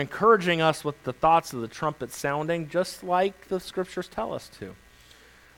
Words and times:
encouraging 0.00 0.60
us 0.60 0.84
with 0.84 1.02
the 1.04 1.12
thoughts 1.12 1.52
of 1.52 1.60
the 1.60 1.68
trumpet 1.68 2.12
sounding, 2.12 2.68
just 2.68 3.04
like 3.04 3.48
the 3.48 3.60
scriptures 3.60 4.08
tell 4.08 4.32
us 4.32 4.48
to. 4.58 4.74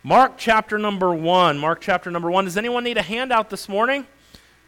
Mark 0.03 0.33
chapter 0.37 0.79
number 0.79 1.15
one. 1.15 1.59
Mark 1.59 1.81
chapter 1.81 2.11
number 2.11 2.31
one. 2.31 2.45
Does 2.45 2.57
anyone 2.57 2.85
need 2.85 2.99
a 2.99 3.03
handout 3.03 3.51
this 3.51 3.69
morning? 3.69 4.07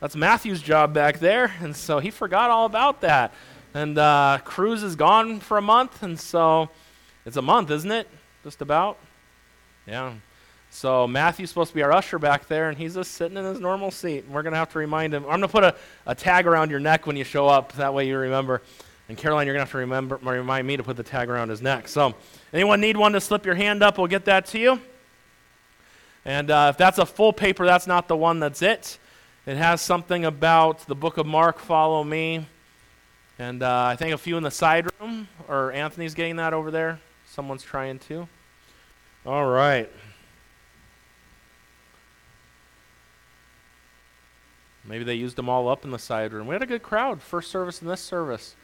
That's 0.00 0.16
Matthew's 0.16 0.62
job 0.62 0.95
back 0.95 1.18
there, 1.18 1.52
and 1.60 1.74
so 1.74 1.98
he 1.98 2.10
forgot 2.10 2.50
all 2.50 2.66
about 2.66 3.00
that. 3.00 3.34
And 3.74 3.98
uh, 3.98 4.38
Cruz 4.45 4.82
is 4.82 4.95
gone 4.95 5.40
for 5.40 5.58
a 5.58 5.62
month, 5.62 6.02
and 6.02 6.18
so 6.18 6.70
it's 7.27 7.36
a 7.36 7.43
month, 7.43 7.70
isn't 7.70 7.91
it? 7.91 8.09
Just 8.45 8.62
about. 8.62 8.98
Yeah. 9.86 10.14
So 10.70 11.06
Matthew's 11.06 11.50
supposed 11.50 11.70
to 11.70 11.75
be 11.75 11.82
our 11.82 11.93
usher 11.93 12.18
back 12.18 12.46
there, 12.46 12.68
and 12.68 12.77
he's 12.77 12.95
just 12.95 13.12
sitting 13.12 13.36
in 13.36 13.45
his 13.45 13.61
normal 13.61 13.91
seat. 13.91 14.25
And 14.25 14.34
We're 14.34 14.43
going 14.43 14.52
to 14.52 14.59
have 14.59 14.70
to 14.72 14.79
remind 14.79 15.14
him. 15.14 15.22
I'm 15.25 15.30
going 15.30 15.43
to 15.43 15.48
put 15.48 15.64
a, 15.64 15.75
a 16.04 16.14
tag 16.14 16.46
around 16.46 16.70
your 16.70 16.80
neck 16.80 17.06
when 17.06 17.16
you 17.16 17.25
show 17.25 17.46
up. 17.48 17.72
That 17.72 17.95
way 17.95 18.06
you 18.06 18.18
remember. 18.18 18.61
And 19.09 19.18
Caroline, 19.18 19.46
you're 19.46 19.55
going 19.55 19.61
to 19.61 19.66
have 19.66 19.73
to 19.73 19.79
remember, 19.79 20.16
remind 20.23 20.66
me 20.66 20.77
to 20.77 20.82
put 20.82 20.96
the 20.96 21.02
tag 21.02 21.29
around 21.29 21.50
his 21.50 21.61
neck. 21.61 21.88
So, 21.88 22.15
anyone 22.52 22.80
need 22.80 22.97
one 22.97 23.12
to 23.12 23.20
slip 23.20 23.45
your 23.45 23.55
hand 23.55 23.83
up? 23.83 23.98
We'll 23.98 24.06
get 24.06 24.24
that 24.24 24.47
to 24.47 24.59
you. 24.59 24.80
And 26.24 26.51
uh, 26.51 26.69
if 26.70 26.78
that's 26.78 26.98
a 26.98 27.05
full 27.05 27.33
paper, 27.33 27.66
that's 27.66 27.87
not 27.87 28.09
the 28.09 28.16
one 28.16 28.41
that's 28.41 28.62
it. 28.62 28.98
It 29.47 29.59
has 29.59 29.83
something 29.83 30.25
about 30.25 30.87
the 30.87 30.95
book 30.95 31.19
of 31.19 31.27
Mark, 31.27 31.59
follow 31.59 32.02
me. 32.02 32.47
And 33.38 33.62
uh, 33.62 33.84
I 33.84 33.97
think 33.97 34.14
a 34.14 34.19
few 34.19 34.38
in 34.38 34.42
the 34.42 34.51
side 34.51 34.88
room, 35.01 35.28
or 35.48 35.70
Anthony's 35.73 36.14
getting 36.14 36.36
that 36.36 36.55
over 36.55 36.70
there. 36.70 36.98
Someone's 37.27 37.62
trying 37.62 37.98
to. 38.00 38.27
All 39.27 39.45
right. 39.45 39.91
Maybe 44.86 45.05
they 45.05 45.14
used 45.14 45.36
them 45.36 45.48
all 45.48 45.69
up 45.69 45.84
in 45.84 45.91
the 45.91 45.98
side 45.98 46.33
room. 46.33 46.47
We 46.47 46.55
had 46.55 46.62
a 46.62 46.66
good 46.66 46.83
crowd, 46.83 47.23
first 47.23 47.50
service 47.50 47.83
and 47.83 47.91
this 47.91 48.00
service. 48.00 48.55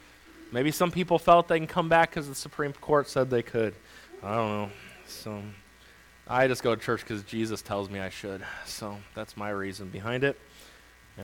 Maybe 0.52 0.72
some 0.72 0.90
people 0.90 1.18
felt 1.18 1.46
they 1.46 1.58
can 1.58 1.68
come 1.68 1.88
back 1.88 2.10
because 2.10 2.28
the 2.28 2.34
Supreme 2.34 2.72
Court 2.72 3.08
said 3.08 3.30
they 3.30 3.42
could. 3.42 3.74
I 4.22 4.34
don't 4.34 4.48
know. 4.48 4.70
So 5.06 5.42
I 6.26 6.48
just 6.48 6.62
go 6.62 6.74
to 6.74 6.80
church 6.80 7.00
because 7.00 7.22
Jesus 7.22 7.62
tells 7.62 7.88
me 7.88 8.00
I 8.00 8.08
should. 8.08 8.42
So 8.66 8.96
that's 9.14 9.36
my 9.36 9.50
reason 9.50 9.88
behind 9.88 10.24
it. 10.24 10.38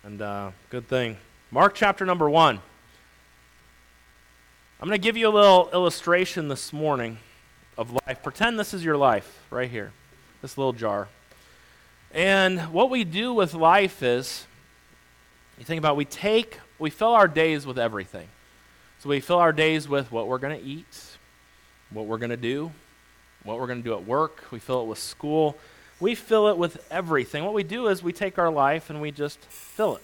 And 0.05 0.23
uh, 0.23 0.53
good 0.71 0.89
thing. 0.89 1.17
Mark 1.51 1.75
chapter 1.75 2.07
number 2.07 2.31
one. 2.31 2.61
I'm 4.81 4.89
going 4.89 5.01
to 5.01 5.03
give 5.03 5.17
you 5.17 5.29
a 5.29 5.31
little 5.31 5.71
illustration 5.73 6.49
this 6.49 6.73
morning 6.73 7.19
of 7.79 7.93
life. 8.07 8.23
Pretend 8.23 8.59
this 8.59 8.75
is 8.75 8.85
your 8.85 8.97
life 8.97 9.41
right 9.51 9.71
here, 9.71 9.93
this 10.43 10.59
little 10.59 10.73
jar. 10.75 11.09
And 12.13 12.61
what 12.73 12.91
we 12.91 13.03
do 13.03 13.33
with 13.33 13.55
life 13.55 14.03
is, 14.03 14.47
you 15.59 15.65
think 15.65 15.79
about, 15.79 15.97
we 15.97 16.05
take, 16.05 16.61
we 16.79 16.91
fill 16.91 17.15
our 17.15 17.27
days 17.27 17.67
with 17.67 17.79
everything. 17.79 18.29
So 19.07 19.11
we 19.11 19.21
fill 19.21 19.39
our 19.39 19.53
days 19.53 19.89
with 19.89 20.11
what 20.11 20.27
we're 20.27 20.39
going 20.39 20.59
to 20.59 20.67
eat, 20.67 21.17
what 21.91 22.07
we're 22.07 22.19
going 22.19 22.31
to 22.31 22.37
do, 22.37 22.73
what 23.45 23.61
we're 23.61 23.69
going 23.69 23.81
to 23.81 23.89
do 23.89 23.95
at 23.95 24.05
work. 24.05 24.43
We 24.51 24.59
fill 24.59 24.83
it 24.83 24.87
with 24.87 24.99
school. 24.99 25.57
We 26.01 26.17
fill 26.17 26.49
it 26.49 26.59
with 26.59 26.85
everything. 26.91 27.45
What 27.45 27.55
we 27.55 27.63
do 27.63 27.87
is 27.87 28.03
we 28.03 28.13
take 28.13 28.37
our 28.37 28.51
life 28.51 28.91
and 28.91 29.01
we 29.01 29.13
just 29.13 29.39
fill 29.43 30.01
it. 30.01 30.03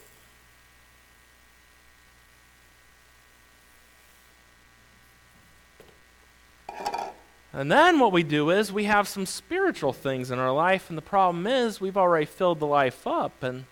And 7.52 7.72
then 7.72 7.98
what 7.98 8.12
we 8.12 8.22
do 8.22 8.50
is 8.50 8.72
we 8.72 8.84
have 8.84 9.08
some 9.08 9.26
spiritual 9.26 9.92
things 9.92 10.30
in 10.30 10.38
our 10.38 10.52
life, 10.52 10.90
and 10.90 10.96
the 10.96 11.02
problem 11.02 11.48
is 11.48 11.80
we've 11.80 11.96
already 11.96 12.26
filled 12.26 12.60
the 12.60 12.68
life 12.68 13.04
up, 13.04 13.42
and 13.42 13.64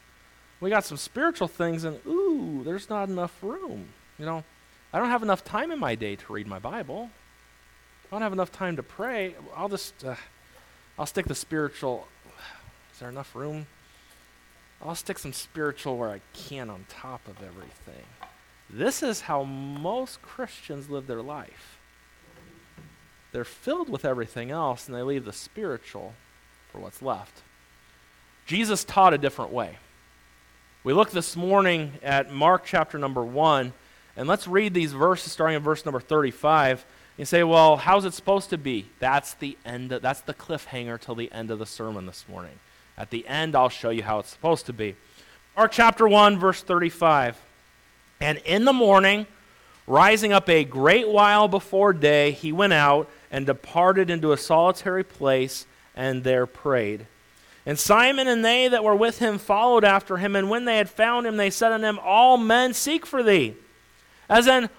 we 0.59 0.71
got 0.71 0.85
some 0.85 0.97
spiritual 0.97 1.47
things, 1.47 1.85
and 1.85 2.01
ooh, 2.05 2.63
there's 2.65 2.91
not 2.91 3.09
enough 3.09 3.41
room. 3.45 3.91
You 4.19 4.27
know, 4.27 4.45
I 4.93 4.99
don't 4.99 5.11
have 5.11 5.23
enough 5.23 5.45
time 5.45 5.71
in 5.71 5.79
my 5.79 5.95
day 5.95 6.17
to 6.17 6.33
read 6.33 6.49
my 6.49 6.59
Bible. 6.59 7.11
I 8.07 8.09
don't 8.11 8.23
have 8.23 8.33
enough 8.33 8.51
time 8.51 8.75
to 8.77 8.83
pray. 8.83 9.37
I'll 9.57 9.69
just, 9.69 10.05
uh, 10.05 10.17
I'll 10.99 11.07
stick 11.07 11.27
the 11.27 11.35
spiritual. 11.35 12.09
Is 12.93 12.99
there 12.99 13.09
enough 13.09 13.37
room? 13.37 13.67
I'll 14.83 14.97
stick 14.97 15.19
some 15.19 15.33
spiritual 15.33 15.97
where 15.97 16.11
I 16.11 16.21
can 16.35 16.71
on 16.71 16.87
top 16.89 17.29
of 17.29 17.37
everything. 17.41 18.05
This 18.69 19.03
is 19.03 19.23
how 19.23 19.45
most 19.45 20.23
Christians 20.23 20.91
live 20.91 21.07
their 21.07 21.23
life. 21.23 21.79
They're 23.31 23.45
filled 23.45 23.89
with 23.89 24.05
everything 24.05 24.51
else 24.51 24.89
and 24.89 24.97
they 24.97 25.03
leave 25.03 25.25
the 25.25 25.33
spiritual 25.33 26.15
for 26.73 26.81
what's 26.81 27.01
left. 27.01 27.43
Jesus 28.45 28.83
taught 28.83 29.15
a 29.15 29.19
different 29.19 29.53
way. 29.53 29.79
We 30.83 30.95
look 30.95 31.11
this 31.11 31.37
morning 31.37 31.93
at 32.03 32.33
Mark 32.33 32.65
chapter 32.65 32.99
number 32.99 33.23
1 33.23 33.73
and 34.17 34.29
let's 34.29 34.49
read 34.49 34.75
these 34.75 34.93
verses 34.93 35.33
starting 35.33 35.57
in 35.57 35.63
verse 35.63 35.85
number 35.85 36.01
35. 36.01 36.85
You 37.17 37.25
say, 37.25 37.43
well, 37.43 37.77
how's 37.77 38.05
it 38.05 38.15
supposed 38.15 38.51
to 38.51 38.59
be? 38.59 38.87
That's 38.99 39.35
the 39.35 39.57
end. 39.65 39.93
Of, 39.93 40.03
that's 40.03 40.23
the 40.23 40.35
cliffhanger 40.35 41.01
till 41.01 41.15
the 41.15 41.31
end 41.33 41.51
of 41.51 41.59
the 41.59 41.67
sermon 41.67 42.07
this 42.07 42.25
morning. 42.29 42.59
At 42.97 43.11
the 43.11 43.27
end, 43.27 43.55
I'll 43.55 43.69
show 43.69 43.91
you 43.91 44.03
how 44.03 44.19
it's 44.19 44.31
supposed 44.31 44.67
to 44.67 44.73
be. 44.73 44.97
Mark 45.57 45.73
chapter 45.73 46.09
1, 46.09 46.39
verse 46.39 46.63
35. 46.63 47.39
And 48.21 48.39
in 48.45 48.65
the 48.65 48.73
morning, 48.73 49.27
rising 49.87 50.33
up 50.33 50.49
a 50.49 50.65
great 50.65 51.09
while 51.09 51.49
before 51.49 51.93
day, 51.93 52.33
he 52.33 52.53
went 52.53 52.73
out 52.73 53.09
and 53.31 53.47
departed 53.47 54.11
into 54.11 54.33
a 54.33 54.37
solitary 54.37 55.05
place 55.05 55.67
and 55.95 56.25
there 56.25 56.47
prayed. 56.47 57.07
And 57.67 57.79
Simon 57.79 58.29
and 58.29 58.45
they 58.45 58.69
that 58.69 58.85
were 58.85 58.95
with 58.95 59.19
him 59.19 59.39
followed 59.39 59.85
after 59.85 60.17
him. 60.17 60.35
And 60.35 60.49
when 60.49 60.65
they 60.65 60.79
had 60.79 60.89
found 60.89 61.27
him, 61.27 61.37
they 61.37 61.51
said 61.51 61.73
unto 61.73 61.87
him, 61.87 61.99
All 62.03 62.37
men 62.37 62.73
seek 62.73 63.05
for 63.05 63.23
thee. 63.23 63.55
As 64.31 64.47
in, 64.47 64.71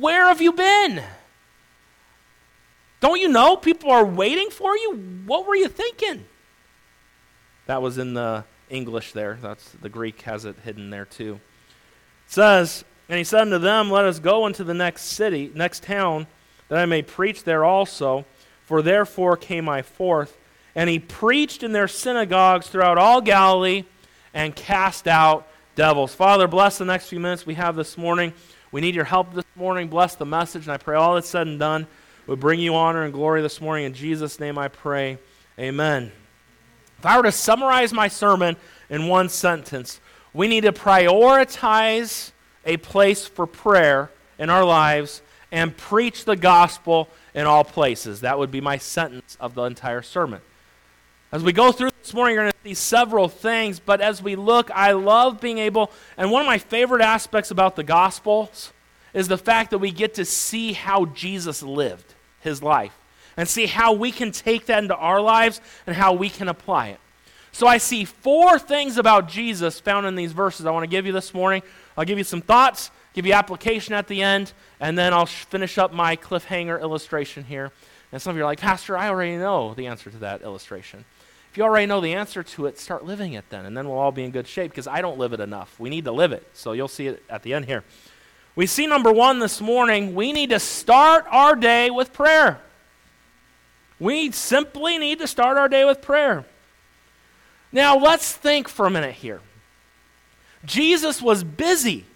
where 0.00 0.28
have 0.28 0.40
you 0.40 0.52
been? 0.52 1.02
Don't 3.00 3.20
you 3.20 3.28
know 3.28 3.56
people 3.56 3.90
are 3.90 4.04
waiting 4.04 4.48
for 4.48 4.76
you? 4.76 5.22
What 5.26 5.46
were 5.46 5.56
you 5.56 5.66
thinking? 5.66 6.24
That 7.66 7.82
was 7.82 7.98
in 7.98 8.14
the 8.14 8.44
English 8.70 9.12
there. 9.12 9.38
That's 9.42 9.72
the 9.72 9.88
Greek 9.88 10.22
has 10.22 10.44
it 10.44 10.56
hidden 10.64 10.90
there 10.90 11.04
too. 11.04 11.40
It 12.26 12.32
says, 12.32 12.84
and 13.08 13.18
he 13.18 13.24
said 13.24 13.42
unto 13.42 13.58
them, 13.58 13.90
Let 13.90 14.04
us 14.04 14.20
go 14.20 14.46
into 14.46 14.62
the 14.62 14.72
next 14.72 15.02
city, 15.02 15.50
next 15.52 15.82
town, 15.82 16.28
that 16.68 16.78
I 16.78 16.86
may 16.86 17.02
preach 17.02 17.42
there 17.42 17.64
also. 17.64 18.24
For 18.64 18.82
therefore 18.82 19.36
came 19.36 19.68
I 19.68 19.82
forth. 19.82 20.38
And 20.74 20.88
he 20.88 21.00
preached 21.00 21.64
in 21.64 21.72
their 21.72 21.88
synagogues 21.88 22.68
throughout 22.68 22.96
all 22.96 23.20
Galilee 23.20 23.84
and 24.32 24.54
cast 24.54 25.08
out 25.08 25.46
devils. 25.74 26.14
Father, 26.14 26.46
bless 26.46 26.78
the 26.78 26.84
next 26.84 27.08
few 27.08 27.20
minutes 27.20 27.44
we 27.44 27.54
have 27.54 27.76
this 27.76 27.98
morning. 27.98 28.32
We 28.72 28.80
need 28.80 28.94
your 28.94 29.04
help 29.04 29.34
this 29.34 29.44
morning. 29.54 29.88
Bless 29.88 30.14
the 30.14 30.24
message, 30.24 30.62
and 30.62 30.72
I 30.72 30.78
pray 30.78 30.96
all 30.96 31.14
that's 31.14 31.28
said 31.28 31.46
and 31.46 31.58
done 31.58 31.86
would 32.26 32.40
bring 32.40 32.58
you 32.58 32.74
honor 32.74 33.02
and 33.02 33.12
glory 33.12 33.42
this 33.42 33.60
morning. 33.60 33.84
In 33.84 33.92
Jesus' 33.92 34.40
name 34.40 34.56
I 34.56 34.68
pray. 34.68 35.18
Amen. 35.58 36.10
If 36.98 37.04
I 37.04 37.18
were 37.18 37.24
to 37.24 37.32
summarize 37.32 37.92
my 37.92 38.08
sermon 38.08 38.56
in 38.88 39.08
one 39.08 39.28
sentence, 39.28 40.00
we 40.32 40.48
need 40.48 40.62
to 40.62 40.72
prioritize 40.72 42.30
a 42.64 42.78
place 42.78 43.26
for 43.26 43.46
prayer 43.46 44.10
in 44.38 44.48
our 44.48 44.64
lives 44.64 45.20
and 45.50 45.76
preach 45.76 46.24
the 46.24 46.36
gospel 46.36 47.08
in 47.34 47.46
all 47.46 47.64
places. 47.64 48.22
That 48.22 48.38
would 48.38 48.50
be 48.50 48.62
my 48.62 48.78
sentence 48.78 49.36
of 49.38 49.54
the 49.54 49.64
entire 49.64 50.00
sermon. 50.00 50.40
As 51.32 51.42
we 51.42 51.54
go 51.54 51.72
through 51.72 51.88
this 52.02 52.12
morning, 52.12 52.34
you're 52.34 52.44
going 52.44 52.52
to 52.52 52.68
see 52.68 52.74
several 52.74 53.26
things, 53.26 53.80
but 53.80 54.02
as 54.02 54.22
we 54.22 54.36
look, 54.36 54.70
I 54.70 54.92
love 54.92 55.40
being 55.40 55.56
able, 55.56 55.90
and 56.18 56.30
one 56.30 56.42
of 56.42 56.46
my 56.46 56.58
favorite 56.58 57.00
aspects 57.00 57.50
about 57.50 57.74
the 57.74 57.82
Gospels 57.82 58.70
is 59.14 59.28
the 59.28 59.38
fact 59.38 59.70
that 59.70 59.78
we 59.78 59.90
get 59.90 60.12
to 60.14 60.26
see 60.26 60.74
how 60.74 61.06
Jesus 61.06 61.62
lived 61.62 62.14
his 62.40 62.62
life 62.62 62.92
and 63.34 63.48
see 63.48 63.64
how 63.64 63.94
we 63.94 64.12
can 64.12 64.30
take 64.30 64.66
that 64.66 64.82
into 64.82 64.94
our 64.94 65.22
lives 65.22 65.62
and 65.86 65.96
how 65.96 66.12
we 66.12 66.28
can 66.28 66.48
apply 66.48 66.88
it. 66.88 67.00
So 67.50 67.66
I 67.66 67.78
see 67.78 68.04
four 68.04 68.58
things 68.58 68.98
about 68.98 69.26
Jesus 69.26 69.80
found 69.80 70.06
in 70.06 70.16
these 70.16 70.32
verses 70.32 70.66
I 70.66 70.70
want 70.70 70.84
to 70.84 70.86
give 70.86 71.06
you 71.06 71.12
this 71.12 71.32
morning. 71.32 71.62
I'll 71.96 72.04
give 72.04 72.18
you 72.18 72.24
some 72.24 72.42
thoughts, 72.42 72.90
give 73.14 73.24
you 73.24 73.32
application 73.32 73.94
at 73.94 74.06
the 74.06 74.22
end, 74.22 74.52
and 74.80 74.98
then 74.98 75.14
I'll 75.14 75.24
finish 75.24 75.78
up 75.78 75.94
my 75.94 76.14
cliffhanger 76.14 76.78
illustration 76.78 77.44
here. 77.44 77.72
And 78.12 78.20
some 78.20 78.32
of 78.32 78.36
you 78.36 78.42
are 78.42 78.46
like, 78.46 78.60
Pastor, 78.60 78.98
I 78.98 79.08
already 79.08 79.38
know 79.38 79.72
the 79.72 79.86
answer 79.86 80.10
to 80.10 80.18
that 80.18 80.42
illustration. 80.42 81.06
If 81.52 81.58
you 81.58 81.64
already 81.64 81.84
know 81.84 82.00
the 82.00 82.14
answer 82.14 82.42
to 82.42 82.64
it, 82.64 82.78
start 82.78 83.04
living 83.04 83.34
it 83.34 83.44
then, 83.50 83.66
and 83.66 83.76
then 83.76 83.86
we'll 83.86 83.98
all 83.98 84.10
be 84.10 84.24
in 84.24 84.30
good 84.30 84.48
shape 84.48 84.70
because 84.70 84.86
I 84.86 85.02
don't 85.02 85.18
live 85.18 85.34
it 85.34 85.40
enough. 85.40 85.78
We 85.78 85.90
need 85.90 86.06
to 86.06 86.10
live 86.10 86.32
it. 86.32 86.46
So 86.54 86.72
you'll 86.72 86.88
see 86.88 87.08
it 87.08 87.22
at 87.28 87.42
the 87.42 87.52
end 87.52 87.66
here. 87.66 87.84
We 88.56 88.66
see 88.66 88.86
number 88.86 89.12
one 89.12 89.38
this 89.38 89.60
morning 89.60 90.14
we 90.14 90.32
need 90.32 90.48
to 90.48 90.58
start 90.58 91.26
our 91.28 91.54
day 91.54 91.90
with 91.90 92.14
prayer. 92.14 92.58
We 94.00 94.30
simply 94.30 94.96
need 94.96 95.18
to 95.18 95.26
start 95.26 95.58
our 95.58 95.68
day 95.68 95.84
with 95.84 96.00
prayer. 96.00 96.46
Now, 97.70 97.98
let's 97.98 98.32
think 98.32 98.66
for 98.66 98.86
a 98.86 98.90
minute 98.90 99.16
here. 99.16 99.42
Jesus 100.64 101.20
was 101.20 101.44
busy. 101.44 102.06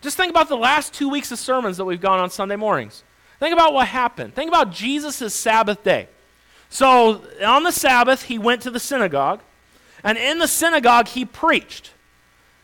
Just 0.00 0.16
think 0.16 0.30
about 0.30 0.48
the 0.48 0.56
last 0.56 0.94
two 0.94 1.08
weeks 1.08 1.32
of 1.32 1.40
sermons 1.40 1.76
that 1.78 1.86
we've 1.86 2.00
gone 2.00 2.20
on 2.20 2.30
Sunday 2.30 2.54
mornings. 2.54 3.02
Think 3.40 3.52
about 3.52 3.72
what 3.72 3.88
happened. 3.88 4.36
Think 4.36 4.48
about 4.48 4.70
Jesus' 4.70 5.34
Sabbath 5.34 5.82
day. 5.82 6.06
So 6.70 7.22
on 7.44 7.64
the 7.64 7.72
Sabbath, 7.72 8.22
he 8.22 8.38
went 8.38 8.62
to 8.62 8.70
the 8.70 8.80
synagogue, 8.80 9.42
and 10.02 10.16
in 10.16 10.38
the 10.38 10.48
synagogue, 10.48 11.08
he 11.08 11.26
preached. 11.26 11.90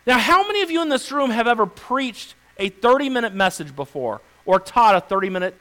Now, 0.06 0.18
how 0.18 0.46
many 0.46 0.62
of 0.62 0.70
you 0.70 0.80
in 0.80 0.88
this 0.88 1.12
room 1.12 1.30
have 1.30 1.46
ever 1.46 1.66
preached 1.66 2.34
a 2.58 2.68
30 2.68 3.08
minute 3.08 3.34
message 3.34 3.74
before, 3.74 4.20
or 4.44 4.58
taught 4.58 4.96
a 4.96 5.00
30 5.00 5.30
minute 5.30 5.54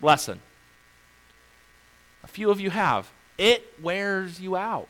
lesson. 0.00 0.40
A 2.22 2.26
few 2.26 2.50
of 2.50 2.60
you 2.60 2.70
have. 2.70 3.10
It 3.36 3.72
wears 3.80 4.40
you 4.40 4.56
out. 4.56 4.88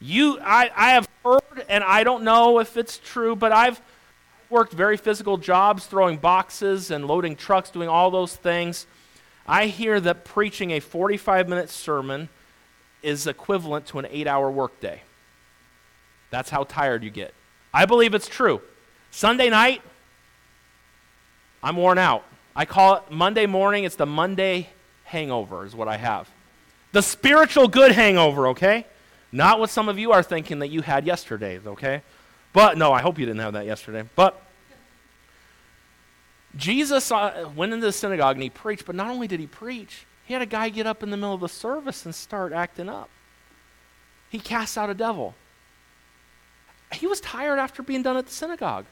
You, 0.00 0.40
I, 0.40 0.70
I 0.74 0.90
have 0.90 1.08
heard, 1.24 1.64
and 1.68 1.84
I 1.84 2.02
don't 2.02 2.24
know 2.24 2.58
if 2.58 2.76
it's 2.76 2.98
true, 2.98 3.36
but 3.36 3.52
I've 3.52 3.80
worked 4.50 4.72
very 4.72 4.96
physical 4.96 5.38
jobs, 5.38 5.86
throwing 5.86 6.16
boxes 6.16 6.90
and 6.90 7.06
loading 7.06 7.36
trucks, 7.36 7.70
doing 7.70 7.88
all 7.88 8.10
those 8.10 8.34
things. 8.34 8.86
I 9.46 9.66
hear 9.66 10.00
that 10.00 10.24
preaching 10.24 10.70
a 10.70 10.80
45 10.80 11.48
minute 11.48 11.70
sermon 11.70 12.28
is 13.02 13.26
equivalent 13.26 13.86
to 13.86 13.98
an 13.98 14.06
eight 14.10 14.26
hour 14.26 14.50
workday. 14.50 15.02
That's 16.30 16.50
how 16.50 16.64
tired 16.64 17.02
you 17.02 17.10
get. 17.10 17.34
I 17.74 17.84
believe 17.84 18.14
it's 18.14 18.28
true. 18.28 18.60
Sunday 19.10 19.50
night, 19.50 19.82
I'm 21.62 21.76
worn 21.76 21.98
out. 21.98 22.24
I 22.54 22.64
call 22.64 22.96
it 22.96 23.10
Monday 23.10 23.46
morning, 23.46 23.84
it's 23.84 23.96
the 23.96 24.06
Monday 24.06 24.68
hangover, 25.04 25.64
is 25.64 25.74
what 25.74 25.88
I 25.88 25.96
have. 25.96 26.28
The 26.92 27.02
spiritual 27.02 27.68
good 27.68 27.92
hangover, 27.92 28.48
okay? 28.48 28.86
Not 29.30 29.58
what 29.58 29.70
some 29.70 29.88
of 29.88 29.98
you 29.98 30.12
are 30.12 30.22
thinking 30.22 30.58
that 30.58 30.68
you 30.68 30.82
had 30.82 31.06
yesterday, 31.06 31.58
okay? 31.66 32.02
But, 32.52 32.76
no, 32.76 32.92
I 32.92 33.00
hope 33.00 33.18
you 33.18 33.24
didn't 33.24 33.40
have 33.40 33.54
that 33.54 33.64
yesterday. 33.64 34.06
But 34.14 34.40
Jesus 36.56 37.10
uh, 37.10 37.48
went 37.56 37.72
into 37.72 37.86
the 37.86 37.92
synagogue 37.92 38.36
and 38.36 38.42
he 38.42 38.50
preached, 38.50 38.84
but 38.84 38.94
not 38.94 39.08
only 39.08 39.26
did 39.26 39.40
he 39.40 39.46
preach, 39.46 40.06
he 40.24 40.34
had 40.34 40.42
a 40.42 40.46
guy 40.46 40.68
get 40.68 40.86
up 40.86 41.02
in 41.02 41.10
the 41.10 41.16
middle 41.16 41.34
of 41.34 41.40
the 41.40 41.48
service 41.48 42.04
and 42.04 42.14
start 42.14 42.52
acting 42.52 42.88
up. 42.88 43.08
He 44.30 44.38
cast 44.38 44.78
out 44.78 44.90
a 44.90 44.94
devil. 44.94 45.34
He 46.92 47.06
was 47.06 47.20
tired 47.20 47.58
after 47.58 47.82
being 47.82 48.02
done 48.02 48.16
at 48.16 48.26
the 48.26 48.32
synagogue. 48.32 48.84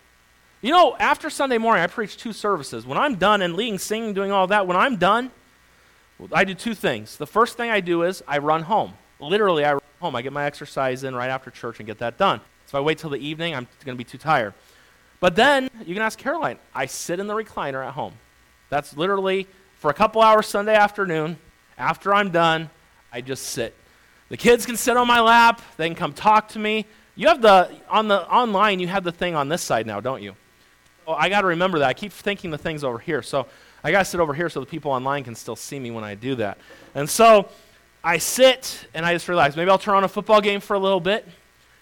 You 0.62 0.73
know, 0.73 0.97
after 0.99 1.31
Sunday 1.31 1.59
morning, 1.59 1.83
I 1.83 1.87
preach 1.87 2.17
two 2.17 2.33
services. 2.33 2.87
When 2.87 2.99
I'm 2.99 3.15
done 3.15 3.41
and 3.41 3.55
leading, 3.55 3.79
singing, 3.79 4.12
doing 4.12 4.31
all 4.31 4.47
that, 4.49 4.67
when 4.67 4.77
I'm 4.77 4.97
done, 4.97 5.31
I 6.33 6.45
do 6.45 6.55
two 6.55 6.75
things. 6.75 7.17
The 7.17 7.27
first 7.27 7.57
thing 7.57 7.71
I 7.71 7.81
do 7.81 8.03
is 8.03 8.23
I 8.29 8.39
run 8.39 8.62
home. 8.62 8.93
Literally, 9.19 9.65
I 9.65 9.75
run 9.75 9.83
home. 10.01 10.17
I 10.17 10.23
get 10.23 10.33
my 10.33 10.45
exercise 10.45 11.05
in 11.05 11.15
right 11.15 11.31
after 11.31 11.51
church 11.51 11.81
and 11.81 11.87
get 11.87 11.99
that 11.99 12.19
done. 12.19 12.41
So 12.67 12.77
if 12.77 12.83
I 12.83 12.85
wait 12.85 12.99
till 12.99 13.11
the 13.11 13.19
evening, 13.19 13.55
I'm 13.55 13.67
going 13.85 13.97
to 13.97 13.99
be 13.99 14.05
too 14.05 14.19
tired. 14.19 14.53
But 15.20 15.37
then 15.37 15.69
you 15.84 15.94
can 15.94 16.02
ask 16.02 16.19
Caroline. 16.19 16.58
I 16.75 16.87
sit 16.87 17.20
in 17.20 17.26
the 17.26 17.34
recliner 17.34 17.87
at 17.87 17.93
home. 17.93 18.14
That's 18.70 18.96
literally 18.96 19.46
for 19.76 19.90
a 19.90 19.94
couple 19.94 20.22
hours 20.22 20.46
Sunday 20.46 20.75
afternoon. 20.75 21.38
After 21.76 22.14
I'm 22.14 22.31
done, 22.31 22.70
I 23.12 23.20
just 23.20 23.44
sit. 23.44 23.75
The 24.28 24.37
kids 24.37 24.64
can 24.64 24.76
sit 24.76 24.96
on 24.96 25.06
my 25.06 25.20
lap. 25.20 25.61
They 25.76 25.87
can 25.88 25.96
come 25.96 26.12
talk 26.12 26.49
to 26.50 26.58
me. 26.58 26.87
You 27.17 27.28
have 27.28 27.43
the 27.43 27.70
on 27.88 28.08
the 28.08 28.26
online. 28.31 28.81
You 28.81 28.88
have 28.88 29.05
the 29.05 29.12
thing 29.12 29.34
on 29.34 29.49
this 29.49 29.62
side 29.62 29.87
now, 29.87 30.00
don't 30.00 30.22
you? 30.22 30.34
Oh, 31.06 31.14
I 31.14 31.28
got 31.28 31.40
to 31.40 31.49
remember 31.49 31.81
that. 31.81 31.88
I 31.88 31.94
keep 31.94 32.12
thinking 32.12 32.50
the 32.50 32.58
things 32.58 32.84
over 32.84 32.99
here. 32.99 33.23
So 33.23 33.46
I 33.82 33.90
got 33.90 34.00
to 34.00 34.05
sit 34.05 34.20
over 34.20 34.32
here 34.32 34.49
so 34.49 34.61
the 34.61 34.66
people 34.66 34.93
online 34.93 35.25
can 35.25 35.34
still 35.34 35.56
see 35.56 35.78
me 35.78 35.90
when 35.90 36.05
I 36.05 36.14
do 36.14 36.34
that. 36.37 36.58
And 36.94 37.08
so 37.08 37.49
I 38.05 38.19
sit 38.19 38.87
and 38.94 39.05
I 39.05 39.12
just 39.12 39.28
relax. 39.28 39.56
Maybe 39.56 39.70
I'll 39.70 39.78
turn 39.78 39.96
on 39.96 40.05
a 40.05 40.08
football 40.08 40.40
game 40.40 40.61
for 40.61 40.75
a 40.75 40.78
little 40.78 41.00
bit. 41.00 41.26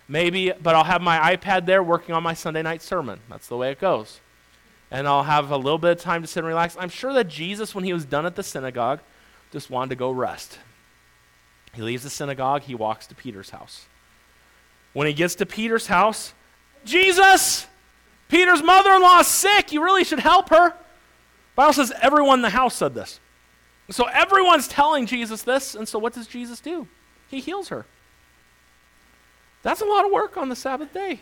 Maybe, 0.09 0.51
but 0.51 0.75
I'll 0.75 0.85
have 0.85 1.03
my 1.03 1.37
iPad 1.37 1.67
there 1.67 1.83
working 1.83 2.15
on 2.15 2.23
my 2.23 2.33
Sunday 2.35 2.63
night 2.63 2.81
sermon. 2.81 3.21
That's 3.29 3.47
the 3.47 3.57
way 3.57 3.71
it 3.71 3.79
goes. 3.79 4.21
And 4.91 5.07
I'll 5.07 5.25
have 5.25 5.51
a 5.51 5.57
little 5.57 5.79
bit 5.79 5.91
of 5.91 6.01
time 6.01 6.23
to 6.23 6.27
sit 6.27 6.39
and 6.41 6.47
relax. 6.47 6.77
I'm 6.81 6.89
sure 6.89 7.13
that 7.13 7.29
Jesus, 7.29 7.75
when 7.75 7.85
he 7.85 7.93
was 7.93 8.07
done 8.07 8.25
at 8.25 8.35
the 8.35 8.43
synagogue, 8.43 9.01
just 9.53 9.69
wanted 9.69 9.91
to 9.91 9.97
go 9.97 10.11
rest. 10.11 10.59
He 11.75 11.83
leaves 11.83 12.03
the 12.03 12.11
synagogue, 12.11 12.63
he 12.63 12.75
walks 12.75 13.07
to 13.09 13.15
Peter's 13.15 13.51
house. 13.51 13.87
When 14.95 15.07
he 15.07 15.13
gets 15.13 15.35
to 15.37 15.47
Peter's 15.47 15.87
house, 15.87 16.33
Jesus, 16.85 17.67
Peter's 18.29 18.63
mother 18.63 18.91
in 18.93 19.03
law 19.03 19.21
is 19.21 19.27
sick. 19.27 19.73
You 19.73 19.85
really 19.85 20.05
should 20.05 20.21
help 20.21 20.49
her. 20.49 20.75
Bible 21.55 21.75
says 21.75 21.93
everyone 22.01 22.39
in 22.39 22.43
the 22.43 22.51
house 22.51 22.75
said 22.75 22.95
this. 22.95 23.21
So 23.91 24.05
everyone's 24.05 24.69
telling 24.69 25.07
Jesus 25.07 25.43
this, 25.43 25.75
and 25.75 25.87
so 25.87 25.99
what 25.99 26.15
does 26.15 26.27
Jesus 26.27 26.61
do? 26.61 26.89
He 27.29 27.41
heals 27.41 27.69
her. 27.69 27.85
That's 29.69 29.83
a 29.83 29.85
lot 29.85 30.07
of 30.07 30.13
work 30.13 30.39
on 30.39 30.49
the 30.49 30.57
Sabbath 30.57 30.95
day. 30.95 31.21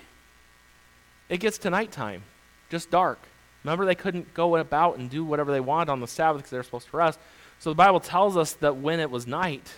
It 1.28 1.38
gets 1.38 1.58
to 1.58 1.70
nighttime, 1.70 2.22
just 2.70 2.92
dark. 2.92 3.18
Remember, 3.64 3.84
they 3.84 3.96
couldn't 3.96 4.34
go 4.34 4.54
about 4.54 4.98
and 4.98 5.10
do 5.10 5.24
whatever 5.24 5.50
they 5.50 5.58
wanted 5.58 5.90
on 5.90 5.98
the 5.98 6.06
Sabbath 6.06 6.42
because 6.42 6.50
they 6.52 6.56
were 6.56 6.62
supposed 6.62 6.88
to 6.90 6.96
rest. 6.96 7.18
So 7.58 7.70
the 7.70 7.74
Bible 7.74 7.98
tells 7.98 8.36
us 8.36 8.52
that 8.52 8.76
when 8.76 9.00
it 9.00 9.10
was 9.10 9.26
night, 9.26 9.72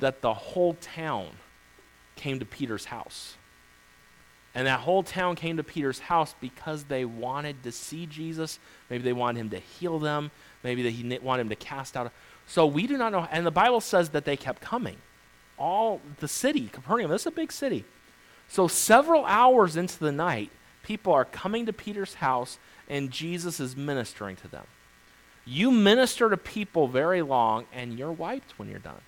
that 0.00 0.20
the 0.20 0.34
whole 0.34 0.74
town 0.74 1.28
came 2.14 2.38
to 2.40 2.44
Peter's 2.44 2.84
house. 2.84 3.38
And 4.54 4.66
that 4.66 4.80
whole 4.80 5.02
town 5.02 5.34
came 5.34 5.56
to 5.56 5.64
Peter's 5.64 5.98
house 5.98 6.34
because 6.42 6.84
they 6.84 7.06
wanted 7.06 7.62
to 7.62 7.72
see 7.72 8.04
Jesus. 8.04 8.58
Maybe 8.90 9.02
they 9.02 9.14
wanted 9.14 9.40
him 9.40 9.48
to 9.48 9.60
heal 9.60 9.98
them. 9.98 10.30
Maybe 10.62 10.82
they 10.82 11.18
wanted 11.20 11.40
him 11.40 11.48
to 11.48 11.56
cast 11.56 11.96
out. 11.96 12.12
So 12.46 12.66
we 12.66 12.86
do 12.86 12.98
not 12.98 13.12
know. 13.12 13.26
And 13.32 13.46
the 13.46 13.50
Bible 13.50 13.80
says 13.80 14.10
that 14.10 14.26
they 14.26 14.36
kept 14.36 14.60
coming. 14.60 14.98
All 15.58 16.00
the 16.20 16.28
city, 16.28 16.68
Capernaum, 16.68 17.10
this 17.10 17.22
is 17.22 17.26
a 17.26 17.32
big 17.32 17.52
city. 17.52 17.84
So 18.48 18.68
several 18.68 19.24
hours 19.24 19.76
into 19.76 19.98
the 19.98 20.12
night, 20.12 20.50
people 20.82 21.12
are 21.12 21.24
coming 21.24 21.66
to 21.66 21.72
Peter's 21.72 22.14
house 22.14 22.58
and 22.88 23.10
Jesus 23.10 23.60
is 23.60 23.76
ministering 23.76 24.36
to 24.36 24.48
them. 24.48 24.64
You 25.44 25.70
minister 25.70 26.28
to 26.30 26.36
people 26.36 26.88
very 26.88 27.22
long 27.22 27.66
and 27.72 27.98
you're 27.98 28.12
wiped 28.12 28.58
when 28.58 28.68
you're 28.68 28.78
done. 28.78 29.00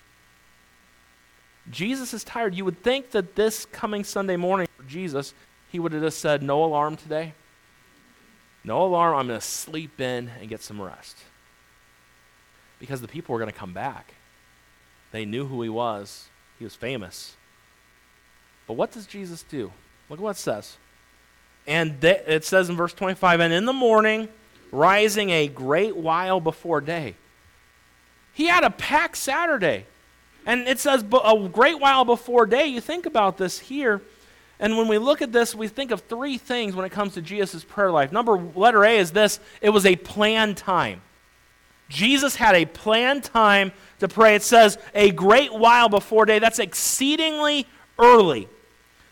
Jesus 1.69 2.13
is 2.13 2.23
tired. 2.23 2.55
You 2.55 2.65
would 2.65 2.83
think 2.83 3.11
that 3.11 3.35
this 3.35 3.65
coming 3.65 4.03
Sunday 4.03 4.35
morning 4.35 4.67
for 4.75 4.83
Jesus, 4.83 5.33
he 5.71 5.79
would 5.79 5.93
have 5.93 6.01
just 6.01 6.19
said, 6.19 6.41
No 6.41 6.63
alarm 6.63 6.97
today. 6.97 7.33
No 8.63 8.83
alarm. 8.83 9.15
I'm 9.15 9.27
going 9.27 9.39
to 9.39 9.45
sleep 9.45 9.99
in 10.01 10.29
and 10.39 10.49
get 10.49 10.61
some 10.61 10.81
rest. 10.81 11.17
Because 12.79 13.01
the 13.01 13.07
people 13.07 13.33
were 13.33 13.39
going 13.39 13.51
to 13.51 13.57
come 13.57 13.73
back. 13.73 14.15
They 15.11 15.25
knew 15.25 15.45
who 15.45 15.61
he 15.61 15.69
was, 15.69 16.29
he 16.61 16.63
was 16.63 16.75
famous. 16.75 17.35
But 18.67 18.75
what 18.75 18.91
does 18.91 19.07
Jesus 19.07 19.41
do? 19.41 19.71
Look 20.09 20.19
at 20.19 20.23
what 20.23 20.35
it 20.35 20.39
says. 20.39 20.77
And 21.65 22.03
it 22.03 22.45
says 22.45 22.69
in 22.69 22.75
verse 22.75 22.93
25, 22.93 23.39
and 23.39 23.51
in 23.51 23.65
the 23.65 23.73
morning, 23.73 24.29
rising 24.71 25.31
a 25.31 25.47
great 25.47 25.95
while 25.97 26.39
before 26.39 26.79
day. 26.79 27.15
He 28.33 28.45
had 28.45 28.63
a 28.63 28.69
packed 28.69 29.17
Saturday. 29.17 29.87
And 30.45 30.67
it 30.67 30.77
says 30.77 31.03
a 31.03 31.49
great 31.51 31.79
while 31.79 32.05
before 32.05 32.45
day. 32.45 32.67
You 32.67 32.79
think 32.79 33.07
about 33.07 33.39
this 33.39 33.57
here. 33.57 33.99
And 34.59 34.77
when 34.77 34.87
we 34.87 34.99
look 34.99 35.23
at 35.23 35.31
this, 35.31 35.55
we 35.55 35.67
think 35.67 35.89
of 35.89 36.01
three 36.01 36.37
things 36.37 36.75
when 36.75 36.85
it 36.85 36.91
comes 36.91 37.15
to 37.15 37.23
Jesus' 37.23 37.63
prayer 37.63 37.91
life. 37.91 38.11
Number 38.11 38.37
letter 38.37 38.85
A 38.85 38.99
is 38.99 39.09
this 39.13 39.39
it 39.61 39.71
was 39.71 39.87
a 39.87 39.95
planned 39.95 40.57
time. 40.57 41.01
Jesus 41.91 42.35
had 42.35 42.55
a 42.55 42.65
planned 42.65 43.23
time 43.23 43.73
to 43.99 44.07
pray. 44.07 44.35
It 44.35 44.43
says 44.43 44.77
a 44.95 45.11
great 45.11 45.53
while 45.53 45.89
before 45.89 46.25
day. 46.25 46.39
That's 46.39 46.59
exceedingly 46.59 47.67
early. 47.99 48.47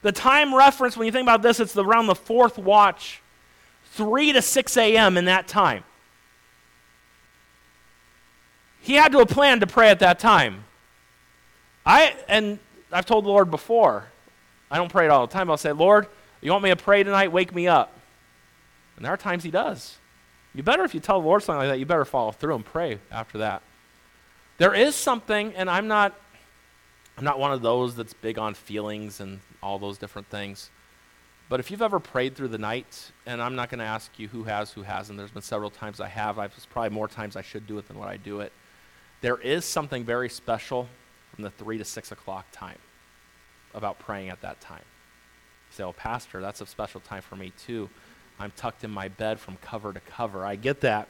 The 0.02 0.14
time 0.14 0.56
reference, 0.56 0.96
when 0.96 1.06
you 1.06 1.12
think 1.12 1.24
about 1.24 1.42
this, 1.42 1.60
it's 1.60 1.76
around 1.76 2.08
the 2.08 2.16
fourth 2.16 2.58
watch, 2.58 3.22
3 3.92 4.32
to 4.32 4.42
6 4.42 4.78
a.m. 4.78 5.18
in 5.18 5.26
that 5.26 5.48
time. 5.48 5.84
He 8.80 8.94
had 8.94 9.12
to 9.12 9.20
have 9.20 9.28
planned 9.28 9.60
to 9.60 9.68
pray 9.68 9.90
at 9.90 10.00
that 10.00 10.20
time. 10.20 10.64
I 11.86 12.16
and 12.30 12.60
I've 12.94 13.06
told 13.06 13.26
the 13.26 13.30
Lord 13.30 13.52
before, 13.52 14.06
I 14.72 14.78
don't 14.78 14.92
pray 14.92 15.06
it 15.06 15.12
all 15.12 15.28
the 15.28 15.34
time. 15.34 15.52
I'll 15.52 15.58
say, 15.58 15.74
Lord, 15.74 16.08
you 16.40 16.52
want 16.52 16.64
me 16.64 16.70
to 16.70 16.78
pray 16.78 17.04
tonight? 17.04 17.34
Wake 17.34 17.54
me 17.54 17.68
up. 17.68 17.94
And 18.96 19.04
there 19.04 19.12
are 19.12 19.18
times 19.18 19.44
He 19.44 19.52
does. 19.52 19.98
You 20.54 20.64
better, 20.64 20.84
if 20.84 20.94
you 20.94 21.00
tell 21.00 21.22
the 21.22 21.28
Lord 21.28 21.44
something 21.44 21.60
like 21.60 21.70
that, 21.70 21.80
you 21.80 21.86
better 21.86 22.06
follow 22.06 22.32
through 22.32 22.56
and 22.56 22.66
pray 22.66 23.00
after 23.12 23.40
that. 23.40 23.62
There 24.58 24.74
is 24.74 24.96
something, 24.96 25.54
and 25.56 25.70
I'm 25.70 25.88
not, 25.88 26.20
I'm 27.18 27.24
not 27.24 27.40
one 27.40 27.52
of 27.52 27.62
those 27.62 27.96
that's 27.96 28.14
big 28.14 28.40
on 28.40 28.54
feelings 28.56 29.20
and 29.20 29.40
all 29.62 29.80
those 29.80 29.98
different 29.98 30.30
things. 30.30 30.70
But 31.50 31.60
if 31.60 31.72
you've 31.72 31.82
ever 31.82 32.00
prayed 32.00 32.36
through 32.36 32.50
the 32.50 32.58
night, 32.58 33.12
and 33.26 33.42
I'm 33.42 33.56
not 33.56 33.70
going 33.70 33.80
to 33.80 33.86
ask 33.86 34.12
you 34.18 34.28
who 34.28 34.44
has, 34.44 34.72
who 34.72 34.84
hasn't, 34.84 35.18
there's 35.18 35.32
been 35.32 35.42
several 35.42 35.72
times 35.72 36.00
I 36.00 36.08
have. 36.08 36.38
I've, 36.38 36.54
probably 36.70 36.92
more 36.92 37.08
times 37.08 37.36
I 37.36 37.42
should 37.42 37.66
do 37.66 37.78
it 37.80 37.88
than 37.88 37.98
what 37.98 38.08
I 38.08 38.18
do 38.18 38.42
it. 38.42 38.52
There 39.22 39.38
is 39.38 39.66
something 39.66 40.06
very 40.06 40.30
special 40.30 40.88
from 41.34 41.44
the 41.44 41.50
3 41.50 41.78
to 41.80 41.86
6 41.86 42.12
o'clock 42.12 42.46
time 42.52 42.78
about 43.74 43.98
praying 44.00 44.30
at 44.30 44.42
that 44.42 44.62
time. 44.62 44.84
You 45.72 45.76
say, 45.76 45.84
oh, 45.84 45.94
Pastor, 45.94 46.42
that's 46.42 46.62
a 46.62 46.66
special 46.66 47.02
time 47.02 47.22
for 47.22 47.36
me 47.36 47.52
too. 47.58 47.90
I'm 48.40 48.52
tucked 48.56 48.84
in 48.84 48.92
my 48.92 49.08
bed 49.10 49.40
from 49.40 49.58
cover 49.58 49.92
to 49.92 50.00
cover. 50.00 50.46
I 50.46 50.56
get 50.56 50.82
that. 50.82 51.08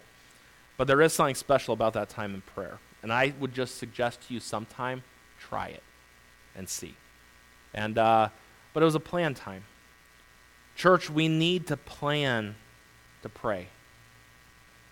But 0.77 0.87
there 0.87 1.01
is 1.01 1.13
something 1.13 1.35
special 1.35 1.73
about 1.73 1.93
that 1.93 2.09
time 2.09 2.33
in 2.33 2.41
prayer. 2.41 2.79
And 3.03 3.13
I 3.13 3.33
would 3.39 3.53
just 3.53 3.77
suggest 3.77 4.27
to 4.27 4.33
you 4.33 4.39
sometime, 4.39 5.03
try 5.39 5.67
it 5.67 5.83
and 6.55 6.67
see. 6.67 6.95
And, 7.73 7.97
uh, 7.97 8.29
but 8.73 8.81
it 8.81 8.85
was 8.85 8.95
a 8.95 8.99
planned 8.99 9.35
time. 9.35 9.63
Church, 10.75 11.09
we 11.09 11.27
need 11.27 11.67
to 11.67 11.77
plan 11.77 12.55
to 13.21 13.29
pray. 13.29 13.67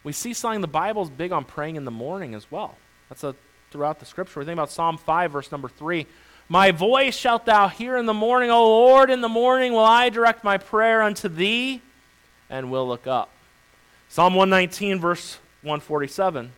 We 0.03 0.13
see 0.13 0.33
something, 0.33 0.61
the 0.61 0.67
Bible's 0.67 1.09
big 1.09 1.31
on 1.31 1.43
praying 1.43 1.75
in 1.75 1.85
the 1.85 1.91
morning 1.91 2.35
as 2.35 2.51
well. 2.51 2.77
That's 3.09 3.23
a 3.23 3.35
throughout 3.71 3.99
the 3.99 4.05
scripture. 4.05 4.39
We 4.39 4.45
think 4.45 4.55
about 4.55 4.71
Psalm 4.71 4.97
5, 4.97 5.31
verse 5.31 5.51
number 5.51 5.67
3. 5.67 6.05
My 6.49 6.71
voice 6.71 7.15
shalt 7.15 7.45
thou 7.45 7.67
hear 7.67 7.97
in 7.97 8.05
the 8.05 8.13
morning, 8.13 8.49
O 8.49 8.65
Lord, 8.65 9.09
in 9.09 9.19
the 9.21 9.29
morning 9.29 9.73
will 9.73 9.79
I 9.83 10.09
direct 10.09 10.43
my 10.43 10.57
prayer 10.57 11.01
unto 11.01 11.27
thee 11.27 11.81
and 12.49 12.71
will 12.71 12.87
look 12.87 13.07
up. 13.07 13.29
Psalm 14.09 14.35
119, 14.35 14.99
verse 14.99 15.37
147. 15.61 16.51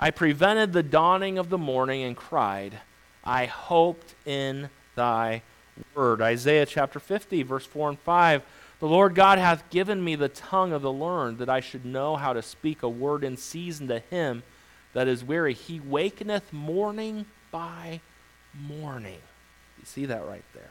I 0.00 0.10
prevented 0.10 0.72
the 0.72 0.82
dawning 0.82 1.38
of 1.38 1.50
the 1.50 1.58
morning 1.58 2.02
and 2.02 2.16
cried, 2.16 2.78
I 3.24 3.46
hoped 3.46 4.14
in 4.24 4.70
thy 4.94 5.42
word. 5.94 6.22
Isaiah 6.22 6.66
chapter 6.66 7.00
50, 7.00 7.42
verse 7.42 7.66
4 7.66 7.90
and 7.90 7.98
5. 7.98 8.42
The 8.80 8.86
Lord 8.86 9.14
God 9.14 9.38
hath 9.38 9.68
given 9.70 10.02
me 10.02 10.14
the 10.14 10.28
tongue 10.28 10.72
of 10.72 10.82
the 10.82 10.92
learned, 10.92 11.38
that 11.38 11.48
I 11.48 11.60
should 11.60 11.84
know 11.84 12.16
how 12.16 12.32
to 12.32 12.42
speak 12.42 12.82
a 12.82 12.88
word 12.88 13.24
in 13.24 13.36
season 13.36 13.88
to 13.88 13.98
him 13.98 14.44
that 14.92 15.08
is 15.08 15.24
weary. 15.24 15.52
He 15.52 15.80
wakeneth 15.80 16.52
morning 16.52 17.26
by 17.50 18.00
morning. 18.54 19.18
You 19.78 19.84
see 19.84 20.06
that 20.06 20.26
right 20.26 20.44
there. 20.54 20.70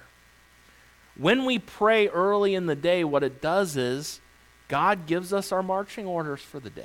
When 1.18 1.46
we 1.46 1.60
pray 1.60 2.08
early 2.08 2.56
in 2.56 2.66
the 2.66 2.76
day, 2.76 3.04
what 3.04 3.24
it 3.24 3.42
does 3.42 3.76
is 3.76 4.22
God 4.68 5.06
gives 5.06 5.34
us 5.34 5.52
our 5.52 5.64
marching 5.64 6.06
orders 6.06 6.42
for 6.42 6.60
the 6.60 6.70
day. 6.70 6.84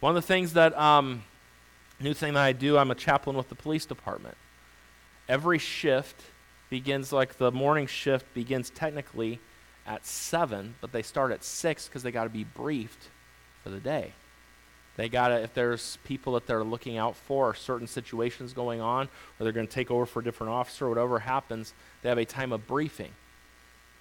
One 0.00 0.16
of 0.16 0.22
the 0.22 0.26
things 0.26 0.54
that, 0.54 0.76
um, 0.76 1.22
new 2.00 2.14
thing 2.14 2.34
that 2.34 2.42
I 2.42 2.52
do, 2.52 2.76
I'm 2.76 2.90
a 2.90 2.94
chaplain 2.94 3.36
with 3.36 3.48
the 3.48 3.54
police 3.54 3.86
department. 3.86 4.36
Every 5.28 5.58
shift 5.58 6.20
begins, 6.68 7.12
like 7.12 7.38
the 7.38 7.50
morning 7.52 7.86
shift 7.86 8.32
begins 8.34 8.70
technically 8.70 9.40
at 9.86 10.04
7, 10.04 10.74
but 10.80 10.92
they 10.92 11.02
start 11.02 11.32
at 11.32 11.44
6 11.44 11.86
because 11.86 12.02
they 12.02 12.10
got 12.10 12.24
to 12.24 12.30
be 12.30 12.44
briefed 12.44 13.08
for 13.62 13.70
the 13.70 13.80
day. 13.80 14.12
They 14.96 15.08
got 15.08 15.28
to, 15.28 15.42
if 15.42 15.54
there's 15.54 15.98
people 16.04 16.34
that 16.34 16.46
they're 16.46 16.64
looking 16.64 16.96
out 16.96 17.16
for 17.16 17.50
or 17.50 17.54
certain 17.54 17.86
situations 17.86 18.52
going 18.52 18.80
on, 18.80 19.06
or 19.06 19.44
they're 19.44 19.52
going 19.52 19.66
to 19.66 19.72
take 19.72 19.90
over 19.90 20.06
for 20.06 20.20
a 20.20 20.24
different 20.24 20.52
officer, 20.52 20.86
or 20.86 20.88
whatever 20.88 21.18
happens, 21.18 21.74
they 22.02 22.08
have 22.08 22.18
a 22.18 22.24
time 22.24 22.52
of 22.52 22.66
briefing. 22.66 23.12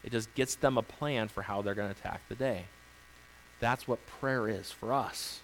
It 0.05 0.11
just 0.11 0.33
gets 0.35 0.55
them 0.55 0.77
a 0.77 0.83
plan 0.83 1.27
for 1.27 1.41
how 1.41 1.63
they're 1.63 1.73
going 1.73 1.91
to 1.91 1.99
attack 1.99 2.21
the 2.29 2.35
day. 2.35 2.65
That's 3.59 3.87
what 3.87 4.05
prayer 4.05 4.47
is 4.47 4.71
for 4.71 4.93
us. 4.93 5.41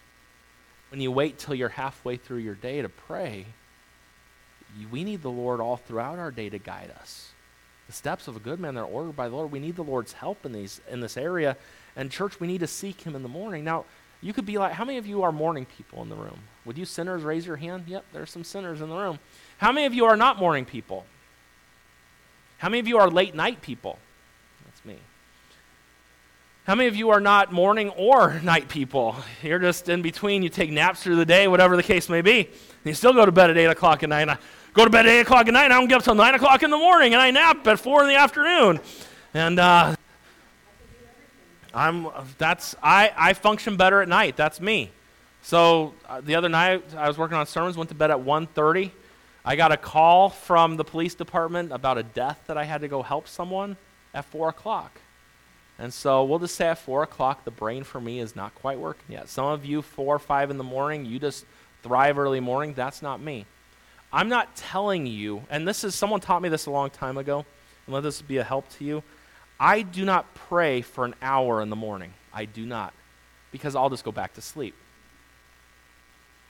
When 0.92 1.02
you 1.02 1.12
wait 1.12 1.40
till 1.40 1.56
you're 1.56 1.70
halfway 1.70 2.18
through 2.18 2.40
your 2.40 2.54
day 2.54 2.82
to 2.82 2.90
pray, 2.90 3.48
we 4.92 5.04
need 5.04 5.24
the 5.24 5.32
Lord 5.32 5.60
all 5.60 5.78
throughout 5.78 6.20
our 6.20 6.30
day 6.30 6.50
to 6.50 6.60
guide 6.60 6.94
us. 7.00 7.32
The 7.88 7.94
steps 7.94 8.28
of 8.28 8.36
a 8.36 8.40
good 8.40 8.60
man 8.60 8.78
are 8.78 8.86
ordered 8.86 9.16
by 9.16 9.30
the 9.30 9.36
Lord. 9.36 9.52
We 9.52 9.60
need 9.60 9.76
the 9.76 9.84
Lord's 9.84 10.14
help 10.14 10.46
in 10.46 10.52
these 10.52 10.80
in 10.90 11.00
this 11.00 11.18
area. 11.18 11.58
And 11.96 12.12
church, 12.12 12.40
we 12.40 12.48
need 12.48 12.60
to 12.60 12.68
seek 12.68 13.02
him 13.02 13.16
in 13.16 13.24
the 13.24 13.30
morning. 13.30 13.64
Now, 13.64 13.86
you 14.22 14.32
could 14.32 14.46
be 14.46 14.60
like, 14.60 14.74
how 14.74 14.86
many 14.86 15.00
of 15.00 15.08
you 15.08 15.24
are 15.24 15.32
morning 15.32 15.66
people 15.66 16.04
in 16.04 16.10
the 16.10 16.16
room? 16.16 16.40
Would 16.66 16.78
you 16.78 16.86
sinners 16.86 17.24
raise 17.24 17.48
your 17.48 17.56
hand? 17.56 17.86
Yep, 17.88 18.06
there's 18.14 18.30
some 18.30 18.44
sinners 18.44 18.80
in 18.80 18.90
the 18.90 18.96
room. 18.96 19.18
How 19.58 19.72
many 19.72 19.88
of 19.88 19.94
you 19.96 20.06
are 20.06 20.16
not 20.16 20.38
morning 20.38 20.66
people? 20.66 21.06
How 22.60 22.70
many 22.70 22.80
of 22.80 22.88
you 22.88 23.00
are 23.00 23.10
late 23.10 23.34
night 23.34 23.64
people? 23.64 23.98
Me. 24.86 24.98
How 26.66 26.76
many 26.76 26.88
of 26.88 26.96
you 26.96 27.10
are 27.10 27.20
not 27.20 27.52
morning 27.52 27.90
or 27.90 28.40
night 28.44 28.70
people? 28.70 29.16
You're 29.42 29.60
just 29.60 29.90
in 29.90 30.02
between. 30.02 30.44
You 30.44 30.50
take 30.50 30.72
naps 30.72 31.04
through 31.04 31.18
the 31.18 31.26
day, 31.26 31.48
whatever 31.48 31.76
the 31.76 31.84
case 31.84 32.10
may 32.10 32.22
be. 32.22 32.50
You 32.84 32.94
still 32.94 33.14
go 33.14 33.26
to 33.26 33.32
bed 33.32 33.50
at 33.50 33.58
8 33.58 33.66
o'clock 33.66 34.04
at 34.04 34.10
night. 34.10 34.30
I 34.30 34.38
go 34.74 34.84
to 34.84 34.90
bed 34.90 35.06
at 35.06 35.12
8 35.12 35.20
o'clock 35.22 35.48
at 35.48 35.54
night, 35.54 35.66
and 35.66 35.74
I 35.74 35.80
don't 35.80 35.88
get 35.88 35.98
up 35.98 36.04
till 36.04 36.16
9 36.16 36.36
o'clock 36.36 36.64
in 36.64 36.70
the 36.70 36.78
morning, 36.78 37.14
and 37.14 37.22
I 37.22 37.32
nap 37.32 37.66
at 37.68 37.80
4 37.80 38.04
in 38.04 38.08
the 38.10 38.16
afternoon. 38.16 38.80
And 39.34 39.60
uh, 39.60 39.96
I'm 41.74 42.08
that's 42.38 42.76
I, 42.84 43.12
I 43.16 43.34
function 43.34 43.78
better 43.78 44.02
at 44.02 44.10
night. 44.10 44.36
That's 44.36 44.60
me. 44.60 44.92
So 45.42 45.94
uh, 46.08 46.22
the 46.22 46.36
other 46.36 46.50
night 46.50 46.84
I 46.96 47.08
was 47.08 47.18
working 47.18 47.38
on 47.38 47.46
sermons, 47.46 47.78
went 47.78 47.90
to 47.90 47.96
bed 47.96 48.12
at 48.12 48.18
1:30. 48.18 48.92
I 49.44 49.56
got 49.56 49.72
a 49.72 49.78
call 49.78 50.30
from 50.30 50.78
the 50.78 50.84
police 50.84 51.16
department 51.16 51.72
about 51.72 51.98
a 51.98 52.04
death 52.04 52.44
that 52.48 52.58
I 52.58 52.64
had 52.64 52.82
to 52.82 52.88
go 52.88 53.02
help 53.02 53.28
someone 53.28 53.78
at 54.14 54.26
four 54.26 54.50
o'clock. 54.50 55.00
And 55.80 55.94
so 55.94 56.24
we'll 56.24 56.40
just 56.40 56.56
say 56.56 56.68
at 56.68 56.78
four 56.78 57.02
o'clock, 57.04 57.44
the 57.44 57.52
brain 57.52 57.84
for 57.84 58.00
me 58.00 58.20
is 58.20 58.36
not 58.36 58.54
quite 58.56 58.80
working 58.80 59.06
yet. 59.10 59.30
Some 59.30 59.46
of 59.46 59.66
you, 59.66 59.82
four 59.82 60.16
or 60.16 60.20
five 60.20 60.52
in 60.52 60.58
the 60.58 60.64
morning, 60.64 61.06
you 61.06 61.18
just 61.18 61.46
thrive 61.82 62.20
early 62.20 62.40
morning. 62.40 62.74
That's 62.74 63.02
not 63.02 63.22
me. 63.22 63.46
I'm 64.14 64.30
not 64.30 64.56
telling 64.56 65.08
you, 65.08 65.44
and 65.50 65.68
this 65.68 65.84
is 65.84 65.96
someone 65.96 66.20
taught 66.20 66.42
me 66.42 66.50
this 66.50 66.66
a 66.66 66.72
long 66.72 66.90
time 66.90 67.18
ago, 67.18 67.46
and 67.86 67.96
let 67.96 68.04
this 68.04 68.22
be 68.22 68.38
a 68.38 68.44
help 68.44 68.70
to 68.78 68.84
you. 68.84 69.04
I 69.60 69.82
do 69.82 70.06
not 70.06 70.34
pray 70.34 70.82
for 70.82 71.06
an 71.06 71.16
hour 71.22 71.62
in 71.62 71.70
the 71.70 71.76
morning. 71.76 72.14
I 72.34 72.46
do 72.46 72.66
not, 72.66 72.94
because 73.52 73.76
I'll 73.76 73.90
just 73.90 74.04
go 74.04 74.12
back 74.12 74.34
to 74.34 74.42
sleep. 74.42 74.76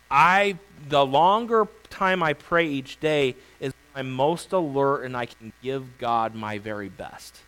I 0.10 0.58
the 0.89 1.06
longer 1.06 1.68
time 1.89 2.22
I 2.22 2.34
pray 2.34 2.68
each 2.68 3.00
day 3.00 3.36
is 3.62 3.74
I'm 3.96 4.12
most 4.12 4.51
alert 4.51 5.03
and 5.03 5.15
I 5.15 5.25
can 5.25 5.53
give 5.62 5.98
God 5.98 6.36
my 6.36 6.58
very 6.58 6.89
best. 6.89 7.39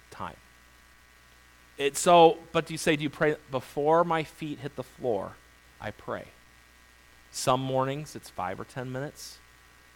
It 1.77 1.97
so, 1.97 2.37
but 2.51 2.67
do 2.67 2.73
you 2.73 2.77
say 2.77 2.95
do 2.95 3.03
you 3.03 3.09
pray 3.09 3.35
before 3.49 4.03
my 4.03 4.23
feet 4.23 4.59
hit 4.59 4.75
the 4.75 4.83
floor? 4.83 5.33
I 5.81 5.91
pray. 5.91 6.25
Some 7.31 7.61
mornings 7.61 8.15
it's 8.15 8.29
five 8.29 8.59
or 8.59 8.65
ten 8.65 8.91
minutes. 8.91 9.39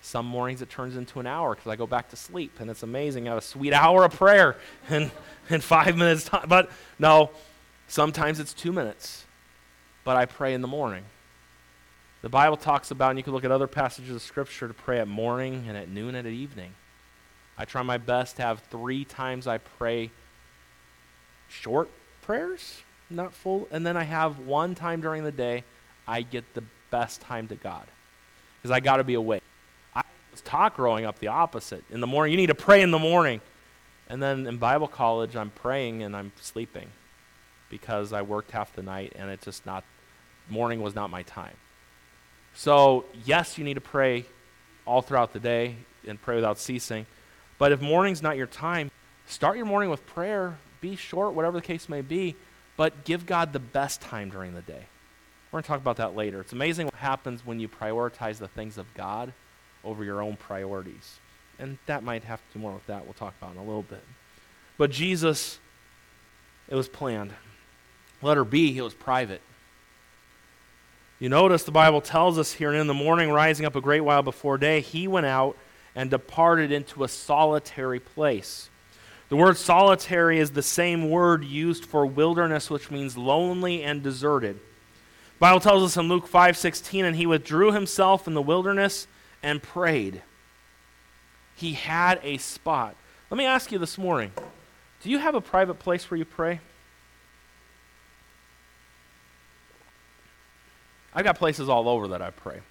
Some 0.02 0.26
mornings 0.26 0.62
it 0.62 0.70
turns 0.70 0.96
into 0.96 1.20
an 1.20 1.28
hour 1.28 1.56
because 1.56 1.70
I 1.70 1.76
go 1.76 1.88
back 1.88 2.10
to 2.10 2.16
sleep, 2.16 2.60
and 2.60 2.70
it's 2.70 2.84
amazing. 2.84 3.28
I 3.28 3.32
have 3.32 3.40
a 3.40 3.46
sweet 3.46 3.74
hour 3.84 4.06
of 4.06 4.14
prayer 4.14 4.56
in, 4.90 5.12
in 5.50 5.62
five 5.62 5.98
minutes 5.98 6.26
time. 6.26 6.48
But 6.48 6.70
no, 6.98 7.32
sometimes 7.88 8.40
it's 8.40 8.54
two 8.54 8.72
minutes. 8.72 9.26
But 10.04 10.16
I 10.16 10.26
pray 10.26 10.54
in 10.54 10.62
the 10.62 10.68
morning. 10.68 11.04
The 12.22 12.30
Bible 12.30 12.58
talks 12.58 12.92
about, 12.92 13.12
and 13.12 13.20
you 13.20 13.24
can 13.24 13.34
look 13.34 13.44
at 13.44 13.52
other 13.52 13.68
passages 13.68 14.16
of 14.16 14.22
Scripture 14.22 14.68
to 14.68 14.74
pray 14.74 15.00
at 15.00 15.08
morning 15.08 15.66
and 15.68 15.78
at 15.78 15.90
noon 15.90 16.16
and 16.16 16.26
at 16.26 16.34
evening. 16.34 16.74
I 17.58 17.66
try 17.66 17.82
my 17.82 17.98
best 17.98 18.38
to 18.38 18.44
have 18.44 18.60
three 18.72 19.04
times 19.04 19.48
I 19.48 19.58
pray 19.58 20.12
short 21.50 21.90
prayers, 22.22 22.82
not 23.10 23.34
full, 23.34 23.68
and 23.72 23.86
then 23.86 23.98
I 23.98 24.04
have 24.04 24.40
one 24.40 24.76
time 24.76 25.02
during 25.02 25.24
the 25.24 25.32
day 25.32 25.64
I 26.08 26.22
get 26.22 26.54
the 26.54 26.64
best 26.92 27.22
time 27.22 27.48
to 27.50 27.56
God 27.56 27.86
because 28.58 28.72
I 28.72 28.80
got 28.80 28.98
to 28.98 29.04
be 29.04 29.14
awake 29.14 29.44
I 29.96 30.04
was 30.32 30.42
taught 30.42 30.76
growing 30.76 31.06
up 31.06 31.20
the 31.20 31.28
opposite. 31.28 31.84
In 31.90 32.02
the 32.02 32.08
morning, 32.08 32.32
you 32.32 32.38
need 32.38 32.48
to 32.48 32.56
pray 32.56 32.82
in 32.82 32.92
the 32.92 33.00
morning. 33.00 33.42
And 34.10 34.22
then 34.22 34.46
in 34.48 34.58
Bible 34.58 34.88
college, 34.88 35.36
I'm 35.36 35.50
praying 35.50 36.04
and 36.04 36.16
I'm 36.16 36.32
sleeping 36.40 36.90
because 37.70 38.14
I 38.14 38.22
worked 38.22 38.52
half 38.52 38.74
the 38.74 38.84
night 38.84 39.14
and 39.16 39.30
it's 39.30 39.46
just 39.46 39.66
not, 39.66 39.84
morning 40.50 40.82
was 40.82 40.96
not 40.96 41.10
my 41.10 41.24
time. 41.24 41.56
So, 42.54 43.06
yes, 43.26 43.58
you 43.58 43.64
need 43.64 43.74
to 43.74 43.82
pray 43.82 44.26
all 44.86 45.02
throughout 45.02 45.34
the 45.34 45.40
day 45.40 45.76
and 46.08 46.22
pray 46.22 46.36
without 46.36 46.58
ceasing. 46.58 47.06
But 47.58 47.72
if 47.72 47.82
morning's 47.82 48.22
not 48.22 48.38
your 48.38 48.48
time, 48.48 48.92
start 49.26 49.58
your 49.58 49.66
morning 49.66 49.90
with 49.90 50.06
prayer. 50.06 50.58
Be 50.90 50.96
short, 50.96 51.34
whatever 51.34 51.58
the 51.58 51.66
case 51.66 51.90
may 51.90 52.00
be, 52.00 52.34
but 52.78 53.04
give 53.04 53.26
God 53.26 53.52
the 53.52 53.60
best 53.60 54.00
time 54.00 54.30
during 54.30 54.54
the 54.54 54.62
day. 54.62 54.86
We're 55.52 55.58
going 55.58 55.64
to 55.64 55.68
talk 55.68 55.82
about 55.82 55.98
that 55.98 56.16
later. 56.16 56.40
It's 56.40 56.54
amazing 56.54 56.86
what 56.86 56.94
happens 56.94 57.46
when 57.46 57.60
you 57.60 57.68
prioritize 57.68 58.38
the 58.38 58.48
things 58.48 58.78
of 58.78 58.86
God 58.94 59.34
over 59.84 60.06
your 60.06 60.22
own 60.22 60.38
priorities. 60.38 61.20
And 61.60 61.78
that 61.88 62.04
might 62.04 62.24
have 62.24 62.40
to 62.40 62.54
do 62.54 62.60
more 62.60 62.72
with 62.72 62.88
that. 62.88 63.04
We'll 63.04 63.16
talk 63.16 63.34
about 63.38 63.52
in 63.52 63.58
a 63.58 63.66
little 63.66 63.84
bit. 63.84 64.02
But 64.78 64.92
Jesus, 64.92 65.60
it 66.70 66.76
was 66.76 66.88
planned. 66.88 67.34
Letter 68.22 68.46
B, 68.46 68.78
it 68.78 68.82
was 68.82 68.94
private. 68.94 69.42
You 71.20 71.28
notice 71.28 71.64
the 71.64 71.72
Bible 71.72 72.00
tells 72.00 72.40
us 72.40 72.54
here, 72.54 72.70
and 72.70 72.80
in 72.80 72.88
the 72.88 72.94
morning, 72.94 73.30
rising 73.30 73.66
up 73.66 73.76
a 73.76 73.82
great 73.82 74.02
while 74.02 74.24
before 74.24 74.58
day, 74.58 74.80
he 74.80 75.06
went 75.06 75.26
out 75.26 75.58
and 75.96 76.10
departed 76.10 76.72
into 76.72 77.04
a 77.04 77.10
solitary 77.10 78.00
place. 78.00 78.70
The 79.30 79.36
word 79.36 79.58
solitary 79.58 80.40
is 80.40 80.52
the 80.52 80.64
same 80.64 81.10
word 81.10 81.44
used 81.44 81.86
for 81.86 82.06
wilderness, 82.06 82.70
which 82.70 82.90
means 82.90 83.18
lonely 83.18 83.84
and 83.84 84.02
deserted. 84.02 84.56
The 84.56 85.40
Bible 85.40 85.60
tells 85.60 85.84
us 85.84 85.98
in 85.98 86.08
Luke 86.08 86.28
5:16, 86.28 87.04
and 87.04 87.16
he 87.16 87.26
withdrew 87.26 87.72
himself 87.72 88.28
in 88.28 88.34
the 88.34 88.42
wilderness 88.42 89.08
and 89.44 89.62
prayed. 89.62 90.22
He 91.56 91.74
had 91.74 92.20
a 92.24 92.38
spot. 92.38 92.96
Let 93.30 93.38
me 93.38 93.46
ask 93.46 93.72
you 93.72 93.80
this 93.80 93.98
morning 93.98 94.32
do 95.02 95.10
you 95.10 95.20
have 95.20 95.36
a 95.36 95.42
private 95.42 95.76
place 95.76 96.10
where 96.10 96.18
you 96.18 96.26
pray? 96.26 96.60
I've 101.14 101.24
got 101.24 101.38
places 101.38 101.68
all 101.68 101.90
over 101.90 102.10
that 102.10 102.22
I 102.22 102.30
pray. 102.30 102.62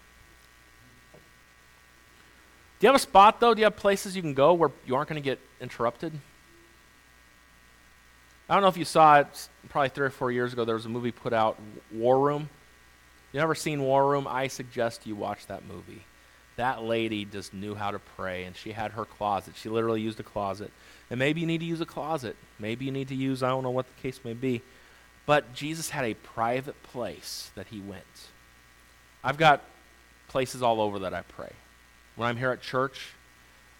Do 2.78 2.86
you 2.86 2.88
have 2.88 2.96
a 2.96 3.00
spot, 3.00 3.40
though? 3.40 3.54
Do 3.54 3.60
you 3.60 3.64
have 3.64 3.76
places 3.76 4.14
you 4.14 4.22
can 4.22 4.34
go 4.34 4.52
where 4.54 4.70
you 4.84 4.94
aren't 4.94 5.08
going 5.08 5.20
to 5.20 5.24
get 5.24 5.40
interrupted? 5.60 6.12
I 8.48 8.54
don't 8.54 8.62
know 8.62 8.68
if 8.68 8.76
you 8.76 8.84
saw 8.84 9.20
it 9.20 9.48
probably 9.68 9.88
three 9.88 10.06
or 10.06 10.10
four 10.10 10.30
years 10.30 10.52
ago. 10.52 10.64
There 10.64 10.76
was 10.76 10.86
a 10.86 10.90
movie 10.90 11.10
put 11.10 11.32
out, 11.32 11.58
War 11.92 12.20
Room. 12.20 12.48
You 13.32 13.40
ever 13.40 13.56
seen 13.56 13.82
War 13.82 14.08
Room? 14.08 14.26
I 14.28 14.46
suggest 14.46 15.06
you 15.06 15.16
watch 15.16 15.46
that 15.48 15.66
movie. 15.66 16.04
That 16.56 16.82
lady 16.82 17.24
just 17.24 17.52
knew 17.52 17.74
how 17.74 17.90
to 17.90 17.98
pray, 17.98 18.44
and 18.44 18.56
she 18.56 18.72
had 18.72 18.92
her 18.92 19.04
closet. 19.04 19.54
She 19.56 19.68
literally 19.68 20.00
used 20.00 20.20
a 20.20 20.22
closet. 20.22 20.70
And 21.10 21.18
maybe 21.18 21.40
you 21.40 21.46
need 21.46 21.58
to 21.58 21.66
use 21.66 21.80
a 21.80 21.86
closet. 21.86 22.36
Maybe 22.58 22.84
you 22.84 22.92
need 22.92 23.08
to 23.08 23.14
use, 23.14 23.42
I 23.42 23.48
don't 23.48 23.62
know 23.62 23.70
what 23.70 23.86
the 23.86 24.00
case 24.00 24.20
may 24.24 24.32
be. 24.32 24.62
But 25.26 25.52
Jesus 25.52 25.90
had 25.90 26.04
a 26.04 26.14
private 26.14 26.80
place 26.84 27.50
that 27.56 27.66
he 27.66 27.80
went. 27.80 28.04
I've 29.24 29.36
got 29.36 29.60
places 30.28 30.62
all 30.62 30.80
over 30.80 31.00
that 31.00 31.12
I 31.12 31.22
pray. 31.22 31.52
When 32.14 32.28
I'm 32.28 32.36
here 32.36 32.52
at 32.52 32.62
church, 32.62 33.08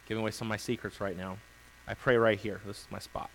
giving 0.09 0.23
away 0.23 0.33
some 0.33 0.49
of 0.49 0.51
my 0.51 0.57
secrets 0.57 1.01
right 1.01 1.17
now, 1.17 1.39
I 1.87 1.95
pray 1.95 2.17
right 2.17 2.39
here. 2.39 2.61
This 2.67 2.79
is 2.79 2.87
my 2.91 2.99
spot. 2.99 3.31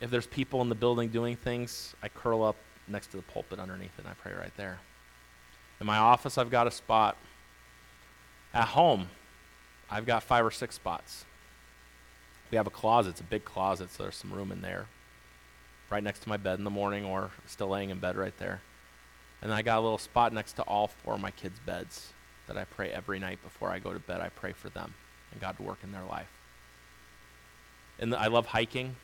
If 0.00 0.10
there's 0.10 0.26
people 0.26 0.62
in 0.62 0.68
the 0.68 0.74
building 0.74 1.08
doing 1.08 1.36
things, 1.36 1.94
I 2.02 2.08
curl 2.08 2.42
up 2.42 2.56
next 2.88 3.08
to 3.08 3.16
the 3.16 3.22
pulpit 3.22 3.58
underneath 3.58 3.92
it 3.98 4.04
and 4.04 4.08
I 4.08 4.14
pray 4.14 4.32
right 4.32 4.54
there. 4.56 4.78
In 5.80 5.86
my 5.86 5.98
office, 5.98 6.38
I've 6.38 6.50
got 6.50 6.66
a 6.66 6.70
spot. 6.70 7.16
At 8.52 8.68
home, 8.68 9.08
I've 9.90 10.06
got 10.06 10.22
five 10.22 10.44
or 10.44 10.50
six 10.50 10.74
spots. 10.74 11.24
We 12.50 12.56
have 12.56 12.66
a 12.66 12.70
closet. 12.70 13.10
It's 13.10 13.20
a 13.20 13.24
big 13.24 13.44
closet, 13.44 13.90
so 13.90 14.02
there's 14.02 14.16
some 14.16 14.32
room 14.32 14.50
in 14.50 14.60
there. 14.60 14.86
Right 15.88 16.02
next 16.02 16.20
to 16.20 16.28
my 16.28 16.36
bed 16.36 16.58
in 16.58 16.64
the 16.64 16.70
morning 16.70 17.04
or 17.04 17.30
still 17.46 17.68
laying 17.68 17.90
in 17.90 17.98
bed 17.98 18.16
right 18.16 18.36
there. 18.38 18.60
And 19.42 19.52
I 19.52 19.62
got 19.62 19.78
a 19.78 19.80
little 19.80 19.98
spot 19.98 20.32
next 20.32 20.54
to 20.54 20.62
all 20.62 20.88
four 20.88 21.14
of 21.14 21.20
my 21.20 21.30
kids' 21.30 21.60
beds 21.64 22.12
that 22.46 22.56
I 22.56 22.64
pray 22.64 22.90
every 22.90 23.18
night 23.18 23.42
before 23.42 23.70
I 23.70 23.78
go 23.78 23.92
to 23.92 23.98
bed. 23.98 24.20
I 24.20 24.28
pray 24.28 24.52
for 24.52 24.68
them 24.70 24.94
and 25.32 25.40
God 25.40 25.56
to 25.56 25.62
work 25.62 25.78
in 25.82 25.92
their 25.92 26.04
life. 26.04 26.30
And 27.98 28.14
I 28.14 28.26
love 28.26 28.46
hiking. 28.46 28.96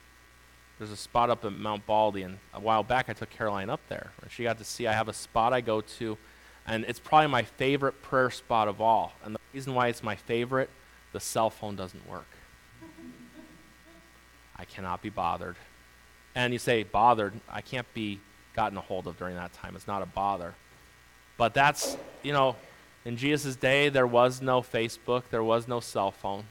There's 0.79 0.91
a 0.91 0.97
spot 0.97 1.31
up 1.31 1.45
at 1.45 1.53
Mount 1.53 1.87
Baldy, 1.87 2.23
and 2.23 2.39
a 2.53 2.61
while 2.61 2.83
back 2.83 3.09
I 3.09 3.15
took 3.15 3.31
Caroline 3.31 3.71
up 3.71 3.81
there. 3.89 4.13
And 4.21 4.31
she 4.31 4.43
got 4.43 4.59
to 4.59 4.65
see 4.65 4.87
I 4.87 4.93
have 4.93 5.09
a 5.09 5.13
spot 5.13 5.53
I 5.53 5.63
go 5.63 5.81
to, 5.81 6.19
and 6.67 6.85
it's 6.85 7.01
probably 7.01 7.29
my 7.29 7.45
favorite 7.45 8.03
prayer 8.03 8.31
spot 8.31 8.69
of 8.69 8.81
all. 8.81 9.13
And 9.25 9.35
the 9.35 9.41
reason 9.55 9.75
why 9.75 9.89
it's 9.89 10.03
my 10.03 10.17
favorite, 10.17 10.69
the 11.13 11.21
cell 11.21 11.49
phone 11.49 11.77
doesn't 11.77 12.07
work. 12.07 12.27
I 14.57 14.65
cannot 14.65 15.01
be 15.01 15.09
bothered. 15.09 15.57
And 16.35 16.53
you 16.53 16.59
say, 16.59 16.83
bothered, 16.83 17.33
I 17.49 17.63
can't 17.63 17.87
be 17.95 18.21
gotten 18.55 18.77
a 18.77 18.83
hold 18.83 19.07
of 19.07 19.17
during 19.17 19.37
that 19.37 19.55
time. 19.55 19.77
It's 19.77 19.87
not 19.87 20.03
a 20.03 20.07
bother. 20.07 20.55
But 21.39 21.55
that's, 21.55 21.97
you 22.23 22.33
know, 22.33 22.57
in 23.07 23.17
Jesus' 23.17 23.57
day, 23.57 23.89
there 23.89 24.07
was 24.07 24.43
no 24.43 24.61
Facebook, 24.61 25.25
there 25.31 25.43
was 25.43 25.67
no 25.67 25.81
cell 25.81 26.11
phone. 26.11 26.45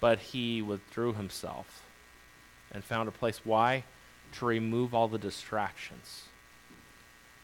But 0.00 0.18
he 0.18 0.62
withdrew 0.62 1.12
himself 1.12 1.82
and 2.72 2.82
found 2.82 3.08
a 3.08 3.12
place. 3.12 3.40
Why? 3.44 3.84
To 4.38 4.46
remove 4.46 4.94
all 4.94 5.08
the 5.08 5.18
distractions. 5.18 6.24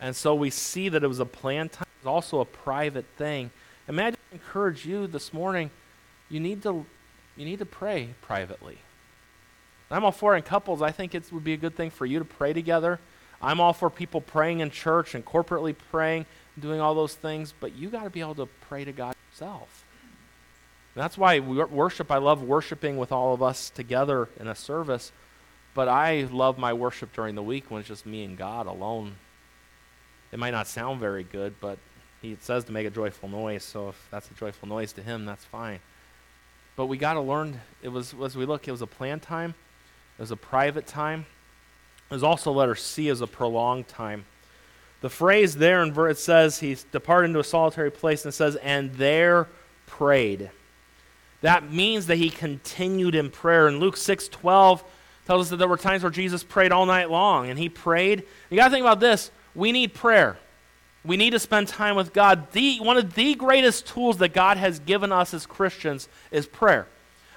And 0.01 0.15
so 0.15 0.35
we 0.35 0.51
see 0.51 0.89
that 0.89 1.03
it 1.03 1.09
was 1.09 1.21
a 1.21 1.27
planned 1.27 1.73
time, 1.73 1.87
it 2.01 2.07
was 2.07 2.13
also 2.13 2.41
a 2.41 2.45
private 2.45 3.07
thing. 3.17 3.51
May 3.89 4.09
I 4.09 4.13
encourage 4.33 4.85
you 4.85 5.07
this 5.07 5.33
morning, 5.33 5.71
you 6.29 6.41
need 6.41 6.63
to, 6.63 6.85
you 7.37 7.45
need 7.45 7.59
to 7.59 7.67
pray 7.67 8.11
privately. 8.21 8.79
I'm 9.91 10.05
all 10.05 10.13
for 10.13 10.37
in 10.37 10.43
couples. 10.43 10.83
I 10.83 10.91
think 10.91 11.15
it 11.15 11.33
would 11.33 11.45
be 11.45 11.55
a 11.55 11.57
good 11.57 11.75
thing 11.75 11.91
for 11.91 12.05
you 12.05 12.19
to 12.19 12.25
pray 12.25 12.53
together. 12.53 13.01
I'm 13.41 13.61
all 13.61 13.73
for 13.73 13.89
people 13.89 14.21
praying 14.21 14.61
in 14.61 14.71
church 14.71 15.15
and 15.15 15.25
corporately 15.25 15.75
praying, 15.91 16.27
doing 16.59 16.81
all 16.81 16.95
those 16.95 17.15
things, 17.15 17.55
but 17.59 17.75
you 17.75 17.89
got 17.89 18.05
to 18.05 18.11
be 18.11 18.21
able 18.21 18.35
to 18.35 18.47
pray 18.69 18.85
to 18.85 18.93
God 18.93 19.15
yourself. 19.31 19.85
And 20.99 21.05
that's 21.05 21.17
why 21.17 21.39
worship, 21.39 22.11
I 22.11 22.19
love 22.19 22.43
worshiping 22.43 22.97
with 22.97 23.13
all 23.13 23.33
of 23.33 23.41
us 23.41 23.71
together 23.71 24.29
in 24.41 24.49
a 24.49 24.55
service, 24.57 25.13
but 25.73 25.87
I 25.87 26.27
love 26.33 26.59
my 26.59 26.73
worship 26.73 27.13
during 27.13 27.37
the 27.37 27.43
week 27.43 27.71
when 27.71 27.79
it's 27.79 27.89
just 27.89 28.05
me 28.05 28.25
and 28.25 28.37
God 28.37 28.67
alone. 28.67 29.15
It 30.33 30.41
might 30.41 30.51
not 30.51 30.67
sound 30.67 30.99
very 30.99 31.23
good, 31.23 31.55
but 31.61 31.79
he 32.21 32.37
says 32.41 32.65
to 32.65 32.73
make 32.73 32.85
a 32.85 32.91
joyful 32.91 33.29
noise, 33.29 33.63
so 33.63 33.91
if 33.91 34.09
that's 34.11 34.29
a 34.29 34.35
joyful 34.35 34.69
noise 34.69 34.93
to 34.95 35.01
him, 35.01 35.25
that's 35.25 35.45
fine. 35.45 35.79
But 36.75 36.87
we 36.87 36.99
got 36.99 37.15
to 37.15 37.21
learn, 37.21 37.61
it 37.81 37.91
was, 37.91 38.13
as 38.21 38.37
we 38.37 38.45
look, 38.45 38.67
it 38.67 38.73
was 38.73 38.83
a 38.83 38.87
planned 38.89 39.23
time, 39.23 39.55
it 40.19 40.21
was 40.21 40.33
a 40.33 40.37
private 40.37 40.89
time. 40.89 41.27
Was 42.11 42.25
also 42.25 42.51
letter 42.51 42.75
C 42.75 43.09
as 43.09 43.21
a 43.21 43.29
prolonged 43.29 43.87
time. 43.87 44.25
The 45.01 45.11
phrase 45.11 45.55
there 45.55 45.81
in 45.85 45.93
verse 45.93 46.19
says 46.19 46.59
he 46.59 46.77
departed 46.91 47.27
into 47.27 47.39
a 47.39 47.45
solitary 47.45 47.93
place 47.93 48.25
and 48.25 48.35
says, 48.35 48.57
and 48.57 48.93
there 48.95 49.47
prayed. 49.87 50.51
That 51.41 51.71
means 51.73 52.07
that 52.07 52.17
he 52.17 52.31
continued 52.31 53.15
in 53.15 53.31
prayer. 53.31 53.69
And 53.69 53.79
Luke 53.79 53.97
6 53.97 54.29
12 54.29 54.85
tells 55.27 55.47
us 55.47 55.51
that 55.51 55.57
there 55.57 55.69
were 55.69 55.77
times 55.77 56.03
where 56.03 56.11
Jesus 56.11 56.43
prayed 56.43 56.73
all 56.73 56.87
night 56.87 57.11
long, 57.11 57.51
and 57.51 57.59
he 57.59 57.69
prayed. 57.69 58.25
You 58.51 58.57
got 58.57 58.69
to 58.69 58.71
think 58.71 58.83
about 58.83 59.01
this. 59.01 59.31
We 59.55 59.73
need 59.73 59.95
prayer. 59.95 60.39
We 61.05 61.17
need 61.17 61.31
to 61.31 61.39
spend 61.39 61.69
time 61.69 61.97
with 61.97 62.13
God. 62.13 62.51
The, 62.53 62.79
one 62.81 62.97
of 62.97 63.15
the 63.15 63.35
greatest 63.35 63.87
tools 63.87 64.19
that 64.19 64.35
God 64.35 64.57
has 64.57 64.79
given 64.81 65.13
us 65.13 65.33
as 65.33 65.47
Christians 65.47 66.09
is 66.31 66.47
prayer. 66.47 66.87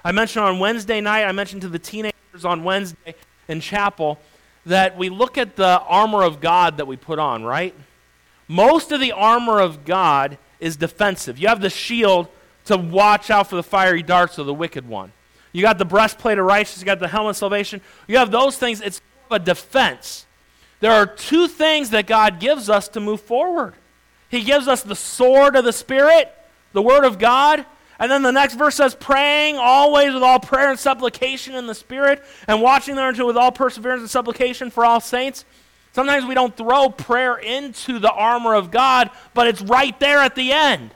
I 0.04 0.12
mentioned 0.12 0.44
on 0.44 0.58
Wednesday 0.58 1.00
night, 1.00 1.24
I 1.24 1.32
mentioned 1.32 1.62
to 1.62 1.68
the 1.68 1.78
teenagers 1.78 2.44
on 2.44 2.64
Wednesday 2.64 3.14
in 3.46 3.60
chapel 3.60 4.18
that 4.66 4.96
we 4.96 5.08
look 5.08 5.38
at 5.38 5.56
the 5.56 5.80
armor 5.80 6.22
of 6.22 6.40
God 6.40 6.78
that 6.78 6.86
we 6.86 6.96
put 6.96 7.18
on, 7.18 7.44
right? 7.44 7.74
Most 8.48 8.92
of 8.92 9.00
the 9.00 9.12
armor 9.12 9.60
of 9.60 9.84
God 9.84 10.38
is 10.60 10.76
defensive. 10.76 11.38
You 11.38 11.48
have 11.48 11.60
the 11.60 11.70
shield 11.70 12.28
to 12.66 12.76
watch 12.76 13.30
out 13.30 13.48
for 13.48 13.56
the 13.56 13.62
fiery 13.62 14.02
darts 14.02 14.38
of 14.38 14.46
the 14.46 14.54
wicked 14.54 14.86
one. 14.86 15.12
You 15.52 15.62
got 15.62 15.78
the 15.78 15.84
breastplate 15.84 16.38
of 16.38 16.46
righteousness, 16.46 16.80
you 16.80 16.86
got 16.86 16.98
the 16.98 17.08
helmet 17.08 17.30
of 17.30 17.36
salvation. 17.36 17.80
You 18.06 18.18
have 18.18 18.30
those 18.30 18.56
things, 18.56 18.80
it's 18.80 19.00
a 19.30 19.38
defense. 19.38 20.26
There 20.80 20.92
are 20.92 21.06
two 21.06 21.46
things 21.46 21.90
that 21.90 22.06
God 22.06 22.40
gives 22.40 22.68
us 22.68 22.88
to 22.88 23.00
move 23.00 23.20
forward. 23.20 23.74
He 24.28 24.42
gives 24.42 24.66
us 24.66 24.82
the 24.82 24.96
sword 24.96 25.56
of 25.56 25.64
the 25.64 25.72
Spirit, 25.72 26.32
the 26.72 26.82
Word 26.82 27.04
of 27.04 27.18
God, 27.18 27.66
and 27.98 28.10
then 28.10 28.22
the 28.22 28.32
next 28.32 28.54
verse 28.54 28.76
says, 28.76 28.94
praying 28.94 29.58
always 29.58 30.12
with 30.12 30.22
all 30.22 30.40
prayer 30.40 30.70
and 30.70 30.78
supplication 30.78 31.54
in 31.54 31.66
the 31.66 31.74
Spirit, 31.74 32.24
and 32.48 32.60
watching 32.60 32.96
thereunto 32.96 33.26
with 33.26 33.36
all 33.36 33.52
perseverance 33.52 34.00
and 34.00 34.10
supplication 34.10 34.70
for 34.70 34.84
all 34.84 35.00
saints. 35.00 35.44
Sometimes 35.92 36.24
we 36.24 36.34
don't 36.34 36.56
throw 36.56 36.88
prayer 36.88 37.36
into 37.36 37.98
the 37.98 38.10
armor 38.10 38.54
of 38.54 38.70
God, 38.70 39.10
but 39.34 39.46
it's 39.46 39.60
right 39.60 39.98
there 40.00 40.18
at 40.18 40.34
the 40.34 40.52
end. 40.52 40.94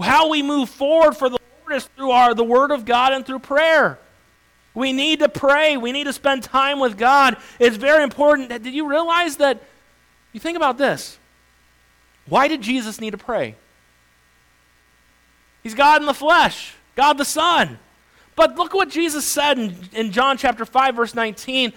How 0.00 0.28
we 0.28 0.42
move 0.42 0.68
forward 0.68 1.16
for 1.16 1.28
the 1.28 1.38
Lord 1.60 1.76
is 1.76 1.84
through 1.96 2.10
our, 2.10 2.34
the 2.34 2.44
Word 2.44 2.70
of 2.70 2.84
God 2.84 3.12
and 3.12 3.24
through 3.24 3.40
prayer. 3.40 3.98
We 4.74 4.92
need 4.92 5.20
to 5.20 5.28
pray. 5.28 5.76
We 5.76 5.92
need 5.92 6.04
to 6.04 6.12
spend 6.12 6.42
time 6.42 6.80
with 6.80 6.98
God. 6.98 7.36
It's 7.60 7.76
very 7.76 8.02
important. 8.02 8.48
Did 8.48 8.74
you 8.74 8.88
realize 8.88 9.36
that? 9.36 9.62
You 10.32 10.40
think 10.40 10.56
about 10.56 10.78
this. 10.78 11.18
Why 12.26 12.48
did 12.48 12.60
Jesus 12.60 13.00
need 13.00 13.12
to 13.12 13.18
pray? 13.18 13.54
He's 15.62 15.74
God 15.74 16.02
in 16.02 16.06
the 16.06 16.14
flesh, 16.14 16.74
God 16.96 17.18
the 17.18 17.24
Son. 17.24 17.78
But 18.36 18.56
look 18.56 18.74
what 18.74 18.90
Jesus 18.90 19.24
said 19.24 19.58
in, 19.58 19.76
in 19.92 20.10
John 20.10 20.36
chapter 20.36 20.64
5, 20.64 20.96
verse 20.96 21.14
19. 21.14 21.72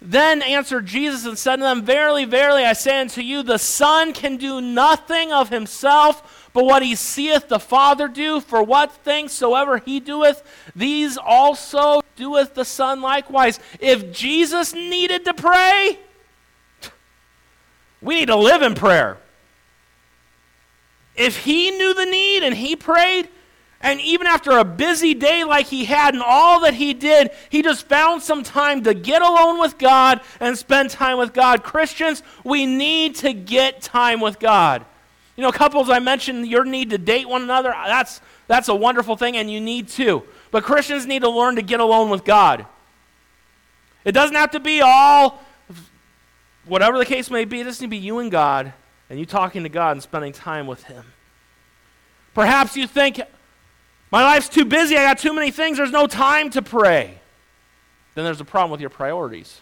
Then 0.00 0.42
answered 0.42 0.86
Jesus 0.86 1.26
and 1.26 1.38
said 1.38 1.56
to 1.56 1.62
them, 1.62 1.84
Verily, 1.84 2.24
verily, 2.24 2.64
I 2.64 2.72
say 2.72 3.00
unto 3.00 3.20
you, 3.20 3.42
the 3.42 3.58
Son 3.58 4.12
can 4.12 4.36
do 4.36 4.60
nothing 4.60 5.32
of 5.32 5.48
himself, 5.48 6.41
but 6.52 6.64
what 6.64 6.82
he 6.82 6.94
seeth 6.94 7.48
the 7.48 7.58
Father 7.58 8.08
do. 8.08 8.40
For 8.40 8.62
what 8.62 8.92
things 8.92 9.32
soever 9.32 9.78
he 9.78 10.00
doeth, 10.00 10.42
these 10.76 11.16
also 11.16 12.02
doeth 12.16 12.54
the 12.54 12.64
Son 12.64 13.00
likewise. 13.00 13.58
If 13.80 14.12
Jesus 14.12 14.74
needed 14.74 15.24
to 15.24 15.34
pray, 15.34 15.98
we 18.00 18.16
need 18.16 18.26
to 18.26 18.36
live 18.36 18.62
in 18.62 18.74
prayer. 18.74 19.18
If 21.14 21.38
he 21.38 21.70
knew 21.70 21.94
the 21.94 22.06
need 22.06 22.42
and 22.42 22.54
he 22.54 22.76
prayed, 22.76 23.28
and 23.80 24.00
even 24.00 24.26
after 24.26 24.52
a 24.52 24.64
busy 24.64 25.12
day 25.12 25.44
like 25.44 25.66
he 25.66 25.84
had 25.84 26.14
and 26.14 26.22
all 26.22 26.60
that 26.60 26.74
he 26.74 26.94
did, 26.94 27.30
he 27.50 27.62
just 27.62 27.88
found 27.88 28.22
some 28.22 28.42
time 28.42 28.82
to 28.84 28.94
get 28.94 29.22
alone 29.22 29.58
with 29.58 29.76
God 29.76 30.20
and 30.38 30.56
spend 30.56 30.90
time 30.90 31.18
with 31.18 31.32
God. 31.32 31.64
Christians, 31.64 32.22
we 32.44 32.64
need 32.64 33.16
to 33.16 33.32
get 33.32 33.82
time 33.82 34.20
with 34.20 34.38
God. 34.38 34.84
You 35.36 35.42
know, 35.42 35.52
couples, 35.52 35.88
I 35.88 35.98
mentioned 35.98 36.46
your 36.46 36.64
need 36.64 36.90
to 36.90 36.98
date 36.98 37.28
one 37.28 37.42
another. 37.42 37.70
That's, 37.70 38.20
that's 38.48 38.68
a 38.68 38.74
wonderful 38.74 39.16
thing, 39.16 39.36
and 39.36 39.50
you 39.50 39.60
need 39.60 39.88
to. 39.88 40.22
But 40.50 40.64
Christians 40.64 41.06
need 41.06 41.22
to 41.22 41.30
learn 41.30 41.56
to 41.56 41.62
get 41.62 41.80
alone 41.80 42.10
with 42.10 42.24
God. 42.24 42.66
It 44.04 44.12
doesn't 44.12 44.36
have 44.36 44.50
to 44.50 44.60
be 44.60 44.80
all, 44.82 45.42
whatever 46.66 46.98
the 46.98 47.06
case 47.06 47.30
may 47.30 47.44
be, 47.44 47.60
it 47.60 47.64
doesn't 47.64 47.82
need 47.82 47.96
to 47.96 48.00
be 48.00 48.04
you 48.04 48.18
and 48.18 48.30
God 48.30 48.74
and 49.08 49.18
you 49.18 49.26
talking 49.26 49.62
to 49.62 49.68
God 49.68 49.92
and 49.92 50.02
spending 50.02 50.32
time 50.32 50.66
with 50.66 50.84
Him. 50.84 51.04
Perhaps 52.34 52.76
you 52.76 52.86
think, 52.86 53.20
my 54.10 54.22
life's 54.22 54.48
too 54.48 54.64
busy, 54.64 54.96
I 54.96 55.04
got 55.04 55.18
too 55.18 55.34
many 55.34 55.50
things, 55.50 55.78
there's 55.78 55.90
no 55.90 56.06
time 56.06 56.50
to 56.50 56.62
pray. 56.62 57.20
Then 58.14 58.24
there's 58.24 58.40
a 58.40 58.44
problem 58.44 58.70
with 58.70 58.80
your 58.80 58.90
priorities. 58.90 59.60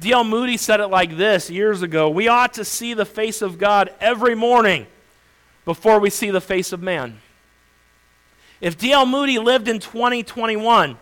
D.L. 0.00 0.24
Moody 0.24 0.56
said 0.56 0.80
it 0.80 0.88
like 0.88 1.16
this 1.16 1.48
years 1.50 1.82
ago 1.82 2.10
We 2.10 2.28
ought 2.28 2.54
to 2.54 2.64
see 2.64 2.94
the 2.94 3.04
face 3.04 3.42
of 3.42 3.58
God 3.58 3.90
every 4.00 4.34
morning 4.34 4.86
before 5.64 5.98
we 5.98 6.10
see 6.10 6.30
the 6.30 6.40
face 6.40 6.72
of 6.72 6.82
man. 6.82 7.20
If 8.60 8.78
D.L. 8.78 9.06
Moody 9.06 9.38
lived 9.38 9.68
in 9.68 9.78
2021, 9.80 10.96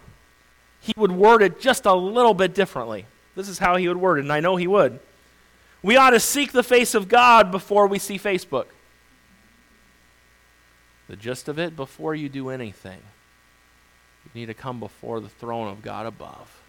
he 0.80 0.92
would 0.96 1.12
word 1.12 1.42
it 1.42 1.61
just 1.61 1.87
a 1.87 1.94
little 1.94 2.35
bit 2.35 2.54
differently. 2.54 3.07
This 3.37 3.48
is 3.48 3.59
how 3.59 3.76
he 3.76 3.88
would 3.88 3.96
word 3.96 4.18
it, 4.18 4.22
and 4.22 4.33
I 4.33 4.40
know 4.40 4.57
he 4.57 4.66
would. 4.66 5.00
We 5.83 5.96
ought 5.96 6.11
to 6.11 6.20
seek 6.20 6.52
the 6.52 6.62
face 6.62 6.94
of 6.94 7.09
God 7.09 7.50
before 7.50 7.87
we 7.87 7.98
see 7.98 8.18
Facebook. 8.18 8.66
The 11.09 11.16
gist 11.16 11.48
of 11.48 11.59
it, 11.59 11.76
before 11.76 12.14
you 12.14 12.28
do 12.28 12.48
anything, 12.48 13.00
you 14.24 14.40
need 14.40 14.46
to 14.46 14.54
come 14.54 14.80
before 14.80 15.20
the 15.20 15.28
throne 15.28 15.68
of 15.68 15.83
God 15.83 16.07
above 16.07 16.63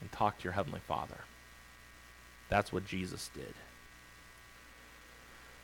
and 0.00 0.10
talk 0.12 0.38
to 0.38 0.44
your 0.44 0.52
Heavenly 0.52 0.80
Father. 0.86 1.18
That's 2.48 2.72
what 2.72 2.86
Jesus 2.86 3.30
did. 3.34 3.54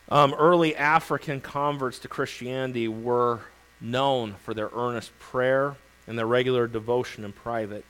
Um, 0.07 0.35
early 0.37 0.75
African 0.75 1.41
converts 1.41 1.99
to 1.99 2.07
Christianity 2.07 2.87
were 2.87 3.41
known 3.81 4.35
for 4.43 4.53
their 4.53 4.69
earnest 4.73 5.17
prayer 5.19 5.75
and 6.07 6.17
their 6.17 6.27
regular 6.27 6.67
devotion 6.67 7.23
in 7.23 7.33
private. 7.33 7.83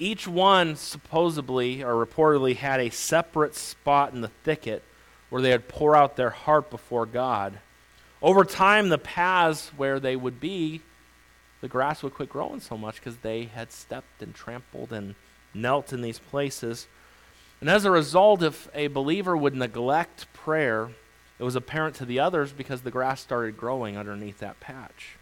Each 0.00 0.26
one 0.26 0.76
supposedly 0.76 1.82
or 1.82 1.94
reportedly 2.04 2.56
had 2.56 2.80
a 2.80 2.90
separate 2.90 3.54
spot 3.54 4.12
in 4.12 4.20
the 4.20 4.28
thicket 4.28 4.82
where 5.30 5.42
they 5.42 5.50
would 5.52 5.68
pour 5.68 5.94
out 5.94 6.16
their 6.16 6.30
heart 6.30 6.70
before 6.70 7.06
God. 7.06 7.58
Over 8.20 8.44
time, 8.44 8.88
the 8.88 8.98
paths 8.98 9.70
where 9.76 10.00
they 10.00 10.16
would 10.16 10.40
be, 10.40 10.80
the 11.60 11.68
grass 11.68 12.02
would 12.02 12.14
quit 12.14 12.28
growing 12.28 12.60
so 12.60 12.76
much 12.76 12.96
because 12.96 13.18
they 13.18 13.44
had 13.44 13.70
stepped 13.72 14.22
and 14.22 14.34
trampled 14.34 14.92
and 14.92 15.14
knelt 15.60 15.92
in 15.92 16.02
these 16.02 16.18
places. 16.18 16.86
And 17.60 17.68
as 17.68 17.84
a 17.84 17.90
result, 17.90 18.42
if 18.42 18.68
a 18.74 18.86
believer 18.86 19.36
would 19.36 19.54
neglect 19.54 20.32
prayer, 20.32 20.90
it 21.38 21.44
was 21.44 21.56
apparent 21.56 21.96
to 21.96 22.04
the 22.04 22.20
others 22.20 22.52
because 22.52 22.82
the 22.82 22.90
grass 22.90 23.20
started 23.20 23.56
growing 23.56 23.96
underneath 23.96 24.38
that 24.38 24.60
patch. 24.60 25.16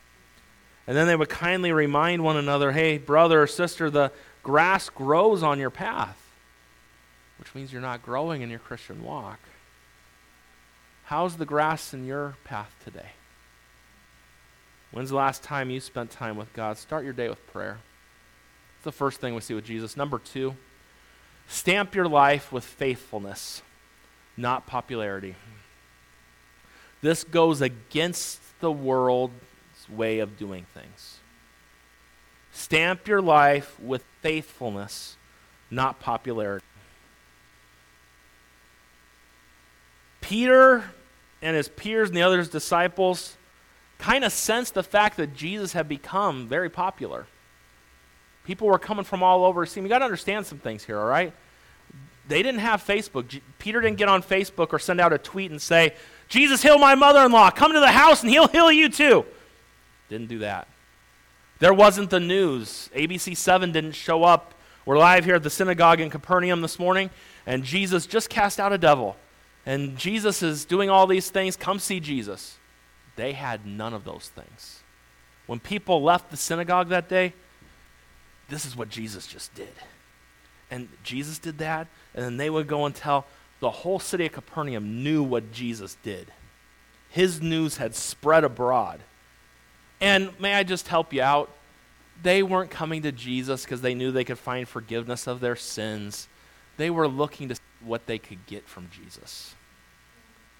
And 0.86 0.96
then 0.96 1.06
they 1.06 1.16
would 1.16 1.28
kindly 1.28 1.72
remind 1.72 2.22
one 2.22 2.36
another 2.36 2.72
hey, 2.72 2.98
brother 2.98 3.42
or 3.42 3.46
sister, 3.46 3.90
the 3.90 4.12
grass 4.42 4.88
grows 4.88 5.42
on 5.42 5.58
your 5.58 5.70
path, 5.70 6.20
which 7.38 7.54
means 7.54 7.72
you're 7.72 7.82
not 7.82 8.02
growing 8.02 8.42
in 8.42 8.50
your 8.50 8.58
Christian 8.58 9.02
walk. 9.02 9.40
How's 11.04 11.36
the 11.36 11.46
grass 11.46 11.94
in 11.94 12.04
your 12.04 12.36
path 12.44 12.74
today? 12.84 13.10
When's 14.90 15.10
the 15.10 15.16
last 15.16 15.42
time 15.42 15.70
you 15.70 15.80
spent 15.80 16.10
time 16.10 16.36
with 16.36 16.52
God? 16.52 16.78
Start 16.78 17.04
your 17.04 17.12
day 17.12 17.28
with 17.28 17.44
prayer. 17.52 17.78
The 18.86 18.92
first 18.92 19.20
thing 19.20 19.34
we 19.34 19.40
see 19.40 19.52
with 19.52 19.64
Jesus. 19.64 19.96
Number 19.96 20.20
two, 20.20 20.54
stamp 21.48 21.96
your 21.96 22.06
life 22.06 22.52
with 22.52 22.62
faithfulness, 22.62 23.60
not 24.36 24.68
popularity. 24.68 25.34
This 27.02 27.24
goes 27.24 27.60
against 27.60 28.40
the 28.60 28.70
world's 28.70 29.34
way 29.88 30.20
of 30.20 30.38
doing 30.38 30.66
things. 30.72 31.18
Stamp 32.52 33.08
your 33.08 33.20
life 33.20 33.76
with 33.80 34.04
faithfulness, 34.22 35.16
not 35.68 35.98
popularity. 35.98 36.64
Peter 40.20 40.84
and 41.42 41.56
his 41.56 41.68
peers 41.70 42.10
and 42.10 42.16
the 42.16 42.22
other 42.22 42.44
disciples 42.44 43.36
kind 43.98 44.22
of 44.22 44.30
sensed 44.30 44.74
the 44.74 44.84
fact 44.84 45.16
that 45.16 45.34
Jesus 45.34 45.72
had 45.72 45.88
become 45.88 46.46
very 46.46 46.70
popular. 46.70 47.26
People 48.46 48.68
were 48.68 48.78
coming 48.78 49.04
from 49.04 49.22
all 49.22 49.44
over. 49.44 49.66
See, 49.66 49.80
we 49.80 49.88
got 49.88 49.98
to 49.98 50.04
understand 50.04 50.46
some 50.46 50.58
things 50.58 50.84
here, 50.84 50.98
all 50.98 51.06
right? 51.06 51.32
They 52.28 52.42
didn't 52.42 52.60
have 52.60 52.82
Facebook. 52.82 53.40
Peter 53.58 53.80
didn't 53.80 53.98
get 53.98 54.08
on 54.08 54.22
Facebook 54.22 54.72
or 54.72 54.78
send 54.78 55.00
out 55.00 55.12
a 55.12 55.18
tweet 55.18 55.50
and 55.50 55.60
say, 55.60 55.94
Jesus, 56.28 56.62
heal 56.62 56.78
my 56.78 56.94
mother 56.94 57.24
in 57.24 57.32
law. 57.32 57.50
Come 57.50 57.72
to 57.72 57.80
the 57.80 57.90
house 57.90 58.22
and 58.22 58.30
he'll 58.30 58.48
heal 58.48 58.70
you 58.70 58.88
too. 58.88 59.26
Didn't 60.08 60.28
do 60.28 60.38
that. 60.38 60.68
There 61.58 61.74
wasn't 61.74 62.10
the 62.10 62.20
news. 62.20 62.90
ABC 62.94 63.36
7 63.36 63.72
didn't 63.72 63.92
show 63.92 64.24
up. 64.24 64.54
We're 64.84 64.98
live 64.98 65.24
here 65.24 65.34
at 65.34 65.42
the 65.42 65.50
synagogue 65.50 66.00
in 66.00 66.10
Capernaum 66.10 66.60
this 66.60 66.78
morning, 66.78 67.10
and 67.44 67.64
Jesus 67.64 68.06
just 68.06 68.30
cast 68.30 68.60
out 68.60 68.72
a 68.72 68.78
devil. 68.78 69.16
And 69.64 69.96
Jesus 69.96 70.44
is 70.44 70.64
doing 70.64 70.90
all 70.90 71.08
these 71.08 71.28
things. 71.30 71.56
Come 71.56 71.80
see 71.80 71.98
Jesus. 71.98 72.58
They 73.16 73.32
had 73.32 73.66
none 73.66 73.94
of 73.94 74.04
those 74.04 74.30
things. 74.32 74.84
When 75.46 75.58
people 75.58 76.02
left 76.02 76.30
the 76.30 76.36
synagogue 76.36 76.88
that 76.90 77.08
day, 77.08 77.34
this 78.48 78.64
is 78.64 78.76
what 78.76 78.88
Jesus 78.88 79.26
just 79.26 79.54
did. 79.54 79.72
And 80.70 80.88
Jesus 81.02 81.38
did 81.38 81.58
that, 81.58 81.86
and 82.14 82.24
then 82.24 82.36
they 82.36 82.50
would 82.50 82.66
go 82.66 82.84
and 82.86 82.94
tell 82.94 83.26
the 83.60 83.70
whole 83.70 83.98
city 83.98 84.26
of 84.26 84.32
Capernaum 84.32 85.02
knew 85.02 85.22
what 85.22 85.52
Jesus 85.52 85.96
did. 86.02 86.32
His 87.08 87.40
news 87.40 87.76
had 87.76 87.94
spread 87.94 88.44
abroad. 88.44 89.00
And 90.00 90.38
may 90.40 90.54
I 90.54 90.62
just 90.62 90.88
help 90.88 91.12
you 91.12 91.22
out? 91.22 91.50
They 92.22 92.42
weren't 92.42 92.70
coming 92.70 93.02
to 93.02 93.12
Jesus 93.12 93.64
because 93.64 93.80
they 93.80 93.94
knew 93.94 94.10
they 94.10 94.24
could 94.24 94.38
find 94.38 94.68
forgiveness 94.68 95.26
of 95.26 95.40
their 95.40 95.56
sins. 95.56 96.28
They 96.76 96.90
were 96.90 97.08
looking 97.08 97.48
to 97.48 97.54
see 97.54 97.60
what 97.80 98.06
they 98.06 98.18
could 98.18 98.44
get 98.46 98.68
from 98.68 98.88
Jesus. 98.90 99.54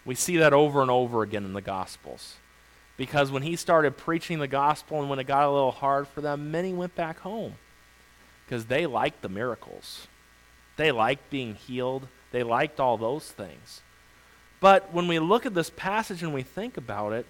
We 0.04 0.14
see 0.14 0.36
that 0.38 0.52
over 0.52 0.82
and 0.82 0.90
over 0.90 1.22
again 1.22 1.44
in 1.44 1.52
the 1.52 1.60
Gospels. 1.60 2.36
Because 2.96 3.30
when 3.30 3.42
he 3.42 3.56
started 3.56 3.98
preaching 3.98 4.38
the 4.38 4.48
gospel 4.48 5.00
and 5.00 5.10
when 5.10 5.18
it 5.18 5.26
got 5.26 5.44
a 5.44 5.50
little 5.50 5.72
hard 5.72 6.08
for 6.08 6.22
them, 6.22 6.50
many 6.50 6.72
went 6.72 6.94
back 6.94 7.18
home 7.18 7.56
because 8.46 8.66
they 8.66 8.86
liked 8.86 9.22
the 9.22 9.28
miracles. 9.28 10.06
They 10.76 10.92
liked 10.92 11.30
being 11.30 11.54
healed. 11.54 12.08
They 12.32 12.42
liked 12.42 12.80
all 12.80 12.96
those 12.96 13.30
things. 13.30 13.82
But 14.60 14.92
when 14.92 15.08
we 15.08 15.18
look 15.18 15.46
at 15.46 15.54
this 15.54 15.70
passage 15.70 16.22
and 16.22 16.32
we 16.32 16.42
think 16.42 16.76
about 16.76 17.12
it, 17.12 17.26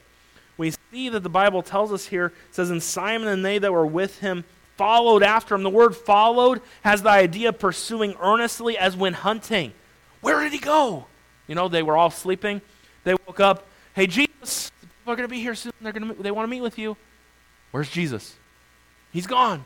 we 0.59 0.73
see 0.91 1.09
that 1.09 1.23
the 1.23 1.29
Bible 1.29 1.63
tells 1.63 1.93
us 1.93 2.07
here, 2.07 2.27
it 2.27 2.55
says, 2.55 2.71
And 2.71 2.83
Simon 2.83 3.29
and 3.29 3.45
they 3.45 3.59
that 3.59 3.73
were 3.73 3.87
with 3.87 4.21
him 4.21 4.45
followed 4.77 5.23
after 5.23 5.55
him. 5.55 5.63
The 5.63 5.71
word 5.71 5.97
followed 5.97 6.61
has 6.83 7.03
the 7.03 7.11
idea 7.11 7.51
of 7.51 7.59
pursuing 7.59 8.15
earnestly 8.21 8.79
as 8.79 8.97
when 8.97 9.15
hunting. 9.15 9.73
Where 10.21 10.43
did 10.43 10.53
he 10.53 10.59
go? 10.59 11.07
You 11.47 11.55
know, 11.55 11.69
they 11.69 11.83
were 11.83 11.97
all 11.97 12.11
sleeping. 12.11 12.61
They 13.05 13.15
woke 13.27 13.41
up. 13.41 13.67
Hey, 13.95 14.07
Jesus, 14.07 14.71
people 14.81 15.13
are 15.13 15.17
going 15.17 15.29
to 15.29 15.33
be 15.33 15.41
here 15.41 15.55
soon. 15.55 15.73
They're 15.81 15.93
to, 15.93 16.15
they 16.19 16.31
want 16.31 16.47
to 16.47 16.51
meet 16.51 16.61
with 16.61 16.79
you. 16.79 16.97
Where's 17.71 17.91
Jesus? 17.91 18.35
He's 19.13 19.27
gone. 19.27 19.65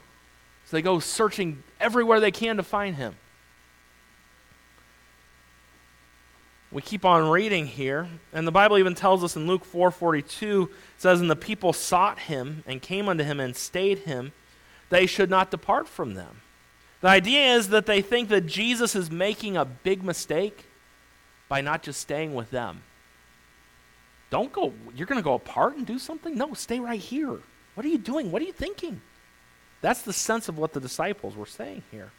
So 0.71 0.77
they 0.77 0.83
go 0.83 1.01
searching 1.01 1.65
everywhere 1.81 2.21
they 2.21 2.31
can 2.31 2.57
to 2.59 2.63
find 2.63 2.95
him. 2.95 3.17
We 6.71 6.81
keep 6.81 7.05
on 7.05 7.29
reading 7.29 7.67
here, 7.67 8.07
and 8.33 8.47
the 8.47 8.53
Bible 8.53 8.79
even 8.79 8.95
tells 8.95 9.25
us 9.25 9.35
in 9.35 9.49
Luke 9.49 9.65
4:42 9.65 10.69
it 10.69 10.71
says 10.97 11.21
and 11.21 11.29
the 11.29 11.35
people 11.35 11.73
sought 11.73 12.21
him 12.21 12.63
and 12.69 12.81
came 12.81 13.09
unto 13.09 13.25
him 13.25 13.41
and 13.41 13.57
stayed 13.57 14.01
him 14.01 14.31
they 14.91 15.07
should 15.07 15.29
not 15.29 15.51
depart 15.51 15.89
from 15.89 16.15
them. 16.15 16.41
The 17.01 17.09
idea 17.09 17.55
is 17.55 17.71
that 17.71 17.87
they 17.87 18.01
think 18.01 18.29
that 18.29 18.47
Jesus 18.47 18.95
is 18.95 19.11
making 19.11 19.57
a 19.57 19.65
big 19.65 20.05
mistake 20.05 20.67
by 21.49 21.63
not 21.63 21.83
just 21.83 22.01
staying 22.01 22.33
with 22.33 22.53
them. 22.53 22.83
Don't 24.31 24.53
go, 24.53 24.73
you're 24.95 25.07
going 25.09 25.19
to 25.19 25.25
go 25.25 25.35
apart 25.35 25.77
and 25.77 25.85
do 25.85 25.99
something? 25.99 26.37
No, 26.37 26.55
stay 26.55 26.79
right 26.79 27.01
here. 27.01 27.41
What 27.75 27.85
are 27.85 27.89
you 27.89 27.99
doing? 27.99 28.31
What 28.31 28.43
are 28.43 28.45
you 28.45 28.53
thinking? 28.53 29.01
That's 29.81 30.03
the 30.03 30.13
sense 30.13 30.49
of 30.49 30.59
what 30.59 30.73
the 30.73 30.81
disciples 30.81 31.37
were 31.37 31.47
saying 31.47 31.83
here. 31.91 32.11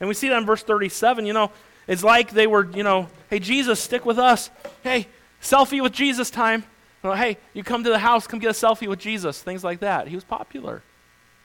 And 0.00 0.08
we 0.08 0.14
see 0.14 0.28
that 0.28 0.38
in 0.38 0.46
verse 0.46 0.62
37. 0.62 1.26
You 1.26 1.32
know, 1.32 1.50
it's 1.86 2.04
like 2.04 2.30
they 2.30 2.46
were, 2.46 2.70
you 2.70 2.82
know, 2.82 3.08
hey, 3.30 3.38
Jesus, 3.40 3.80
stick 3.80 4.04
with 4.06 4.18
us. 4.18 4.50
Hey, 4.82 5.08
selfie 5.42 5.82
with 5.82 5.92
Jesus 5.92 6.30
time. 6.30 6.64
You 7.02 7.10
know, 7.10 7.16
hey, 7.16 7.38
you 7.54 7.64
come 7.64 7.84
to 7.84 7.90
the 7.90 7.98
house, 7.98 8.26
come 8.26 8.38
get 8.38 8.50
a 8.50 8.52
selfie 8.52 8.88
with 8.88 8.98
Jesus. 8.98 9.42
Things 9.42 9.64
like 9.64 9.80
that. 9.80 10.08
He 10.08 10.14
was 10.14 10.24
popular. 10.24 10.82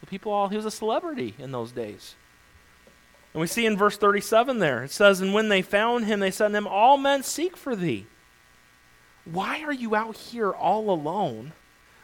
The 0.01 0.07
people 0.07 0.31
all, 0.31 0.49
he 0.49 0.57
was 0.57 0.65
a 0.65 0.71
celebrity 0.71 1.33
in 1.39 1.51
those 1.51 1.71
days. 1.71 2.15
And 3.33 3.41
we 3.41 3.47
see 3.47 3.65
in 3.65 3.77
verse 3.77 3.97
37 3.97 4.59
there, 4.59 4.83
it 4.83 4.91
says, 4.91 5.21
And 5.21 5.33
when 5.33 5.49
they 5.49 5.61
found 5.61 6.05
him, 6.05 6.19
they 6.19 6.31
said 6.31 6.49
to 6.49 6.57
him, 6.57 6.67
All 6.67 6.97
men 6.97 7.23
seek 7.23 7.57
for 7.57 7.75
thee. 7.75 8.05
Why 9.25 9.63
are 9.63 9.73
you 9.73 9.95
out 9.95 10.17
here 10.17 10.51
all 10.51 10.89
alone 10.89 11.53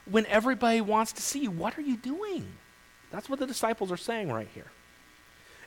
when 0.09 0.25
everybody 0.27 0.81
wants 0.81 1.11
to 1.13 1.21
see 1.21 1.41
you? 1.41 1.51
What 1.51 1.77
are 1.77 1.81
you 1.81 1.97
doing? 1.97 2.47
That's 3.11 3.29
what 3.29 3.39
the 3.39 3.47
disciples 3.47 3.91
are 3.91 3.97
saying 3.97 4.31
right 4.31 4.47
here. 4.53 4.67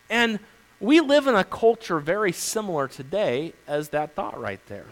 And 0.08 0.38
we 0.80 1.00
live 1.00 1.26
in 1.26 1.34
a 1.34 1.44
culture 1.44 2.00
very 2.00 2.32
similar 2.32 2.88
today 2.88 3.52
as 3.66 3.90
that 3.90 4.14
thought 4.14 4.40
right 4.40 4.60
there. 4.66 4.86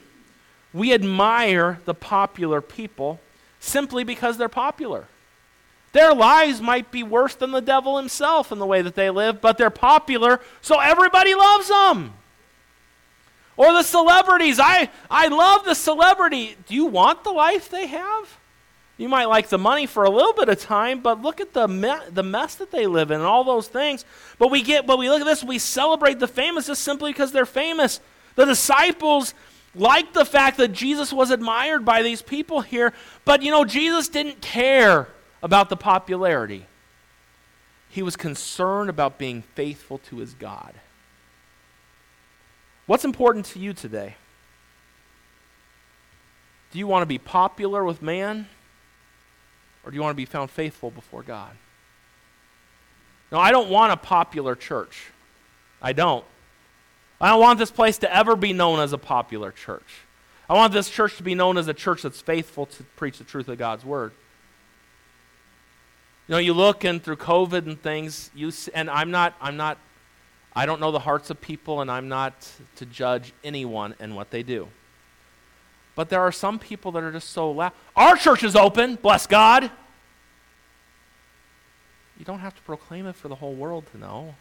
We 0.73 0.95
admire 0.95 1.81
the 1.85 1.95
popular 1.95 2.61
people 2.61 3.21
simply 3.59 4.05
because 4.05 4.39
they're 4.39 4.49
popular. 4.49 5.07
Their 5.93 6.15
lives 6.15 6.61
might 6.61 6.93
be 6.93 7.03
worse 7.03 7.35
than 7.35 7.51
the 7.51 7.61
devil 7.61 7.99
himself 7.99 8.53
in 8.53 8.61
the 8.61 8.67
way 8.67 8.81
that 8.83 8.95
they 8.95 9.11
live, 9.11 9.41
but 9.41 9.59
they're 9.59 9.71
popular, 9.71 10.41
so 10.61 10.79
everybody 10.79 11.35
loves 11.35 11.69
them. 11.69 12.13
Or 13.57 13.73
the 13.73 13.83
celebrities. 13.83 14.61
I, 14.61 14.89
I 15.11 15.27
love 15.29 15.65
the 15.65 15.75
celebrity. 15.75 16.57
Do 16.67 16.75
you 16.75 16.87
want 16.87 17.25
the 17.25 17.33
life 17.33 17.69
they 17.69 17.89
have? 17.89 18.39
You 19.01 19.09
might 19.09 19.31
like 19.31 19.49
the 19.49 19.57
money 19.57 19.87
for 19.87 20.05
a 20.05 20.11
little 20.11 20.35
bit 20.35 20.51
of 20.51 20.61
time, 20.61 21.01
but 21.01 21.23
look 21.23 21.41
at 21.41 21.55
the, 21.55 21.67
me- 21.67 22.11
the 22.11 22.23
mess 22.23 22.57
that 22.57 22.71
they 22.71 22.87
live 22.87 23.11
in 23.11 23.17
and 23.17 23.25
all 23.25 23.45
those 23.45 23.67
things. 23.67 24.05
But 24.39 24.51
we 24.51 24.61
get, 24.61 24.87
but 24.87 24.99
we 24.99 25.09
look 25.09 25.23
at 25.23 25.27
this, 25.27 25.43
we 25.43 25.59
celebrate 25.59 26.19
the 26.19 26.29
famous 26.29 26.67
just 26.67 26.83
simply 26.83 27.11
because 27.11 27.33
they're 27.33 27.47
famous. 27.47 27.99
The 28.35 28.45
disciples 28.45 29.33
liked 29.75 30.13
the 30.13 30.27
fact 30.27 30.59
that 30.59 30.75
Jesus 30.75 31.15
was 31.15 31.31
admired 31.31 31.83
by 31.83 32.03
these 32.03 32.21
people 32.21 32.61
here, 32.61 32.93
but 33.25 33.41
you 33.41 33.51
know, 33.51 33.65
Jesus 33.65 34.11
didn't 34.11 34.43
care 34.43 35.09
about 35.43 35.71
the 35.71 35.79
popularity. 35.79 36.67
He 37.89 38.03
was 38.03 38.17
concerned 38.17 38.91
about 38.91 39.17
being 39.17 39.45
faithful 39.55 39.97
to 40.11 40.19
his 40.19 40.35
God. 40.35 40.75
What's 42.85 43.07
important 43.07 43.47
to 43.47 43.59
you 43.61 43.73
today? 43.73 44.17
Do 46.71 46.79
you 46.79 46.87
want 46.87 47.01
to 47.01 47.07
be 47.07 47.17
popular 47.17 47.83
with 47.83 48.03
man? 48.03 48.47
Or 49.85 49.90
do 49.90 49.97
you 49.97 50.03
want 50.03 50.12
to 50.12 50.16
be 50.16 50.25
found 50.27 50.51
faithful 50.51 50.90
before 50.90 51.23
God? 51.23 51.57
No, 53.33 53.38
I 53.38 53.51
don't 53.51 53.71
want 53.71 53.93
a 53.93 53.97
popular 53.97 54.55
church. 54.55 55.07
I 55.81 55.93
don't. 55.93 56.25
I 57.21 57.29
don't 57.29 57.40
want 57.40 57.59
this 57.59 57.71
place 57.71 57.99
to 57.99 58.14
ever 58.14 58.37
be 58.37 58.53
known 58.53 58.81
as 58.81 58.93
a 58.93 58.99
popular 58.99 59.53
church. 59.53 60.03
I 60.49 60.55
want 60.55 60.73
this 60.73 60.90
church 60.90 61.16
to 61.19 61.23
be 61.23 61.35
known 61.35 61.59
as 61.59 61.69
a 61.69 61.75
church 61.75 62.03
that's 62.03 62.21
faithful 62.21 62.66
to 62.66 62.83
preach 62.97 63.19
the 63.19 63.25
truth 63.25 63.49
of 63.49 63.59
God's 63.59 63.85
word. 63.85 64.12
You 66.27 66.33
know, 66.33 66.38
you 66.38 66.55
look 66.55 66.85
and 66.85 67.03
through 67.03 67.16
COVID 67.16 67.66
and 67.66 67.81
things, 67.81 68.31
you 68.35 68.51
see, 68.51 68.71
and 68.75 68.90
I'm 68.90 69.11
not, 69.11 69.35
I'm 69.40 69.57
not 69.57 69.79
I 70.55 70.66
don't 70.66 70.81
know 70.81 70.90
the 70.90 70.99
hearts 70.99 71.31
of 71.31 71.40
people, 71.40 71.81
and 71.81 71.90
I'm 71.90 72.09
not 72.09 72.49
to 72.77 72.87
judge 72.87 73.33
anyone 73.45 73.95
and 74.01 74.16
what 74.16 74.31
they 74.31 74.43
do. 74.43 74.69
But 75.94 76.09
there 76.09 76.20
are 76.20 76.33
some 76.33 76.59
people 76.59 76.92
that 76.92 77.03
are 77.03 77.12
just 77.12 77.31
so 77.31 77.50
loud. 77.50 77.72
Our 77.96 78.16
church 78.16 78.42
is 78.42 78.57
open, 78.57 78.96
bless 78.96 79.26
God. 79.26 79.70
You 82.18 82.24
don't 82.24 82.40
have 82.40 82.55
to 82.55 82.62
proclaim 82.62 83.07
it 83.07 83.16
for 83.16 83.29
the 83.29 83.37
whole 83.37 83.55
world 83.55 83.87
to 83.92 83.98
know. 83.98 84.35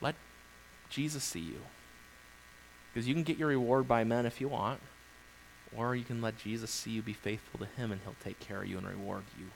Let 0.00 0.14
Jesus 0.88 1.22
see 1.22 1.40
you. 1.40 1.60
Because 2.92 3.06
you 3.06 3.14
can 3.14 3.22
get 3.22 3.38
your 3.38 3.48
reward 3.48 3.86
by 3.86 4.04
men 4.04 4.26
if 4.26 4.40
you 4.40 4.48
want, 4.48 4.80
or 5.76 5.94
you 5.94 6.04
can 6.04 6.22
let 6.22 6.38
Jesus 6.38 6.70
see 6.70 6.92
you 6.92 7.02
be 7.02 7.12
faithful 7.12 7.60
to 7.60 7.66
him 7.66 7.92
and 7.92 8.00
he'll 8.02 8.16
take 8.24 8.40
care 8.40 8.62
of 8.62 8.68
you 8.68 8.78
and 8.78 8.86
reward 8.86 9.24
you. 9.38 9.46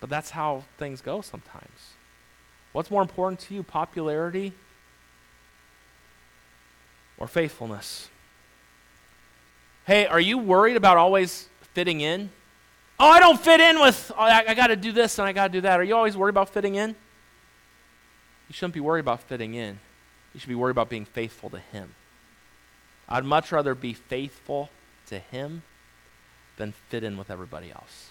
But 0.00 0.10
that's 0.10 0.30
how 0.30 0.64
things 0.78 1.00
go 1.00 1.20
sometimes. 1.20 1.92
What's 2.72 2.90
more 2.90 3.02
important 3.02 3.40
to 3.40 3.54
you, 3.54 3.62
popularity 3.62 4.52
or 7.18 7.26
faithfulness? 7.26 8.08
Hey, 9.88 10.04
are 10.04 10.20
you 10.20 10.36
worried 10.36 10.76
about 10.76 10.98
always 10.98 11.48
fitting 11.72 12.02
in? 12.02 12.28
Oh, 13.00 13.08
I 13.08 13.20
don't 13.20 13.40
fit 13.40 13.58
in 13.58 13.80
with, 13.80 14.12
oh, 14.14 14.20
I, 14.20 14.44
I 14.48 14.54
got 14.54 14.66
to 14.66 14.76
do 14.76 14.92
this 14.92 15.18
and 15.18 15.26
I 15.26 15.32
got 15.32 15.46
to 15.46 15.52
do 15.54 15.60
that. 15.62 15.80
Are 15.80 15.82
you 15.82 15.96
always 15.96 16.14
worried 16.14 16.34
about 16.34 16.50
fitting 16.50 16.74
in? 16.74 16.90
You 16.90 18.52
shouldn't 18.52 18.74
be 18.74 18.80
worried 18.80 19.00
about 19.00 19.22
fitting 19.22 19.54
in. 19.54 19.78
You 20.34 20.40
should 20.40 20.50
be 20.50 20.54
worried 20.54 20.72
about 20.72 20.90
being 20.90 21.06
faithful 21.06 21.48
to 21.48 21.58
Him. 21.58 21.94
I'd 23.08 23.24
much 23.24 23.50
rather 23.50 23.74
be 23.74 23.94
faithful 23.94 24.68
to 25.06 25.20
Him 25.20 25.62
than 26.58 26.74
fit 26.90 27.02
in 27.02 27.16
with 27.16 27.30
everybody 27.30 27.70
else. 27.70 28.10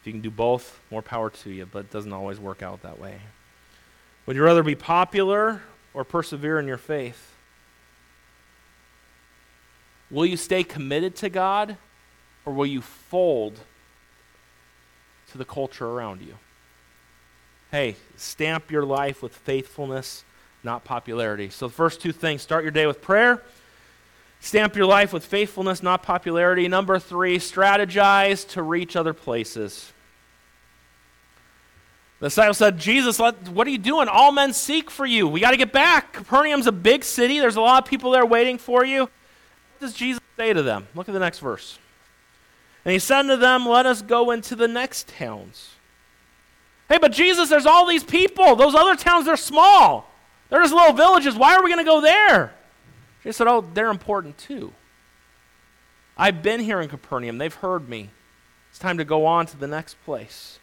If 0.00 0.08
you 0.08 0.14
can 0.14 0.20
do 0.20 0.32
both, 0.32 0.80
more 0.90 1.00
power 1.00 1.30
to 1.30 1.50
you, 1.50 1.64
but 1.64 1.78
it 1.78 1.90
doesn't 1.92 2.12
always 2.12 2.40
work 2.40 2.60
out 2.60 2.82
that 2.82 2.98
way. 2.98 3.20
Would 4.26 4.34
you 4.34 4.42
rather 4.42 4.64
be 4.64 4.74
popular 4.74 5.62
or 5.94 6.02
persevere 6.02 6.58
in 6.58 6.66
your 6.66 6.76
faith? 6.76 7.35
Will 10.10 10.26
you 10.26 10.36
stay 10.36 10.62
committed 10.62 11.16
to 11.16 11.28
God 11.28 11.76
or 12.44 12.52
will 12.52 12.66
you 12.66 12.80
fold 12.80 13.58
to 15.30 15.38
the 15.38 15.44
culture 15.44 15.86
around 15.86 16.22
you? 16.22 16.34
Hey, 17.70 17.96
stamp 18.16 18.70
your 18.70 18.84
life 18.84 19.22
with 19.22 19.34
faithfulness, 19.34 20.24
not 20.62 20.84
popularity. 20.84 21.50
So, 21.50 21.66
the 21.66 21.74
first 21.74 22.00
two 22.00 22.12
things 22.12 22.42
start 22.42 22.62
your 22.62 22.70
day 22.70 22.86
with 22.86 23.02
prayer. 23.02 23.42
Stamp 24.40 24.76
your 24.76 24.86
life 24.86 25.12
with 25.12 25.24
faithfulness, 25.24 25.82
not 25.82 26.02
popularity. 26.02 26.68
Number 26.68 26.98
three, 26.98 27.38
strategize 27.38 28.46
to 28.50 28.62
reach 28.62 28.94
other 28.94 29.12
places. 29.12 29.92
The 32.20 32.26
disciple 32.26 32.54
said, 32.54 32.78
Jesus, 32.78 33.18
what 33.18 33.66
are 33.66 33.70
you 33.70 33.78
doing? 33.78 34.08
All 34.08 34.32
men 34.32 34.52
seek 34.52 34.90
for 34.90 35.04
you. 35.04 35.26
We 35.28 35.40
got 35.40 35.50
to 35.50 35.56
get 35.56 35.72
back. 35.72 36.14
Capernaum's 36.14 36.66
a 36.66 36.72
big 36.72 37.04
city. 37.04 37.40
There's 37.40 37.56
a 37.56 37.60
lot 37.60 37.82
of 37.82 37.90
people 37.90 38.10
there 38.12 38.24
waiting 38.24 38.56
for 38.56 38.84
you. 38.84 39.10
Does 39.80 39.94
Jesus 39.94 40.22
say 40.36 40.52
to 40.52 40.62
them? 40.62 40.88
Look 40.94 41.08
at 41.08 41.12
the 41.12 41.20
next 41.20 41.38
verse. 41.38 41.78
And 42.84 42.92
he 42.92 42.98
said 42.98 43.22
to 43.22 43.36
them, 43.36 43.66
Let 43.66 43.86
us 43.86 44.02
go 44.02 44.30
into 44.30 44.54
the 44.54 44.68
next 44.68 45.08
towns. 45.08 45.70
Hey, 46.88 46.98
but 46.98 47.12
Jesus, 47.12 47.48
there's 47.48 47.66
all 47.66 47.86
these 47.86 48.04
people. 48.04 48.54
Those 48.54 48.74
other 48.74 48.94
towns, 48.94 49.26
they're 49.26 49.36
small. 49.36 50.08
They're 50.48 50.62
just 50.62 50.74
little 50.74 50.94
villages. 50.94 51.34
Why 51.34 51.56
are 51.56 51.62
we 51.64 51.70
going 51.70 51.84
to 51.84 51.90
go 51.90 52.00
there? 52.00 52.54
He 53.24 53.32
said, 53.32 53.48
Oh, 53.48 53.64
they're 53.74 53.90
important 53.90 54.38
too. 54.38 54.72
I've 56.16 56.42
been 56.42 56.60
here 56.60 56.80
in 56.80 56.88
Capernaum. 56.88 57.38
They've 57.38 57.52
heard 57.52 57.88
me. 57.88 58.10
It's 58.70 58.78
time 58.78 58.98
to 58.98 59.04
go 59.04 59.26
on 59.26 59.46
to 59.46 59.56
the 59.56 59.66
next 59.66 59.96
place. 60.04 60.58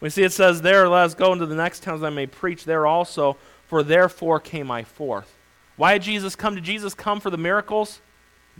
We 0.00 0.10
see 0.10 0.22
it 0.22 0.32
says 0.32 0.62
there, 0.62 0.88
let 0.88 1.04
us 1.04 1.14
go 1.14 1.32
into 1.32 1.46
the 1.46 1.54
next 1.54 1.82
towns 1.82 2.00
that 2.00 2.08
I 2.08 2.10
may 2.10 2.26
preach 2.26 2.64
there 2.64 2.86
also, 2.86 3.36
for 3.66 3.82
therefore 3.82 4.40
came 4.40 4.70
I 4.70 4.84
forth. 4.84 5.36
Why 5.76 5.94
did 5.94 6.02
Jesus 6.02 6.36
come? 6.36 6.54
Did 6.54 6.64
Jesus 6.64 6.94
come 6.94 7.20
for 7.20 7.30
the 7.30 7.38
miracles? 7.38 8.00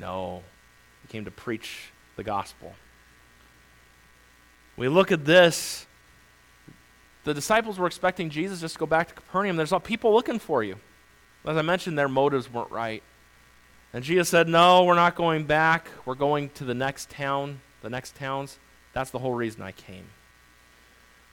No. 0.01 0.43
He 1.03 1.09
came 1.09 1.27
to 1.27 1.31
preach 1.31 1.93
the 2.17 2.25
gospel. 2.25 2.75
We 4.77 4.89
look 4.89 5.13
at 5.13 5.25
this. 5.25 5.87
The 7.25 7.35
disciples 7.35 7.79
were 7.79 7.87
expecting 7.87 8.31
Jesus 8.31 8.61
just 8.61 8.75
to 8.75 8.81
go 8.81 8.87
back 8.87 9.09
to 9.09 9.15
Capernaum. 9.15 9.57
There's 9.57 9.73
all 9.73 9.81
people 9.81 10.13
looking 10.15 10.39
for 10.39 10.65
you. 10.65 10.77
As 11.45 11.57
I 11.57 11.63
mentioned, 11.63 11.99
their 11.99 12.09
motives 12.09 12.51
weren't 12.51 12.71
right. 12.71 13.03
And 13.93 14.03
Jesus 14.03 14.29
said, 14.29 14.49
No, 14.49 14.85
we're 14.85 14.95
not 14.95 15.17
going 15.17 15.45
back. 15.45 15.89
We're 16.07 16.15
going 16.15 16.49
to 16.51 16.65
the 16.65 16.75
next 16.75 17.11
town, 17.11 17.61
the 17.83 17.91
next 17.91 18.17
towns. 18.17 18.59
That's 18.95 19.11
the 19.11 19.19
whole 19.19 19.35
reason 19.35 19.63
I 19.63 19.73
came. 19.73 20.07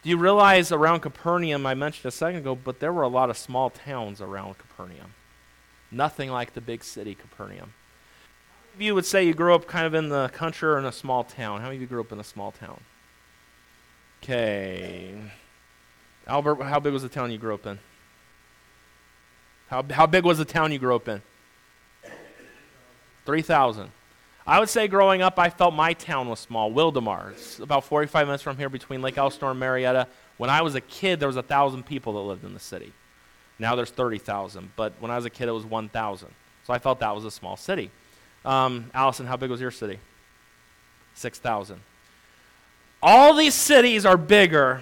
Do 0.04 0.10
you 0.10 0.18
realize 0.18 0.72
around 0.72 1.02
Capernaum, 1.02 1.66
I 1.66 1.74
mentioned 1.74 2.06
a 2.06 2.12
second 2.12 2.40
ago, 2.40 2.56
but 2.56 2.80
there 2.80 2.94
were 2.94 3.04
a 3.04 3.08
lot 3.08 3.30
of 3.30 3.38
small 3.38 3.70
towns 3.70 4.22
around 4.22 4.58
Capernaum. 4.58 5.14
Nothing 5.92 6.30
like 6.30 6.54
the 6.54 6.62
big 6.62 6.84
city, 6.84 7.16
Capernaum. 7.16 7.74
Of 8.78 8.84
you 8.84 8.94
would 8.94 9.08
say 9.08 9.26
you 9.26 9.34
grew 9.34 9.56
up 9.56 9.66
kind 9.66 9.88
of 9.88 9.96
in 9.96 10.10
the 10.10 10.30
country 10.30 10.70
or 10.70 10.78
in 10.78 10.86
a 10.86 10.92
small 10.92 11.24
town? 11.24 11.62
How 11.62 11.66
many 11.66 11.78
of 11.78 11.82
you 11.82 11.88
grew 11.88 12.00
up 12.00 12.12
in 12.12 12.20
a 12.20 12.24
small 12.24 12.52
town? 12.52 12.80
Okay. 14.22 15.16
Albert, 16.28 16.62
how 16.62 16.80
big 16.80 16.94
was 16.94 17.02
the 17.02 17.10
town 17.10 17.32
you 17.32 17.40
grew 17.40 17.56
up 17.56 17.66
in? 17.66 17.80
How, 19.70 19.84
how 19.90 20.06
big 20.06 20.26
was 20.26 20.38
the 20.38 20.46
town 20.46 20.72
you 20.72 20.78
grew 20.78 20.96
up 20.96 21.08
in? 21.08 21.24
3,000. 23.26 23.90
I 24.46 24.60
would 24.60 24.70
say 24.70 24.88
growing 24.88 25.24
up, 25.24 25.40
I 25.40 25.50
felt 25.50 25.74
my 25.74 25.94
town 25.94 26.30
was 26.30 26.40
small. 26.40 26.72
Wildomar. 26.72 27.32
It's 27.32 27.58
about 27.58 27.84
45 27.84 28.28
minutes 28.28 28.44
from 28.44 28.58
here 28.58 28.70
between 28.70 29.02
Lake 29.02 29.18
Elsinore 29.18 29.54
and 29.54 29.60
Murrieta. 29.60 30.06
When 30.38 30.52
I 30.52 30.62
was 30.62 30.76
a 30.76 30.82
kid, 30.82 31.20
there 31.20 31.28
was 31.28 31.36
1,000 31.36 31.84
people 31.84 32.14
that 32.14 32.20
lived 32.20 32.44
in 32.44 32.54
the 32.54 32.60
city. 32.60 32.94
Now 33.58 33.76
there's 33.76 33.90
30,000. 33.90 34.74
But 34.76 34.94
when 35.00 35.10
I 35.10 35.16
was 35.16 35.26
a 35.26 35.32
kid, 35.32 35.48
it 35.48 35.54
was 35.54 35.66
1,000. 35.66 36.30
So 36.64 36.74
I 36.74 36.78
felt 36.78 37.00
that 37.00 37.16
was 37.16 37.26
a 37.26 37.32
small 37.32 37.58
city. 37.58 37.90
Um, 38.46 38.92
Allison, 38.94 39.26
how 39.26 39.38
big 39.38 39.50
was 39.50 39.62
your 39.62 39.72
city? 39.72 40.00
6,000. 41.16 41.80
All 43.02 43.36
these 43.36 43.54
cities 43.54 44.06
are 44.06 44.18
bigger 44.18 44.82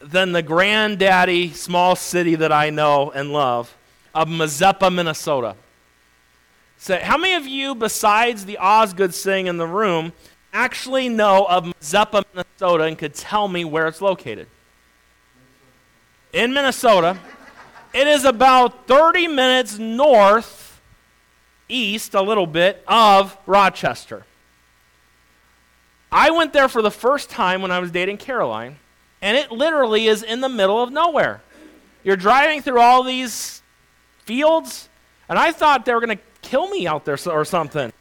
than 0.00 0.32
the 0.32 0.42
granddaddy 0.42 1.52
small 1.52 1.94
city 1.96 2.34
that 2.34 2.52
I 2.52 2.70
know 2.70 3.10
and 3.10 3.32
love 3.32 3.76
of 4.14 4.28
Mazeppa, 4.28 4.92
Minnesota. 4.92 5.56
So, 6.78 6.98
how 6.98 7.18
many 7.18 7.34
of 7.34 7.46
you, 7.46 7.74
besides 7.74 8.46
the 8.46 8.58
Osgood 8.58 9.14
sing 9.14 9.46
in 9.46 9.58
the 9.58 9.66
room, 9.66 10.12
actually 10.52 11.08
know 11.08 11.44
of 11.44 11.64
Mazeppa, 11.64 12.24
Minnesota, 12.34 12.84
and 12.84 12.96
could 12.98 13.14
tell 13.14 13.48
me 13.48 13.64
where 13.64 13.86
it's 13.86 14.00
located? 14.00 14.48
In 16.32 16.52
Minnesota. 16.52 17.18
It 17.92 18.06
is 18.06 18.24
about 18.24 18.86
30 18.86 19.26
minutes 19.26 19.78
north, 19.78 20.59
east 21.70 22.14
a 22.14 22.22
little 22.22 22.46
bit, 22.46 22.84
of 22.86 23.36
Rochester. 23.46 24.24
I 26.12 26.30
went 26.30 26.52
there 26.52 26.68
for 26.68 26.82
the 26.82 26.90
first 26.90 27.30
time 27.30 27.62
when 27.62 27.70
I 27.70 27.78
was 27.78 27.90
dating 27.90 28.16
Caroline, 28.16 28.78
and 29.22 29.36
it 29.36 29.52
literally 29.52 30.06
is 30.06 30.22
in 30.22 30.40
the 30.40 30.48
middle 30.48 30.82
of 30.82 30.92
nowhere. 30.92 31.40
You're 32.02 32.16
driving 32.16 32.62
through 32.62 32.80
all 32.80 33.02
these 33.02 33.62
fields, 34.24 34.88
and 35.28 35.38
I 35.38 35.52
thought 35.52 35.84
they 35.84 35.94
were 35.94 36.00
going 36.00 36.16
to 36.16 36.24
kill 36.42 36.68
me 36.68 36.86
out 36.86 37.04
there 37.04 37.18
or 37.26 37.44
something. 37.44 37.92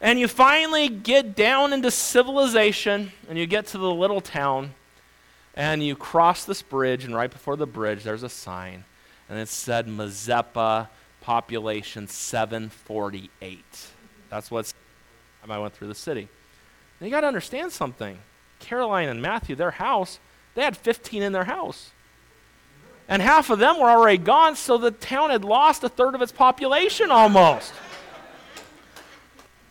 And 0.00 0.18
you 0.18 0.28
finally 0.28 0.88
get 0.88 1.36
down 1.36 1.72
into 1.72 1.90
civilization 1.90 3.12
and 3.28 3.36
you 3.36 3.46
get 3.46 3.66
to 3.66 3.78
the 3.78 3.92
little 3.92 4.22
town 4.22 4.74
and 5.54 5.82
you 5.82 5.94
cross 5.94 6.44
this 6.44 6.62
bridge, 6.62 7.04
and 7.04 7.14
right 7.14 7.30
before 7.30 7.56
the 7.56 7.66
bridge, 7.66 8.02
there's 8.02 8.22
a 8.22 8.28
sign, 8.28 8.84
and 9.28 9.38
it 9.38 9.48
said 9.48 9.86
Mazeppa 9.88 10.88
population 11.20 12.08
748. 12.08 13.64
That's 14.28 14.50
what's 14.50 14.74
I 15.48 15.58
went 15.58 15.74
through 15.74 15.88
the 15.88 15.94
city. 15.94 16.28
You 17.00 17.10
got 17.10 17.22
to 17.22 17.26
understand 17.26 17.72
something. 17.72 18.18
Caroline 18.58 19.08
and 19.08 19.22
Matthew, 19.22 19.56
their 19.56 19.70
house, 19.70 20.20
they 20.54 20.62
had 20.62 20.76
15 20.76 21.22
in 21.22 21.32
their 21.32 21.44
house. 21.44 21.92
And 23.08 23.22
half 23.22 23.50
of 23.50 23.58
them 23.58 23.80
were 23.80 23.88
already 23.90 24.18
gone, 24.18 24.54
so 24.54 24.78
the 24.78 24.90
town 24.90 25.30
had 25.30 25.44
lost 25.44 25.82
a 25.82 25.88
third 25.88 26.14
of 26.14 26.22
its 26.22 26.30
population 26.30 27.10
almost. 27.10 27.72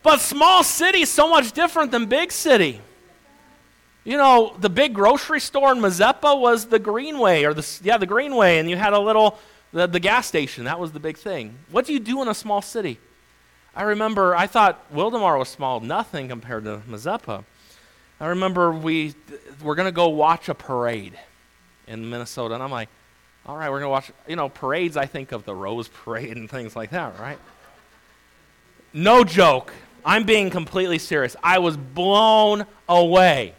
But 0.02 0.20
small 0.20 0.64
city 0.64 1.06
so 1.06 1.30
much 1.30 1.52
different 1.52 1.92
than 1.92 2.08
big 2.08 2.32
city. 2.32 2.82
You 4.04 4.18
know, 4.18 4.56
the 4.60 4.70
big 4.70 4.94
grocery 4.94 5.40
store 5.40 5.72
in 5.72 5.80
Mazeppa 5.80 6.40
was 6.40 6.66
the 6.66 6.80
Greenway, 6.80 7.44
or 7.44 7.54
the 7.54 7.80
yeah, 7.84 7.98
the 7.98 8.06
Greenway, 8.06 8.58
and 8.58 8.70
you 8.70 8.76
had 8.76 8.94
a 8.94 9.00
little 9.00 9.38
the, 9.72 9.88
the 9.88 10.00
gas 10.00 10.28
station. 10.28 10.66
That 10.66 10.80
was 10.80 10.92
the 10.92 11.00
big 11.00 11.18
thing. 11.18 11.56
What 11.72 11.86
do 11.86 11.94
you 11.94 12.00
do 12.00 12.22
in 12.22 12.28
a 12.28 12.34
small 12.34 12.62
city? 12.62 13.00
I 13.76 13.84
remember 13.84 14.36
I 14.36 14.48
thought 14.48 14.92
Wildomar 14.94 15.38
was 15.38 15.50
small, 15.50 15.80
nothing 15.80 16.28
compared 16.28 16.66
to 16.66 16.82
Mazeppa. 16.90 17.44
I 18.20 18.28
remember 18.28 18.72
we 18.72 19.16
were 19.64 19.76
going 19.76 19.88
to 19.88 19.94
go 19.94 20.10
watch 20.10 20.50
a 20.50 20.56
parade 20.56 21.18
in 21.88 22.10
Minnesota, 22.10 22.54
and 22.56 22.64
I'm 22.64 22.72
like, 22.72 22.90
all 23.46 23.56
right, 23.56 23.70
we're 23.70 23.80
going 23.80 23.88
to 23.88 23.92
watch, 23.92 24.12
you 24.28 24.36
know, 24.36 24.50
parades. 24.50 24.98
I 24.98 25.06
think 25.06 25.32
of 25.32 25.46
the 25.46 25.56
Rose 25.56 25.88
Parade 26.04 26.36
and 26.36 26.50
things 26.50 26.76
like 26.76 26.92
that, 26.92 27.18
right? 27.20 27.40
No 28.94 29.24
joke. 29.24 29.74
I'm 30.04 30.24
being 30.24 30.50
completely 30.50 30.98
serious. 30.98 31.36
I 31.44 31.60
was 31.60 31.78
blown 31.78 32.66
away 32.88 33.54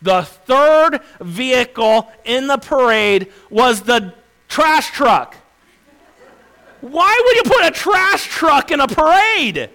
The 0.00 0.22
third 0.22 1.00
vehicle 1.20 2.10
in 2.24 2.46
the 2.46 2.58
parade 2.58 3.32
was 3.50 3.82
the 3.82 4.14
trash 4.48 4.90
truck. 4.90 5.36
Why 6.82 7.22
would 7.24 7.36
you 7.36 7.42
put 7.44 7.64
a 7.64 7.70
trash 7.70 8.26
truck 8.26 8.72
in 8.72 8.80
a 8.80 8.88
parade? 8.88 9.70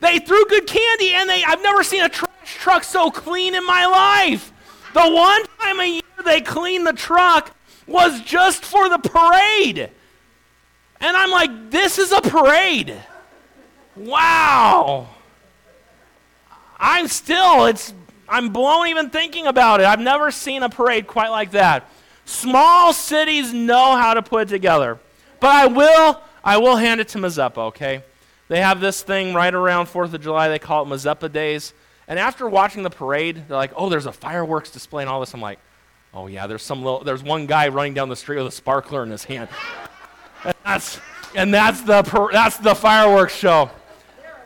They 0.00 0.18
threw 0.18 0.44
good 0.46 0.66
candy, 0.66 1.12
and 1.12 1.28
they, 1.28 1.44
I've 1.44 1.62
never 1.62 1.84
seen 1.84 2.02
a 2.02 2.08
trash 2.08 2.30
truck 2.44 2.82
so 2.82 3.10
clean 3.10 3.54
in 3.54 3.64
my 3.66 3.84
life. 3.84 4.50
The 4.94 5.02
one 5.02 5.44
time 5.60 5.80
a 5.80 5.86
year 5.86 6.02
they 6.24 6.40
cleaned 6.40 6.86
the 6.86 6.94
truck 6.94 7.54
was 7.86 8.22
just 8.22 8.64
for 8.64 8.88
the 8.88 8.96
parade. 8.98 9.90
And 11.00 11.16
I'm 11.16 11.30
like, 11.30 11.70
this 11.70 11.98
is 11.98 12.10
a 12.10 12.22
parade. 12.22 12.96
Wow. 13.94 15.08
I'm 16.78 17.06
still, 17.08 17.66
it's, 17.66 17.92
I'm 18.26 18.48
blown 18.48 18.88
even 18.88 19.10
thinking 19.10 19.46
about 19.46 19.80
it. 19.80 19.86
I've 19.86 20.00
never 20.00 20.30
seen 20.30 20.62
a 20.62 20.70
parade 20.70 21.06
quite 21.06 21.28
like 21.28 21.50
that. 21.50 21.86
Small 22.24 22.94
cities 22.94 23.52
know 23.52 23.96
how 23.96 24.14
to 24.14 24.22
put 24.22 24.42
it 24.42 24.48
together. 24.48 24.98
But 25.44 25.54
I 25.54 25.66
will, 25.66 26.22
I 26.42 26.56
will 26.56 26.76
hand 26.76 27.02
it 27.02 27.08
to 27.08 27.18
Mazeppa, 27.18 27.58
okay? 27.58 28.02
They 28.48 28.62
have 28.62 28.80
this 28.80 29.02
thing 29.02 29.34
right 29.34 29.52
around 29.52 29.88
4th 29.88 30.14
of 30.14 30.22
July. 30.22 30.48
They 30.48 30.58
call 30.58 30.84
it 30.84 30.86
Mazeppa 30.86 31.30
Days. 31.30 31.74
And 32.08 32.18
after 32.18 32.48
watching 32.48 32.82
the 32.82 32.88
parade, 32.88 33.44
they're 33.46 33.58
like, 33.58 33.72
oh, 33.76 33.90
there's 33.90 34.06
a 34.06 34.12
fireworks 34.12 34.70
display 34.70 35.02
and 35.02 35.10
all 35.10 35.20
this. 35.20 35.34
I'm 35.34 35.42
like, 35.42 35.58
oh, 36.14 36.28
yeah, 36.28 36.46
there's, 36.46 36.62
some 36.62 36.82
little, 36.82 37.04
there's 37.04 37.22
one 37.22 37.44
guy 37.44 37.68
running 37.68 37.92
down 37.92 38.08
the 38.08 38.16
street 38.16 38.38
with 38.38 38.46
a 38.46 38.50
sparkler 38.50 39.02
in 39.02 39.10
his 39.10 39.22
hand. 39.22 39.50
and 40.46 40.54
that's, 40.64 40.98
and 41.34 41.52
that's, 41.52 41.82
the, 41.82 42.00
that's 42.32 42.56
the 42.56 42.74
fireworks 42.74 43.36
show. 43.36 43.70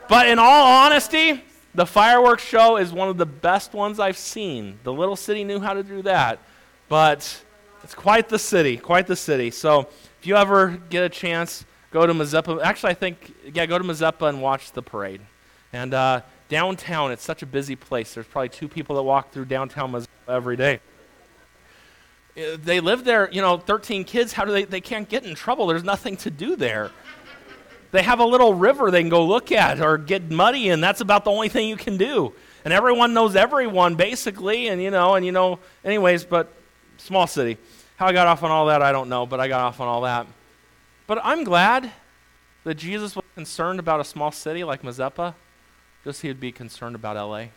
But 0.09 0.27
in 0.27 0.37
all 0.37 0.83
honesty, 0.83 1.41
the 1.75 1.85
fireworks 1.85 2.43
show 2.43 2.75
is 2.75 2.91
one 2.91 3.07
of 3.07 3.15
the 3.15 3.25
best 3.25 3.71
ones 3.71 4.01
I've 4.01 4.17
seen. 4.17 4.79
The 4.83 4.91
little 4.91 5.15
city 5.15 5.45
knew 5.45 5.61
how 5.61 5.75
to 5.75 5.81
do 5.83 6.01
that. 6.01 6.39
But 6.89 7.41
it's 7.85 7.95
quite 7.95 8.27
the 8.27 8.39
city, 8.39 8.75
quite 8.75 9.07
the 9.07 9.15
city. 9.15 9.49
So 9.49 9.87
if 10.19 10.27
you 10.27 10.35
ever 10.35 10.79
get 10.89 11.03
a 11.03 11.09
chance, 11.09 11.65
go 11.91 12.05
to 12.05 12.13
Mazeppa. 12.13 12.61
Actually, 12.61 12.91
I 12.91 12.95
think, 12.95 13.33
yeah, 13.53 13.65
go 13.65 13.77
to 13.77 13.83
Mazeppa 13.83 14.27
and 14.27 14.41
watch 14.41 14.73
the 14.73 14.81
parade. 14.81 15.21
And 15.71 15.93
uh, 15.93 16.21
downtown, 16.49 17.11
it's 17.11 17.23
such 17.23 17.41
a 17.41 17.45
busy 17.45 17.77
place. 17.77 18.13
There's 18.13 18.27
probably 18.27 18.49
two 18.49 18.67
people 18.67 18.97
that 18.97 19.03
walk 19.03 19.31
through 19.31 19.45
downtown 19.45 19.93
Mazeppa 19.93 20.07
every 20.27 20.57
day. 20.57 20.81
Uh, 22.37 22.57
they 22.61 22.81
live 22.81 23.05
there, 23.05 23.29
you 23.31 23.41
know, 23.41 23.57
13 23.57 24.03
kids. 24.03 24.33
How 24.33 24.43
do 24.43 24.51
they, 24.51 24.65
they 24.65 24.81
can't 24.81 25.07
get 25.07 25.23
in 25.23 25.35
trouble? 25.35 25.67
There's 25.67 25.85
nothing 25.85 26.17
to 26.17 26.29
do 26.29 26.57
there. 26.57 26.91
They 27.91 28.03
have 28.03 28.19
a 28.19 28.25
little 28.25 28.53
river 28.53 28.91
they 28.91 29.01
can 29.01 29.09
go 29.09 29.25
look 29.25 29.51
at 29.53 29.79
or 29.79 29.97
get 29.97 30.29
muddy, 30.29 30.69
and 30.69 30.83
that's 30.83 31.01
about 31.01 31.23
the 31.23 31.31
only 31.31 31.49
thing 31.49 31.69
you 31.69 31.77
can 31.77 31.97
do. 31.97 32.33
And 32.65 32.73
everyone 32.73 33.13
knows 33.13 33.37
everyone, 33.37 33.95
basically, 33.95 34.67
and 34.67 34.81
you 34.81 34.91
know, 34.91 35.15
and 35.15 35.25
you 35.25 35.31
know, 35.31 35.59
anyways, 35.83 36.25
but 36.25 36.53
small 36.97 37.25
city. 37.25 37.57
How 37.99 38.07
I 38.07 38.13
got 38.13 38.27
off 38.27 38.43
on 38.43 38.49
all 38.49 38.67
that, 38.67 38.81
I 38.81 38.93
don't 38.93 39.09
know, 39.09 39.25
but 39.25 39.41
I 39.41 39.49
got 39.49 39.59
off 39.59 39.81
on 39.81 39.89
all 39.89 39.99
that. 40.03 40.25
But 41.05 41.19
I'm 41.21 41.43
glad 41.43 41.91
that 42.63 42.75
Jesus 42.75 43.13
was 43.13 43.25
concerned 43.35 43.77
about 43.77 43.99
a 43.99 44.05
small 44.05 44.31
city 44.31 44.63
like 44.63 44.83
Mazeppa, 44.83 45.33
just 46.05 46.21
he 46.21 46.29
would 46.29 46.39
be 46.39 46.53
concerned 46.53 46.95
about 46.95 47.17
LA. 47.17 47.47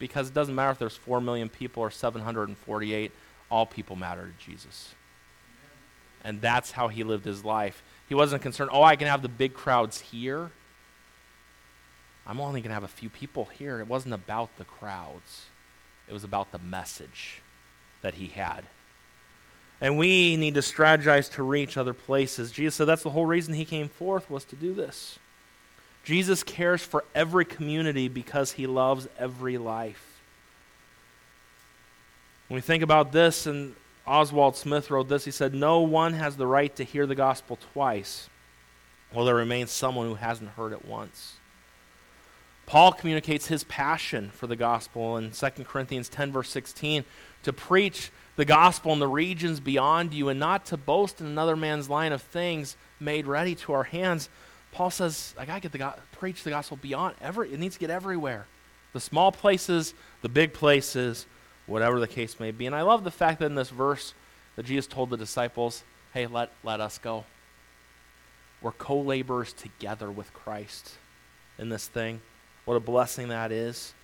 Because 0.00 0.26
it 0.26 0.34
doesn't 0.34 0.56
matter 0.56 0.72
if 0.72 0.78
there's 0.80 0.96
4 0.96 1.20
million 1.20 1.48
people 1.48 1.84
or 1.84 1.90
748, 1.92 3.12
all 3.48 3.64
people 3.64 3.94
matter 3.94 4.26
to 4.26 4.44
Jesus. 4.44 4.92
And 6.24 6.40
that's 6.40 6.72
how 6.72 6.88
he 6.88 7.04
lived 7.04 7.26
his 7.26 7.44
life. 7.44 7.84
He 8.08 8.16
wasn't 8.16 8.42
concerned, 8.42 8.70
oh, 8.72 8.82
I 8.82 8.96
can 8.96 9.06
have 9.06 9.22
the 9.22 9.28
big 9.28 9.54
crowds 9.54 10.00
here. 10.00 10.50
I'm 12.26 12.40
only 12.40 12.60
going 12.60 12.70
to 12.70 12.74
have 12.74 12.82
a 12.82 12.88
few 12.88 13.08
people 13.08 13.44
here. 13.44 13.78
It 13.78 13.86
wasn't 13.86 14.14
about 14.14 14.56
the 14.58 14.64
crowds, 14.64 15.46
it 16.08 16.12
was 16.12 16.24
about 16.24 16.50
the 16.50 16.58
message 16.58 17.40
that 18.02 18.14
he 18.14 18.26
had. 18.26 18.64
And 19.80 19.96
we 19.96 20.36
need 20.36 20.54
to 20.54 20.60
strategize 20.60 21.30
to 21.32 21.42
reach 21.42 21.76
other 21.76 21.94
places. 21.94 22.50
Jesus 22.50 22.74
said 22.74 22.86
that's 22.86 23.02
the 23.02 23.10
whole 23.10 23.26
reason 23.26 23.54
he 23.54 23.64
came 23.64 23.88
forth 23.88 24.28
was 24.28 24.44
to 24.46 24.56
do 24.56 24.74
this. 24.74 25.18
Jesus 26.04 26.42
cares 26.42 26.82
for 26.82 27.04
every 27.14 27.44
community 27.44 28.08
because 28.08 28.52
he 28.52 28.66
loves 28.66 29.06
every 29.18 29.58
life. 29.58 30.20
When 32.48 32.56
we 32.56 32.62
think 32.62 32.82
about 32.82 33.12
this, 33.12 33.46
and 33.46 33.74
Oswald 34.06 34.56
Smith 34.56 34.90
wrote 34.90 35.08
this, 35.08 35.26
he 35.26 35.30
said, 35.30 35.54
No 35.54 35.80
one 35.80 36.14
has 36.14 36.36
the 36.36 36.46
right 36.46 36.74
to 36.76 36.82
hear 36.84 37.06
the 37.06 37.14
gospel 37.14 37.58
twice, 37.72 38.30
while 39.12 39.26
there 39.26 39.34
remains 39.34 39.70
someone 39.70 40.06
who 40.06 40.14
hasn't 40.14 40.50
heard 40.50 40.72
it 40.72 40.84
once. 40.86 41.34
Paul 42.64 42.92
communicates 42.92 43.46
his 43.46 43.64
passion 43.64 44.30
for 44.30 44.46
the 44.46 44.56
gospel 44.56 45.16
in 45.18 45.30
2 45.30 45.46
Corinthians 45.64 46.08
10, 46.08 46.32
verse 46.32 46.50
16, 46.50 47.04
to 47.42 47.52
preach 47.52 48.10
the 48.36 48.44
gospel 48.44 48.92
in 48.92 48.98
the 48.98 49.08
regions 49.08 49.60
beyond 49.60 50.14
you 50.14 50.28
and 50.28 50.38
not 50.38 50.66
to 50.66 50.76
boast 50.76 51.20
in 51.20 51.26
another 51.26 51.56
man's 51.56 51.90
line 51.90 52.12
of 52.12 52.22
things 52.22 52.76
made 53.00 53.26
ready 53.26 53.54
to 53.54 53.72
our 53.72 53.84
hands. 53.84 54.28
Paul 54.72 54.90
says, 54.90 55.34
I 55.38 55.44
got 55.44 55.54
to 55.54 55.60
get 55.60 55.72
the 55.72 55.78
go- 55.78 55.94
preach 56.12 56.44
the 56.44 56.50
gospel 56.50 56.78
beyond 56.80 57.16
every, 57.20 57.52
it 57.52 57.58
needs 57.58 57.74
to 57.74 57.80
get 57.80 57.90
everywhere. 57.90 58.46
The 58.92 59.00
small 59.00 59.32
places, 59.32 59.92
the 60.22 60.28
big 60.28 60.52
places, 60.52 61.26
whatever 61.66 62.00
the 62.00 62.08
case 62.08 62.40
may 62.40 62.50
be. 62.50 62.66
And 62.66 62.74
I 62.74 62.82
love 62.82 63.04
the 63.04 63.10
fact 63.10 63.40
that 63.40 63.46
in 63.46 63.54
this 63.54 63.70
verse 63.70 64.14
that 64.56 64.66
Jesus 64.66 64.86
told 64.86 65.10
the 65.10 65.16
disciples, 65.16 65.84
hey, 66.14 66.26
let, 66.26 66.50
let 66.64 66.80
us 66.80 66.98
go. 66.98 67.24
We're 68.60 68.72
co 68.72 69.00
laborers 69.00 69.52
together 69.52 70.10
with 70.10 70.32
Christ 70.32 70.92
in 71.58 71.68
this 71.68 71.86
thing. 71.86 72.20
What 72.64 72.74
a 72.74 72.80
blessing 72.80 73.28
that 73.28 73.52
is. 73.52 73.94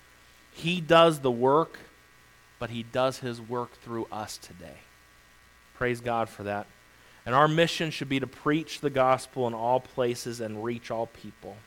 He 0.51 0.79
does 0.79 1.19
the 1.19 1.31
work, 1.31 1.77
but 2.59 2.69
He 2.69 2.83
does 2.83 3.19
His 3.19 3.41
work 3.41 3.73
through 3.81 4.07
us 4.11 4.37
today. 4.37 4.77
Praise 5.75 6.01
God 6.01 6.29
for 6.29 6.43
that. 6.43 6.67
And 7.25 7.33
our 7.33 7.47
mission 7.47 7.91
should 7.91 8.09
be 8.09 8.19
to 8.19 8.27
preach 8.27 8.81
the 8.81 8.89
gospel 8.89 9.47
in 9.47 9.53
all 9.53 9.79
places 9.79 10.41
and 10.41 10.63
reach 10.63 10.91
all 10.91 11.07
people. 11.07 11.57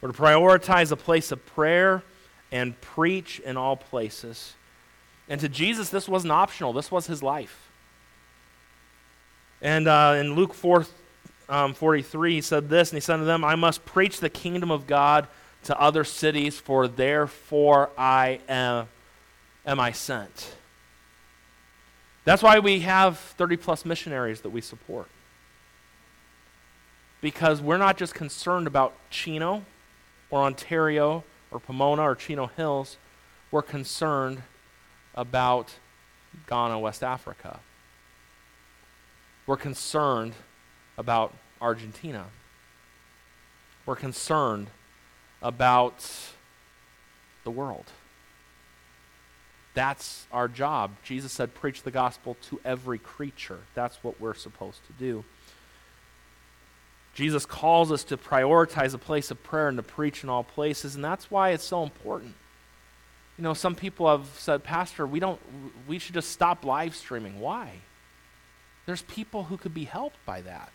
We're 0.00 0.12
to 0.12 0.18
prioritize 0.18 0.90
a 0.90 0.96
place 0.96 1.32
of 1.32 1.44
prayer 1.46 2.02
and 2.50 2.80
preach 2.80 3.40
in 3.40 3.56
all 3.56 3.76
places. 3.76 4.54
And 5.28 5.40
to 5.40 5.48
Jesus, 5.48 5.88
this 5.88 6.08
wasn't 6.08 6.32
optional, 6.32 6.72
this 6.72 6.90
was 6.90 7.06
his 7.06 7.22
life. 7.22 7.70
And 9.62 9.88
uh, 9.88 10.16
in 10.18 10.34
Luke 10.34 10.52
4 10.54 10.86
um, 11.48 11.74
43, 11.74 12.34
he 12.34 12.40
said 12.40 12.68
this, 12.68 12.90
and 12.90 12.96
he 12.96 13.00
said 13.00 13.16
to 13.16 13.24
them, 13.24 13.44
I 13.44 13.54
must 13.54 13.84
preach 13.84 14.20
the 14.20 14.30
kingdom 14.30 14.70
of 14.70 14.86
God 14.86 15.26
to 15.64 15.80
other 15.80 16.04
cities, 16.04 16.58
for 16.58 16.86
therefore 16.86 17.90
I 17.96 18.40
am, 18.48 18.88
am 19.66 19.80
I 19.80 19.92
sent. 19.92 20.54
That's 22.24 22.42
why 22.42 22.58
we 22.58 22.80
have 22.80 23.18
30 23.18 23.56
plus 23.56 23.84
missionaries 23.84 24.40
that 24.40 24.50
we 24.50 24.60
support. 24.60 25.08
Because 27.20 27.60
we're 27.60 27.78
not 27.78 27.96
just 27.96 28.14
concerned 28.14 28.66
about 28.66 28.94
Chino 29.10 29.64
or 30.30 30.42
Ontario 30.42 31.24
or 31.50 31.60
Pomona 31.60 32.02
or 32.02 32.14
Chino 32.14 32.46
Hills, 32.46 32.96
we're 33.50 33.62
concerned 33.62 34.42
about 35.14 35.74
Ghana, 36.48 36.78
West 36.78 37.02
Africa. 37.02 37.60
We're 39.46 39.56
concerned 39.56 40.34
about 40.96 41.34
Argentina. 41.60 42.26
We're 43.86 43.96
concerned 43.96 44.68
about 45.42 46.08
the 47.44 47.50
world. 47.50 47.92
That's 49.74 50.26
our 50.32 50.48
job. 50.48 50.92
Jesus 51.02 51.32
said, 51.32 51.54
preach 51.54 51.82
the 51.82 51.90
gospel 51.90 52.36
to 52.48 52.60
every 52.64 52.98
creature. 52.98 53.58
That's 53.74 53.96
what 54.02 54.20
we're 54.20 54.34
supposed 54.34 54.80
to 54.86 54.92
do. 54.92 55.24
Jesus 57.14 57.46
calls 57.46 57.92
us 57.92 58.04
to 58.04 58.16
prioritize 58.16 58.94
a 58.94 58.98
place 58.98 59.30
of 59.30 59.42
prayer 59.42 59.68
and 59.68 59.76
to 59.76 59.82
preach 59.82 60.24
in 60.24 60.28
all 60.28 60.42
places, 60.42 60.94
and 60.94 61.04
that's 61.04 61.30
why 61.30 61.50
it's 61.50 61.64
so 61.64 61.82
important. 61.82 62.34
You 63.38 63.44
know, 63.44 63.54
some 63.54 63.74
people 63.74 64.08
have 64.08 64.26
said, 64.38 64.62
Pastor, 64.62 65.06
we 65.06 65.20
don't 65.20 65.40
we 65.88 65.98
should 65.98 66.14
just 66.14 66.30
stop 66.30 66.64
live 66.64 66.94
streaming. 66.94 67.40
Why? 67.40 67.70
There's 68.86 69.02
people 69.02 69.44
who 69.44 69.56
could 69.56 69.74
be 69.74 69.84
helped 69.84 70.24
by 70.26 70.40
that. 70.42 70.70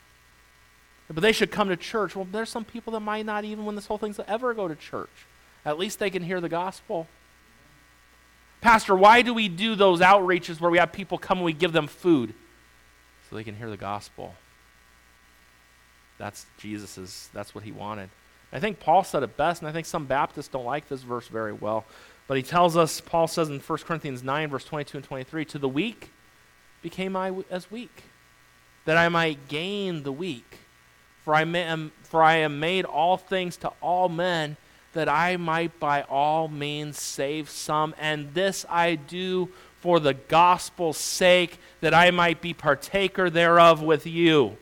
But 1.09 1.21
they 1.21 1.31
should 1.31 1.51
come 1.51 1.69
to 1.69 1.77
church. 1.77 2.15
Well, 2.15 2.27
there's 2.31 2.49
some 2.49 2.65
people 2.65 2.93
that 2.93 2.99
might 2.99 3.25
not 3.25 3.43
even, 3.43 3.65
when 3.65 3.75
this 3.75 3.87
whole 3.87 3.97
thing's 3.97 4.19
ever 4.27 4.53
go 4.53 4.67
to 4.67 4.75
church. 4.75 5.09
At 5.65 5.79
least 5.79 5.99
they 5.99 6.09
can 6.09 6.23
hear 6.23 6.39
the 6.39 6.49
gospel. 6.49 7.07
Pastor, 8.61 8.95
why 8.95 9.21
do 9.21 9.33
we 9.33 9.47
do 9.47 9.75
those 9.75 10.01
outreaches 10.01 10.59
where 10.59 10.69
we 10.69 10.77
have 10.77 10.91
people 10.91 11.17
come 11.17 11.37
and 11.39 11.45
we 11.45 11.53
give 11.53 11.71
them 11.71 11.87
food? 11.87 12.33
So 13.29 13.35
they 13.35 13.43
can 13.43 13.55
hear 13.55 13.69
the 13.69 13.77
gospel. 13.77 14.35
That's 16.17 16.45
Jesus's, 16.57 17.29
that's 17.33 17.55
what 17.55 17.63
he 17.63 17.71
wanted. 17.71 18.09
I 18.51 18.59
think 18.59 18.79
Paul 18.79 19.03
said 19.03 19.23
it 19.23 19.37
best, 19.37 19.61
and 19.61 19.69
I 19.69 19.71
think 19.71 19.85
some 19.85 20.05
Baptists 20.05 20.47
don't 20.47 20.65
like 20.65 20.89
this 20.89 21.03
verse 21.03 21.27
very 21.27 21.53
well. 21.53 21.85
But 22.27 22.37
he 22.37 22.43
tells 22.43 22.75
us, 22.75 22.99
Paul 22.99 23.27
says 23.27 23.49
in 23.49 23.59
1 23.59 23.79
Corinthians 23.79 24.23
9, 24.23 24.49
verse 24.49 24.65
22 24.65 24.97
and 24.97 25.05
23, 25.05 25.45
to 25.45 25.59
the 25.59 25.69
weak 25.69 26.11
became 26.81 27.15
I 27.15 27.33
as 27.49 27.71
weak, 27.71 28.03
that 28.85 28.97
I 28.97 29.09
might 29.09 29.47
gain 29.47 30.03
the 30.03 30.11
weak. 30.11 30.57
For 31.23 31.35
I, 31.35 31.43
am, 31.43 31.91
for 32.03 32.23
I 32.23 32.37
am 32.37 32.59
made 32.59 32.85
all 32.85 33.17
things 33.17 33.57
to 33.57 33.71
all 33.81 34.09
men, 34.09 34.57
that 34.93 35.07
I 35.07 35.37
might 35.37 35.79
by 35.79 36.01
all 36.03 36.47
means 36.47 36.99
save 36.99 37.49
some, 37.49 37.93
and 37.99 38.33
this 38.33 38.65
I 38.69 38.95
do 38.95 39.49
for 39.79 39.99
the 39.99 40.13
gospel's 40.13 40.97
sake, 40.97 41.59
that 41.81 41.93
I 41.93 42.11
might 42.11 42.41
be 42.41 42.53
partaker 42.53 43.29
thereof 43.29 43.81
with 43.81 44.05
you. 44.05 44.57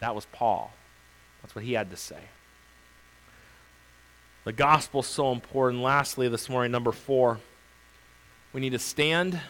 That 0.00 0.14
was 0.14 0.26
Paul. 0.26 0.72
That's 1.42 1.54
what 1.54 1.64
he 1.64 1.72
had 1.72 1.90
to 1.90 1.96
say. 1.96 2.20
The 4.44 4.52
gospel's 4.52 5.06
so 5.06 5.32
important. 5.32 5.82
Lastly, 5.82 6.28
this 6.28 6.48
morning, 6.48 6.70
number 6.70 6.92
four, 6.92 7.40
we 8.52 8.60
need 8.60 8.70
to 8.70 8.78
stand. 8.78 9.40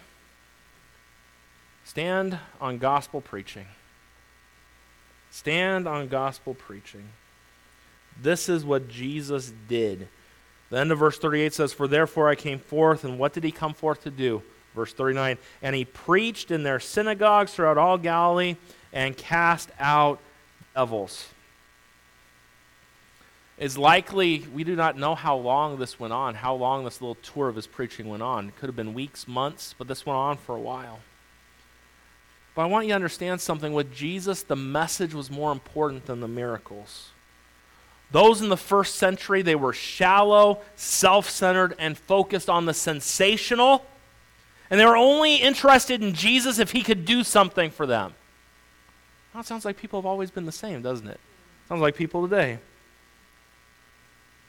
Stand 1.85 2.39
on 2.61 2.79
gospel 2.79 3.21
preaching. 3.21 3.67
Stand 5.31 5.87
on 5.87 6.09
gospel 6.09 6.55
preaching. 6.55 7.09
This 8.21 8.49
is 8.49 8.64
what 8.64 8.89
Jesus 8.89 9.53
did. 9.69 10.09
The 10.71 10.79
end 10.79 10.91
of 10.91 10.99
verse 10.99 11.19
38 11.19 11.55
says, 11.55 11.73
For 11.73 11.87
therefore 11.87 12.29
I 12.29 12.35
came 12.35 12.59
forth, 12.59 13.05
and 13.05 13.19
what 13.19 13.33
did 13.33 13.45
he 13.45 13.53
come 13.53 13.75
forth 13.75 14.03
to 14.03 14.11
do? 14.11 14.43
Verse 14.75 14.93
39, 14.93 15.39
and 15.62 15.75
he 15.75 15.87
preached 15.87 16.51
in 16.51 16.62
their 16.62 16.81
synagogues 16.81 17.55
throughout 17.55 17.79
all 17.79 17.97
Galilee 17.97 18.57
and 18.93 19.17
cast 19.17 19.71
out 19.79 20.21
devils. 20.75 21.29
It's 23.59 23.79
likely, 23.79 24.47
we 24.53 24.64
do 24.64 24.77
not 24.77 24.99
know 24.99 25.14
how 25.14 25.37
long 25.37 25.79
this 25.79 25.99
went 25.99 26.12
on, 26.12 26.35
how 26.35 26.55
long 26.55 26.85
this 26.85 27.01
little 27.01 27.14
tour 27.17 27.49
of 27.49 27.57
his 27.57 27.67
preaching 27.67 28.07
went 28.07 28.23
on. 28.23 28.49
It 28.49 28.57
could 28.57 28.69
have 28.69 28.77
been 28.77 28.93
weeks, 28.93 29.27
months, 29.27 29.75
but 29.79 29.89
this 29.89 30.05
went 30.05 30.19
on 30.19 30.37
for 30.37 30.55
a 30.55 30.61
while. 30.61 31.01
But 32.55 32.62
I 32.62 32.67
want 32.67 32.85
you 32.85 32.91
to 32.91 32.97
understand 32.97 33.41
something. 33.41 33.73
With 33.73 33.95
Jesus, 33.95 34.43
the 34.43 34.57
message 34.57 35.14
was 35.14 35.31
more 35.31 35.53
important 35.53 36.05
than 36.05 36.21
the 36.21 36.29
miracles. 36.29 37.12
Those 38.11 38.41
in 38.41 38.49
the 38.49 38.57
first 38.57 38.97
century, 38.97 39.43
they 39.43 39.55
were 39.55 39.73
shallow, 39.73 40.61
self 40.77 41.29
centered, 41.29 41.75
and 41.79 41.99
focused 41.99 42.49
on 42.49 42.67
the 42.67 42.75
sensational. 42.75 43.85
And 44.71 44.81
they 44.81 44.85
were 44.85 44.97
only 44.97 45.37
interested 45.37 46.03
in 46.03 46.15
Jesus 46.15 46.59
if 46.59 46.73
he 46.73 46.83
could 46.83 47.05
do 47.05 47.25
something 47.25 47.71
for 47.71 47.87
them. 47.87 48.15
Well, 49.33 49.43
it 49.43 49.47
sounds 49.47 49.65
like 49.65 49.77
people 49.77 50.01
have 50.01 50.07
always 50.07 50.31
been 50.31 50.47
the 50.47 50.53
same, 50.53 50.83
doesn't 50.83 51.07
it? 51.07 51.21
Sounds 51.69 51.81
like 51.81 51.97
people 51.97 52.27
today. 52.27 52.59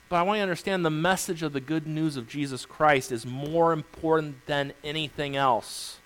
But 0.09 0.17
I 0.17 0.21
want 0.21 0.37
you 0.37 0.39
to 0.39 0.43
understand 0.43 0.85
the 0.85 0.89
message 0.89 1.43
of 1.43 1.51
the 1.51 1.59
good 1.59 1.85
news 1.85 2.15
of 2.15 2.27
Jesus 2.27 2.65
Christ 2.65 3.11
is 3.11 3.25
more 3.25 3.73
important 3.73 4.45
than 4.45 4.73
anything 4.83 5.35
else. 5.35 5.97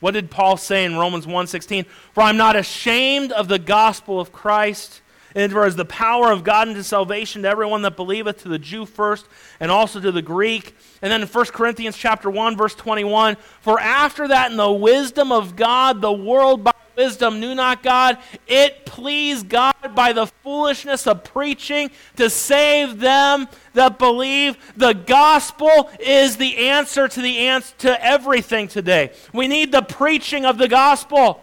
What 0.00 0.12
did 0.12 0.30
Paul 0.30 0.56
say 0.56 0.84
in 0.84 0.96
Romans 0.96 1.26
1:16? 1.26 1.86
For 2.12 2.22
I'm 2.22 2.36
not 2.36 2.56
ashamed 2.56 3.32
of 3.32 3.48
the 3.48 3.58
gospel 3.58 4.20
of 4.20 4.32
Christ 4.32 5.00
and 5.36 5.52
for 5.52 5.64
as 5.64 5.76
the 5.76 5.84
power 5.84 6.32
of 6.32 6.42
God 6.42 6.68
unto 6.68 6.82
salvation 6.82 7.42
to 7.42 7.48
everyone 7.48 7.82
that 7.82 7.94
believeth, 7.94 8.42
to 8.42 8.48
the 8.48 8.58
Jew 8.58 8.86
first, 8.86 9.26
and 9.60 9.70
also 9.70 10.00
to 10.00 10.10
the 10.10 10.22
Greek. 10.22 10.74
And 11.02 11.12
then 11.12 11.20
in 11.20 11.28
1 11.28 11.44
Corinthians 11.46 11.96
chapter 11.96 12.30
1, 12.30 12.56
verse 12.56 12.74
21, 12.74 13.36
for 13.60 13.78
after 13.78 14.26
that 14.28 14.50
in 14.50 14.56
the 14.56 14.72
wisdom 14.72 15.30
of 15.30 15.54
God, 15.54 16.00
the 16.00 16.12
world 16.12 16.64
by 16.64 16.72
wisdom 16.96 17.38
knew 17.38 17.54
not 17.54 17.82
God, 17.82 18.16
it 18.46 18.86
pleased 18.86 19.50
God 19.50 19.74
by 19.94 20.14
the 20.14 20.26
foolishness 20.42 21.06
of 21.06 21.22
preaching 21.22 21.90
to 22.16 22.30
save 22.30 22.98
them 22.98 23.46
that 23.74 23.98
believe. 23.98 24.56
The 24.78 24.94
gospel 24.94 25.90
is 26.00 26.38
the 26.38 26.68
answer 26.68 27.08
to 27.08 27.20
the 27.20 27.40
answer 27.48 27.74
to 27.80 28.02
everything 28.02 28.68
today. 28.68 29.12
We 29.34 29.48
need 29.48 29.70
the 29.70 29.82
preaching 29.82 30.46
of 30.46 30.56
the 30.56 30.68
gospel. 30.68 31.42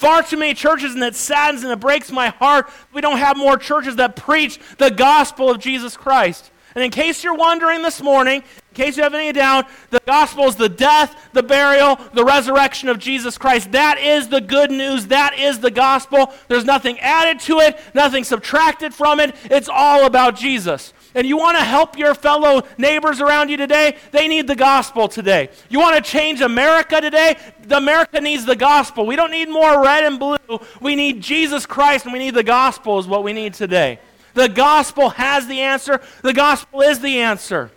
Far 0.00 0.22
too 0.22 0.38
many 0.38 0.54
churches, 0.54 0.94
and 0.94 1.04
it 1.04 1.14
saddens 1.14 1.62
and 1.62 1.70
it 1.70 1.78
breaks 1.78 2.10
my 2.10 2.28
heart. 2.28 2.70
We 2.90 3.02
don't 3.02 3.18
have 3.18 3.36
more 3.36 3.58
churches 3.58 3.96
that 3.96 4.16
preach 4.16 4.58
the 4.78 4.90
gospel 4.90 5.50
of 5.50 5.58
Jesus 5.58 5.94
Christ. 5.94 6.50
And 6.74 6.82
in 6.82 6.90
case 6.90 7.22
you're 7.22 7.34
wondering 7.34 7.82
this 7.82 8.00
morning, 8.00 8.36
in 8.40 8.74
case 8.74 8.96
you 8.96 9.02
have 9.02 9.12
any 9.12 9.30
doubt, 9.30 9.68
the 9.90 10.00
gospel 10.06 10.44
is 10.44 10.56
the 10.56 10.70
death, 10.70 11.28
the 11.34 11.42
burial, 11.42 12.00
the 12.14 12.24
resurrection 12.24 12.88
of 12.88 12.98
Jesus 12.98 13.36
Christ. 13.36 13.72
That 13.72 13.98
is 13.98 14.30
the 14.30 14.40
good 14.40 14.70
news. 14.70 15.08
That 15.08 15.38
is 15.38 15.58
the 15.58 15.70
gospel. 15.70 16.32
There's 16.48 16.64
nothing 16.64 16.98
added 17.00 17.38
to 17.40 17.58
it, 17.58 17.78
nothing 17.92 18.24
subtracted 18.24 18.94
from 18.94 19.20
it. 19.20 19.36
It's 19.50 19.68
all 19.68 20.06
about 20.06 20.34
Jesus 20.34 20.94
and 21.14 21.26
you 21.26 21.36
want 21.36 21.58
to 21.58 21.64
help 21.64 21.98
your 21.98 22.14
fellow 22.14 22.62
neighbors 22.78 23.20
around 23.20 23.48
you 23.48 23.56
today, 23.56 23.96
they 24.12 24.28
need 24.28 24.46
the 24.46 24.56
gospel 24.56 25.08
today. 25.08 25.50
You 25.68 25.78
want 25.80 25.96
to 25.96 26.10
change 26.10 26.40
America 26.40 27.00
today, 27.00 27.36
America 27.70 28.20
needs 28.20 28.44
the 28.44 28.56
gospel. 28.56 29.06
We 29.06 29.16
don't 29.16 29.30
need 29.30 29.48
more 29.48 29.82
red 29.82 30.04
and 30.04 30.18
blue. 30.18 30.36
We 30.80 30.96
need 30.96 31.20
Jesus 31.20 31.66
Christ 31.66 32.04
and 32.04 32.12
we 32.12 32.18
need 32.18 32.34
the 32.34 32.42
gospel, 32.42 32.98
is 32.98 33.06
what 33.06 33.24
we 33.24 33.32
need 33.32 33.54
today. 33.54 33.98
The 34.34 34.48
gospel 34.48 35.10
has 35.10 35.46
the 35.46 35.60
answer, 35.60 36.00
the 36.22 36.32
gospel 36.32 36.82
is 36.82 37.00
the 37.00 37.20
answer. 37.20 37.70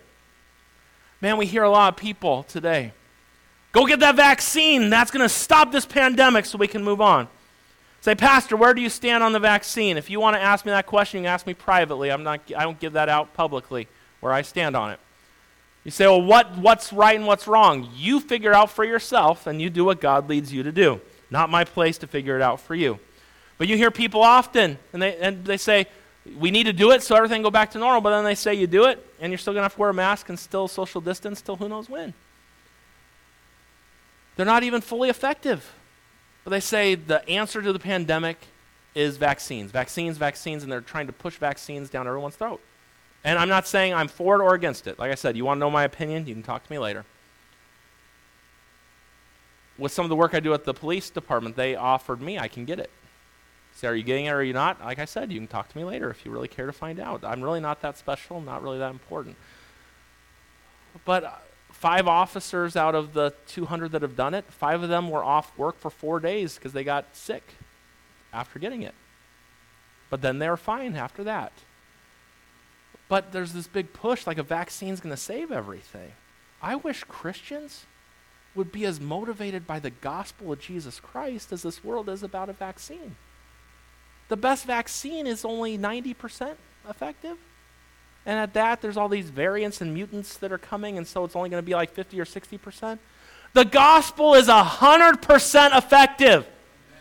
Man, 1.22 1.38
we 1.38 1.46
hear 1.46 1.64
a 1.64 1.70
lot 1.70 1.94
of 1.94 1.98
people 1.98 2.44
today. 2.44 2.92
Go 3.72 3.88
get 3.88 4.02
that 4.02 4.16
vaccine. 4.16 4.90
That's 4.90 5.10
going 5.10 5.24
to 5.26 5.34
stop 5.34 5.72
this 5.72 5.86
pandemic 5.86 6.46
so 6.46 6.58
we 6.58 6.68
can 6.68 6.84
move 6.84 7.02
on. 7.02 7.28
Say, 8.04 8.16
Pastor, 8.16 8.58
where 8.58 8.74
do 8.74 8.82
you 8.82 8.90
stand 8.90 9.24
on 9.24 9.32
the 9.32 9.40
vaccine? 9.40 9.96
If 9.96 10.10
you 10.10 10.20
want 10.20 10.36
to 10.36 10.42
ask 10.42 10.66
me 10.66 10.72
that 10.72 10.86
question, 10.86 11.20
you 11.20 11.24
can 11.24 11.34
ask 11.34 11.48
me 11.48 11.54
privately. 11.54 12.12
I'm 12.12 12.22
not, 12.22 12.42
I 12.54 12.64
don't 12.64 12.78
give 12.78 12.92
that 12.94 13.08
out 13.08 13.34
publicly 13.34 13.88
where 14.20 14.34
I 14.34 14.42
stand 14.42 14.76
on 14.76 14.92
it. 14.92 15.00
You 15.86 15.92
say, 15.92 16.06
well, 16.08 16.22
what, 16.22 16.58
what's 16.58 16.92
right 16.92 17.16
and 17.16 17.26
what's 17.26 17.48
wrong? 17.48 17.90
You 17.96 18.20
figure 18.20 18.52
out 18.52 18.70
for 18.70 18.84
yourself 18.84 19.48
and 19.48 19.62
you 19.62 19.70
do 19.70 19.86
what 19.86 20.02
God 20.02 20.28
leads 20.28 20.52
you 20.52 20.64
to 20.64 20.72
do. 20.74 21.00
Not 21.32 21.50
my 21.50 21.64
place 21.64 21.98
to 22.00 22.08
figure 22.08 22.36
it 22.36 22.42
out 22.42 22.60
for 22.60 22.76
you. 22.76 23.00
But 23.58 23.70
you 23.70 23.78
hear 23.78 23.90
people 23.90 24.22
often, 24.22 24.78
and 24.92 25.02
they, 25.02 25.16
and 25.16 25.46
they 25.46 25.56
say, 25.56 25.88
we 26.38 26.52
need 26.52 26.66
to 26.66 26.74
do 26.74 26.92
it 26.92 27.04
so 27.04 27.16
everything 27.16 27.42
go 27.42 27.52
back 27.52 27.72
to 27.72 27.80
normal, 27.80 28.02
but 28.02 28.10
then 28.10 28.26
they 28.26 28.36
say 28.36 28.54
you 28.54 28.68
do 28.68 28.84
it, 28.84 29.02
and 29.22 29.32
you're 29.32 29.38
still 29.38 29.54
going 29.54 29.62
to 29.62 29.66
have 29.66 29.76
to 29.76 29.80
wear 29.80 29.92
a 29.92 29.94
mask 29.94 30.28
and 30.28 30.38
still 30.38 30.68
social 30.68 31.00
distance 31.00 31.42
till 31.42 31.56
who 31.56 31.70
knows 31.70 31.90
when. 31.90 32.14
They're 34.36 34.46
not 34.46 34.64
even 34.64 34.82
fully 34.82 35.10
effective. 35.10 35.72
But 36.44 36.52
they 36.52 36.60
say 36.60 36.96
the 36.96 37.28
answer 37.30 37.62
to 37.62 37.72
the 37.72 37.80
pandemic 37.80 38.38
is 38.96 39.18
vaccines. 39.18 39.72
Vaccines, 39.72 40.18
vaccines, 40.18 40.64
and 40.64 40.72
they're 40.72 40.82
trying 40.82 41.08
to 41.08 41.14
push 41.14 41.38
vaccines 41.38 41.90
down 41.90 42.08
everyone's 42.08 42.36
throat. 42.36 42.62
And 43.24 43.40
I'm 43.40 43.50
not 43.50 43.68
saying 43.68 43.94
I'm 43.94 44.10
for 44.10 44.36
it 44.36 44.44
or 44.44 44.54
against 44.54 44.86
it. 44.86 45.00
Like 45.00 45.12
I 45.12 45.16
said, 45.16 45.38
you 45.38 45.46
want 45.46 45.58
to 45.58 45.60
know 45.60 45.72
my 45.72 45.84
opinion? 45.84 46.28
You 46.28 46.34
can 46.34 46.44
talk 46.44 46.66
to 46.66 46.72
me 46.72 46.78
later. 46.78 47.06
With 49.78 49.92
some 49.92 50.06
of 50.06 50.10
the 50.10 50.16
work 50.16 50.36
I 50.36 50.40
do 50.40 50.54
at 50.54 50.66
the 50.66 50.74
police 50.74 51.10
department, 51.10 51.56
they 51.56 51.76
offered 51.76 52.22
me, 52.22 52.38
I 52.38 52.48
can 52.48 52.66
get 52.66 52.80
it. 52.80 52.92
Say, 53.76 53.88
are 53.88 53.96
you 53.96 54.04
getting 54.04 54.26
it 54.26 54.30
or 54.30 54.38
are 54.38 54.44
you 54.44 54.54
not? 54.54 54.80
Like 54.82 55.00
I 55.00 55.06
said, 55.06 55.32
you 55.32 55.40
can 55.40 55.48
talk 55.48 55.70
to 55.70 55.78
me 55.78 55.84
later 55.84 56.12
if 56.12 56.26
you 56.26 56.32
really 56.32 56.48
care 56.48 56.68
to 56.68 56.74
find 56.74 57.00
out. 57.00 57.24
I'm 57.24 57.42
really 57.42 57.60
not 57.60 57.82
that 57.82 57.98
special, 57.98 58.40
not 58.40 58.62
really 58.62 58.78
that 58.78 58.92
important. 58.92 59.36
But 61.06 61.44
five 61.84 62.08
officers 62.08 62.78
out 62.78 62.96
of 62.96 63.12
the 63.12 63.34
200 63.48 63.92
that 63.92 64.02
have 64.02 64.16
done 64.16 64.34
it, 64.34 64.46
five 64.46 64.82
of 64.82 64.88
them 64.88 65.10
were 65.10 65.22
off 65.22 65.52
work 65.58 65.78
for 65.78 65.90
four 65.90 66.22
days 66.22 66.56
because 66.56 66.72
they 66.72 66.82
got 66.82 67.06
sick 67.12 67.44
after 68.32 68.58
getting 68.58 68.84
it. 68.84 68.96
But 70.10 70.22
then 70.22 70.40
they 70.40 70.48
were 70.48 70.56
fine 70.56 70.96
after 70.96 71.26
that. 71.26 71.52
But 73.10 73.34
there's 73.34 73.52
this 73.52 73.68
big 73.68 73.92
push 73.92 74.26
like 74.26 74.38
a 74.38 74.44
vaccine's 74.44 75.02
going 75.02 75.14
to 75.14 75.22
save 75.22 75.52
everything. 75.52 76.14
I 76.62 76.76
wish 76.76 77.04
Christians 77.04 77.86
would 78.56 78.72
be 78.72 78.86
as 78.86 79.02
motivated 79.02 79.68
by 79.68 79.80
the 79.80 79.90
gospel 79.90 80.54
of 80.54 80.62
Jesus 80.62 81.02
Christ 81.02 81.52
as 81.52 81.64
this 81.64 81.84
world 81.84 82.08
is 82.08 82.24
about 82.24 82.48
a 82.48 82.54
vaccine. 82.54 83.18
The 84.30 84.38
best 84.38 84.66
vaccine 84.66 85.28
is 85.28 85.44
only 85.44 85.78
90% 85.78 86.56
effective. 86.90 87.38
And 88.26 88.40
at 88.40 88.54
that, 88.54 88.82
there's 88.82 88.96
all 88.96 89.10
these 89.10 89.30
variants 89.30 89.82
and 89.82 89.94
mutants 89.94 90.38
that 90.38 90.52
are 90.52 90.58
coming, 90.58 90.98
and 90.98 91.06
so 91.06 91.26
it's 91.26 91.36
only 91.36 91.50
going 91.50 91.62
to 91.62 91.66
be 91.66 91.76
like 91.76 91.92
50 91.92 92.20
or 92.20 92.26
60%. 92.26 93.00
The 93.54 93.66
gospel 93.66 94.34
is 94.34 94.48
100% 94.48 95.78
effective. 95.78 96.48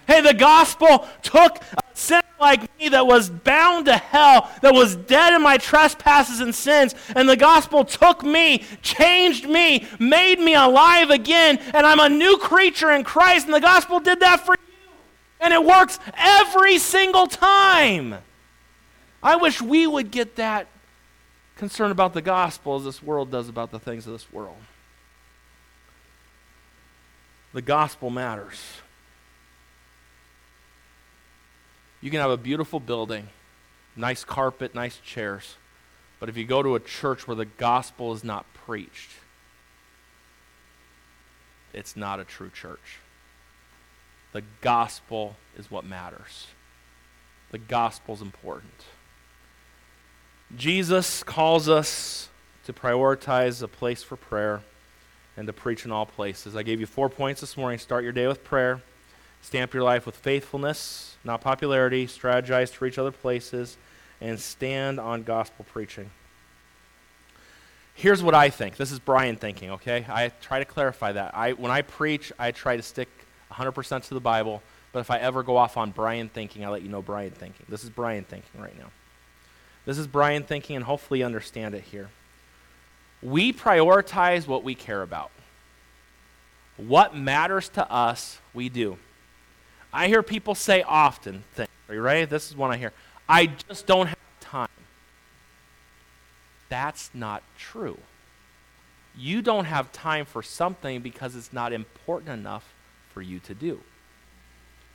Hey, 0.07 0.21
the 0.21 0.35
gospel 0.35 1.07
took 1.23 1.59
a 1.59 1.83
sinner 1.95 2.23
like 2.41 2.77
me 2.79 2.89
that 2.89 3.07
was 3.07 3.31
bound 3.31 3.87
to 3.87 3.97
hell, 3.97 4.51
that 4.63 4.75
was 4.75 4.97
dead 4.97 5.33
in 5.33 5.43
my 5.43 5.59
trespasses 5.59 6.41
and 6.41 6.53
sins, 6.53 6.95
and 7.15 7.29
the 7.29 7.37
gospel 7.37 7.85
took 7.85 8.25
me, 8.25 8.65
changed 8.83 9.49
me, 9.49 9.87
made 10.01 10.41
me 10.41 10.55
alive 10.55 11.11
again, 11.11 11.59
and 11.73 11.87
I'm 11.87 12.01
a 12.01 12.09
new 12.09 12.37
creature 12.39 12.91
in 12.91 13.05
Christ, 13.05 13.47
and 13.47 13.55
the 13.55 13.61
gospel 13.61 14.01
did 14.01 14.19
that 14.21 14.45
for 14.45 14.57
you. 14.57 14.93
And 15.41 15.55
it 15.55 15.65
works 15.65 16.01
every 16.15 16.79
single 16.79 17.29
time. 17.29 18.17
I 19.23 19.37
wish 19.37 19.63
we 19.63 19.87
would 19.87 20.11
get 20.11 20.37
that 20.37 20.67
concerned 21.57 21.93
about 21.93 22.15
the 22.15 22.23
gospel 22.23 22.77
as 22.77 22.85
this 22.85 23.03
world 23.03 23.31
does 23.31 23.49
about 23.49 23.71
the 23.71 23.79
things 23.79 24.07
of 24.07 24.13
this 24.13 24.33
world. 24.33 24.57
The 27.53 27.63
gospel 27.63 28.11
matters. 28.11 28.61
You 32.01 32.11
can 32.11 32.21
have 32.21 32.31
a 32.31 32.37
beautiful 32.37 32.81
building, 32.81 33.29
nice 33.95 34.25
carpet, 34.25 34.75
nice 34.75 34.99
chairs, 35.05 35.57
but 36.19 36.29
if 36.29 36.37
you 36.37 36.45
go 36.45 36.63
to 36.63 36.75
a 36.75 36.81
church 36.81 37.29
where 37.29 37.37
the 37.37 37.45
gospel 37.45 38.13
is 38.13 38.25
not 38.25 38.47
preached, 38.55 39.11
it's 41.73 41.97
not 41.97 42.21
a 42.21 42.25
true 42.25 42.51
church. 42.51 42.99
The 44.33 44.43
gospel 44.61 45.37
is 45.57 45.71
what 45.71 45.85
matters. 45.85 46.49
The 47.51 47.59
gospel 47.59 48.15
is 48.15 48.23
important. 48.23 48.85
Jesus 50.57 51.23
calls 51.23 51.67
us 51.69 52.29
to 52.65 52.73
prioritize 52.75 53.63
a 53.63 53.69
place 53.69 54.03
for 54.03 54.17
prayer 54.17 54.61
and 55.37 55.47
to 55.47 55.53
preach 55.53 55.87
in 55.87 55.91
all 55.91 56.05
places. 56.05 56.55
I 56.55 56.63
gave 56.63 56.79
you 56.79 56.87
four 56.87 57.09
points 57.09 57.41
this 57.41 57.57
morning. 57.57 57.79
Start 57.79 58.05
your 58.05 58.13
day 58.13 58.27
with 58.27 58.45
prayer, 58.45 58.83
stamp 59.41 59.73
your 59.73 59.83
life 59.83 60.05
with 60.05 60.15
faithfulness, 60.15 61.17
not 61.25 61.41
popularity, 61.41 62.07
strategize 62.07 62.73
to 62.75 62.85
reach 62.85 62.99
other 62.99 63.11
places, 63.11 63.79
and 64.21 64.39
stand 64.39 65.01
on 65.01 65.23
gospel 65.23 65.65
preaching. 65.73 66.11
Here's 67.95 68.23
what 68.23 68.35
I 68.35 68.51
think. 68.51 68.77
This 68.77 68.93
is 68.93 68.99
Brian 68.99 69.37
thinking, 69.37 69.71
okay? 69.73 70.05
I 70.09 70.33
try 70.43 70.59
to 70.59 70.65
clarify 70.67 71.13
that. 71.13 71.35
I, 71.35 71.53
when 71.53 71.71
I 71.71 71.83
preach, 71.83 72.31
I 72.39 72.51
try 72.51 72.77
to 72.77 72.83
stick 72.83 73.09
100% 73.51 74.05
to 74.09 74.15
the 74.15 74.21
Bible, 74.21 74.63
but 74.93 75.01
if 75.01 75.11
I 75.11 75.19
ever 75.19 75.43
go 75.43 75.57
off 75.57 75.79
on 75.79 75.93
Brian 75.93 76.29
thinking, 76.29 76.65
I 76.65 76.69
let 76.69 76.83
you 76.83 76.89
know 76.91 77.03
Brian 77.03 77.31
thinking. 77.31 77.65
This 77.71 77.85
is 77.85 77.91
Brian 77.91 78.25
thinking 78.25 78.61
right 78.61 78.79
now. 78.79 78.91
This 79.85 79.99
is 79.99 80.07
Brian 80.07 80.45
thinking, 80.45 80.77
and 80.77 80.85
hopefully 80.85 81.21
you 81.21 81.27
understand 81.27 81.75
it 81.75 81.83
here. 81.85 82.09
We 83.23 83.53
prioritize 83.53 84.47
what 84.47 84.65
we 84.65 84.75
care 84.75 85.03
about. 85.03 85.31
What 86.77 87.17
matters 87.17 87.69
to 87.71 87.91
us, 87.91 88.39
we 88.55 88.69
do. 88.69 88.99
I 89.93 90.09
hear 90.09 90.23
people 90.23 90.55
say 90.55 90.83
often 90.83 91.45
things. 91.55 91.69
Are 91.89 91.95
you 91.95 92.01
ready? 92.01 92.25
This 92.25 92.49
is 92.49 92.57
one 92.57 92.71
I 92.71 92.77
hear. 92.77 92.93
I 93.29 93.47
just 93.47 93.87
don't 93.87 94.07
have 94.07 94.19
time. 94.41 94.69
That's 96.69 97.11
not 97.13 97.43
true. 97.59 97.99
You 99.17 99.43
don't 99.43 99.67
have 99.67 99.93
time 99.93 100.25
for 100.25 100.43
something 100.43 101.03
because 101.03 101.37
it's 101.37 101.53
not 101.53 101.73
important 101.73 102.31
enough 102.31 102.73
for 103.13 103.21
you 103.21 103.41
to 103.41 103.55
do. 103.55 103.81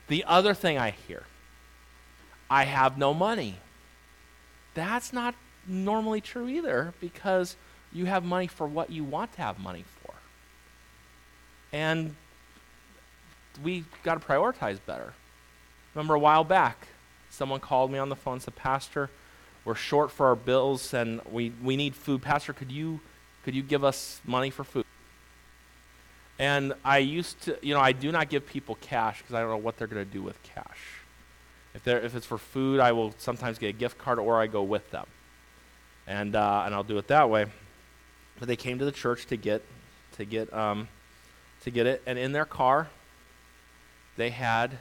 The 0.08 0.24
other 0.24 0.54
thing 0.54 0.78
I 0.78 0.90
hear 0.90 1.22
I 2.50 2.64
have 2.64 2.98
no 2.98 3.14
money. 3.14 3.58
That's 4.78 5.12
not 5.12 5.34
normally 5.66 6.20
true 6.20 6.46
either 6.46 6.94
because 7.00 7.56
you 7.92 8.06
have 8.06 8.24
money 8.24 8.46
for 8.46 8.64
what 8.64 8.90
you 8.90 9.02
want 9.02 9.32
to 9.32 9.42
have 9.42 9.58
money 9.58 9.84
for. 10.02 10.14
And 11.72 12.14
we 13.60 13.84
got 14.04 14.20
to 14.20 14.24
prioritize 14.24 14.78
better. 14.86 15.14
Remember 15.96 16.14
a 16.14 16.18
while 16.20 16.44
back, 16.44 16.86
someone 17.28 17.58
called 17.58 17.90
me 17.90 17.98
on 17.98 18.08
the 18.08 18.14
phone 18.14 18.34
and 18.34 18.42
said, 18.42 18.54
Pastor, 18.54 19.10
we're 19.64 19.74
short 19.74 20.12
for 20.12 20.26
our 20.28 20.36
bills 20.36 20.94
and 20.94 21.20
we, 21.28 21.52
we 21.60 21.74
need 21.74 21.96
food. 21.96 22.22
Pastor, 22.22 22.52
could 22.52 22.70
you, 22.70 23.00
could 23.44 23.56
you 23.56 23.64
give 23.64 23.82
us 23.82 24.20
money 24.24 24.50
for 24.50 24.62
food? 24.62 24.86
And 26.38 26.72
I 26.84 26.98
used 26.98 27.40
to, 27.42 27.58
you 27.62 27.74
know, 27.74 27.80
I 27.80 27.90
do 27.90 28.12
not 28.12 28.30
give 28.30 28.46
people 28.46 28.78
cash 28.80 29.18
because 29.18 29.34
I 29.34 29.40
don't 29.40 29.50
know 29.50 29.56
what 29.56 29.76
they're 29.76 29.88
going 29.88 30.06
to 30.06 30.12
do 30.12 30.22
with 30.22 30.40
cash. 30.44 30.97
If, 31.74 31.84
they're, 31.84 32.00
if 32.00 32.14
it's 32.14 32.26
for 32.26 32.38
food, 32.38 32.80
I 32.80 32.92
will 32.92 33.14
sometimes 33.18 33.58
get 33.58 33.68
a 33.68 33.72
gift 33.72 33.98
card 33.98 34.18
or 34.18 34.40
I 34.40 34.46
go 34.46 34.62
with 34.62 34.90
them. 34.90 35.06
And, 36.06 36.34
uh, 36.34 36.62
and 36.64 36.74
I'll 36.74 36.84
do 36.84 36.98
it 36.98 37.08
that 37.08 37.28
way. 37.28 37.46
But 38.38 38.48
they 38.48 38.56
came 38.56 38.78
to 38.78 38.84
the 38.84 38.92
church 38.92 39.26
to 39.26 39.36
get, 39.36 39.62
to 40.16 40.24
get, 40.24 40.52
um, 40.52 40.88
to 41.62 41.70
get 41.70 41.86
it. 41.86 42.02
And 42.06 42.18
in 42.18 42.32
their 42.32 42.44
car, 42.44 42.88
they 44.16 44.30
had 44.30 44.78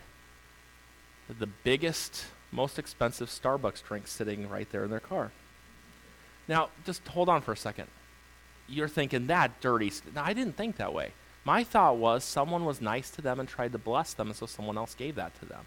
the 1.39 1.47
biggest, 1.47 2.25
most 2.51 2.79
expensive 2.79 3.29
Starbucks 3.29 3.83
drink 3.83 4.07
sitting 4.07 4.49
right 4.49 4.69
there 4.71 4.83
in 4.83 4.89
their 4.89 4.99
car. 4.99 5.31
Now, 6.47 6.69
just 6.85 7.05
hold 7.09 7.27
on 7.27 7.41
for 7.41 7.51
a 7.51 7.57
second. 7.57 7.87
You're 8.69 8.87
thinking 8.87 9.27
that 9.27 9.59
dirty. 9.59 9.89
St- 9.89 10.15
no, 10.15 10.23
I 10.23 10.33
didn't 10.33 10.55
think 10.55 10.77
that 10.77 10.93
way. 10.93 11.11
My 11.43 11.63
thought 11.63 11.97
was 11.97 12.23
someone 12.23 12.65
was 12.65 12.81
nice 12.81 13.09
to 13.11 13.21
them 13.21 13.39
and 13.39 13.47
tried 13.47 13.71
to 13.73 13.77
bless 13.77 14.13
them, 14.13 14.27
and 14.27 14.35
so 14.35 14.45
someone 14.45 14.77
else 14.77 14.95
gave 14.95 15.15
that 15.15 15.37
to 15.39 15.45
them. 15.45 15.65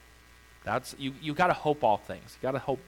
That's 0.65 0.95
you. 0.99 1.15
You 1.21 1.35
got 1.35 1.49
to 1.49 1.55
hope 1.55 1.83
all 1.83 1.97
things. 1.97 2.37
You 2.37 2.43
got 2.43 2.53
to 2.53 2.59
hope. 2.59 2.81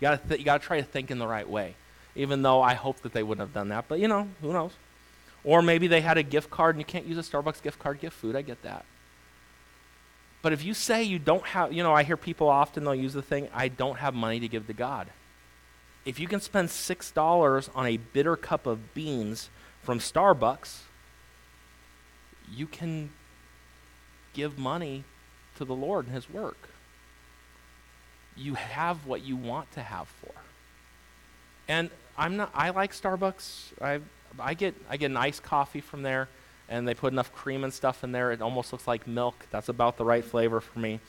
You 0.00 0.06
got 0.06 0.22
to. 0.22 0.28
Th- 0.28 0.38
you 0.40 0.44
got 0.44 0.60
to 0.60 0.66
try 0.66 0.78
to 0.78 0.86
think 0.86 1.10
in 1.10 1.18
the 1.18 1.26
right 1.26 1.48
way. 1.48 1.74
Even 2.16 2.42
though 2.42 2.62
I 2.62 2.74
hope 2.74 3.00
that 3.02 3.12
they 3.12 3.22
wouldn't 3.22 3.46
have 3.46 3.54
done 3.54 3.68
that, 3.68 3.84
but 3.86 4.00
you 4.00 4.08
know, 4.08 4.28
who 4.40 4.52
knows? 4.52 4.72
Or 5.44 5.62
maybe 5.62 5.86
they 5.86 6.00
had 6.00 6.18
a 6.18 6.22
gift 6.22 6.50
card 6.50 6.74
and 6.74 6.80
you 6.80 6.84
can't 6.84 7.06
use 7.06 7.16
a 7.16 7.22
Starbucks 7.22 7.62
gift 7.62 7.78
card, 7.78 8.00
get 8.00 8.12
food. 8.12 8.34
I 8.34 8.42
get 8.42 8.62
that. 8.62 8.84
But 10.42 10.52
if 10.52 10.64
you 10.64 10.74
say 10.74 11.02
you 11.02 11.18
don't 11.18 11.44
have, 11.46 11.72
you 11.72 11.82
know, 11.82 11.92
I 11.92 12.02
hear 12.02 12.16
people 12.16 12.48
often 12.48 12.84
they'll 12.84 12.94
use 12.94 13.12
the 13.12 13.22
thing, 13.22 13.48
I 13.54 13.68
don't 13.68 13.98
have 13.98 14.14
money 14.14 14.40
to 14.40 14.48
give 14.48 14.66
to 14.66 14.72
God. 14.72 15.08
If 16.04 16.18
you 16.18 16.26
can 16.26 16.40
spend 16.40 16.68
$6 16.68 17.70
on 17.74 17.86
a 17.86 17.96
bitter 17.96 18.36
cup 18.36 18.66
of 18.66 18.94
beans 18.94 19.50
from 19.82 19.98
Starbucks, 19.98 20.80
you 22.50 22.66
can 22.66 23.10
give 24.32 24.58
money 24.58 25.04
to 25.56 25.64
the 25.64 25.74
Lord 25.74 26.06
and 26.06 26.14
His 26.14 26.30
work. 26.30 26.68
You 28.38 28.54
have 28.54 29.06
what 29.06 29.22
you 29.22 29.36
want 29.36 29.70
to 29.72 29.82
have 29.82 30.08
for. 30.08 30.32
And 31.66 31.90
I'm 32.16 32.36
not 32.36 32.50
I 32.54 32.70
like 32.70 32.92
Starbucks. 32.92 33.82
I 33.82 34.00
I 34.38 34.54
get 34.54 34.74
I 34.88 34.96
get 34.96 35.10
an 35.10 35.16
iced 35.16 35.42
coffee 35.42 35.80
from 35.80 36.02
there 36.02 36.28
and 36.68 36.86
they 36.86 36.94
put 36.94 37.12
enough 37.12 37.32
cream 37.32 37.64
and 37.64 37.72
stuff 37.72 38.04
in 38.04 38.12
there. 38.12 38.30
It 38.30 38.42
almost 38.42 38.72
looks 38.72 38.86
like 38.86 39.06
milk. 39.06 39.46
That's 39.50 39.68
about 39.68 39.96
the 39.96 40.04
right 40.04 40.24
flavor 40.24 40.60
for 40.60 40.78
me. 40.78 41.00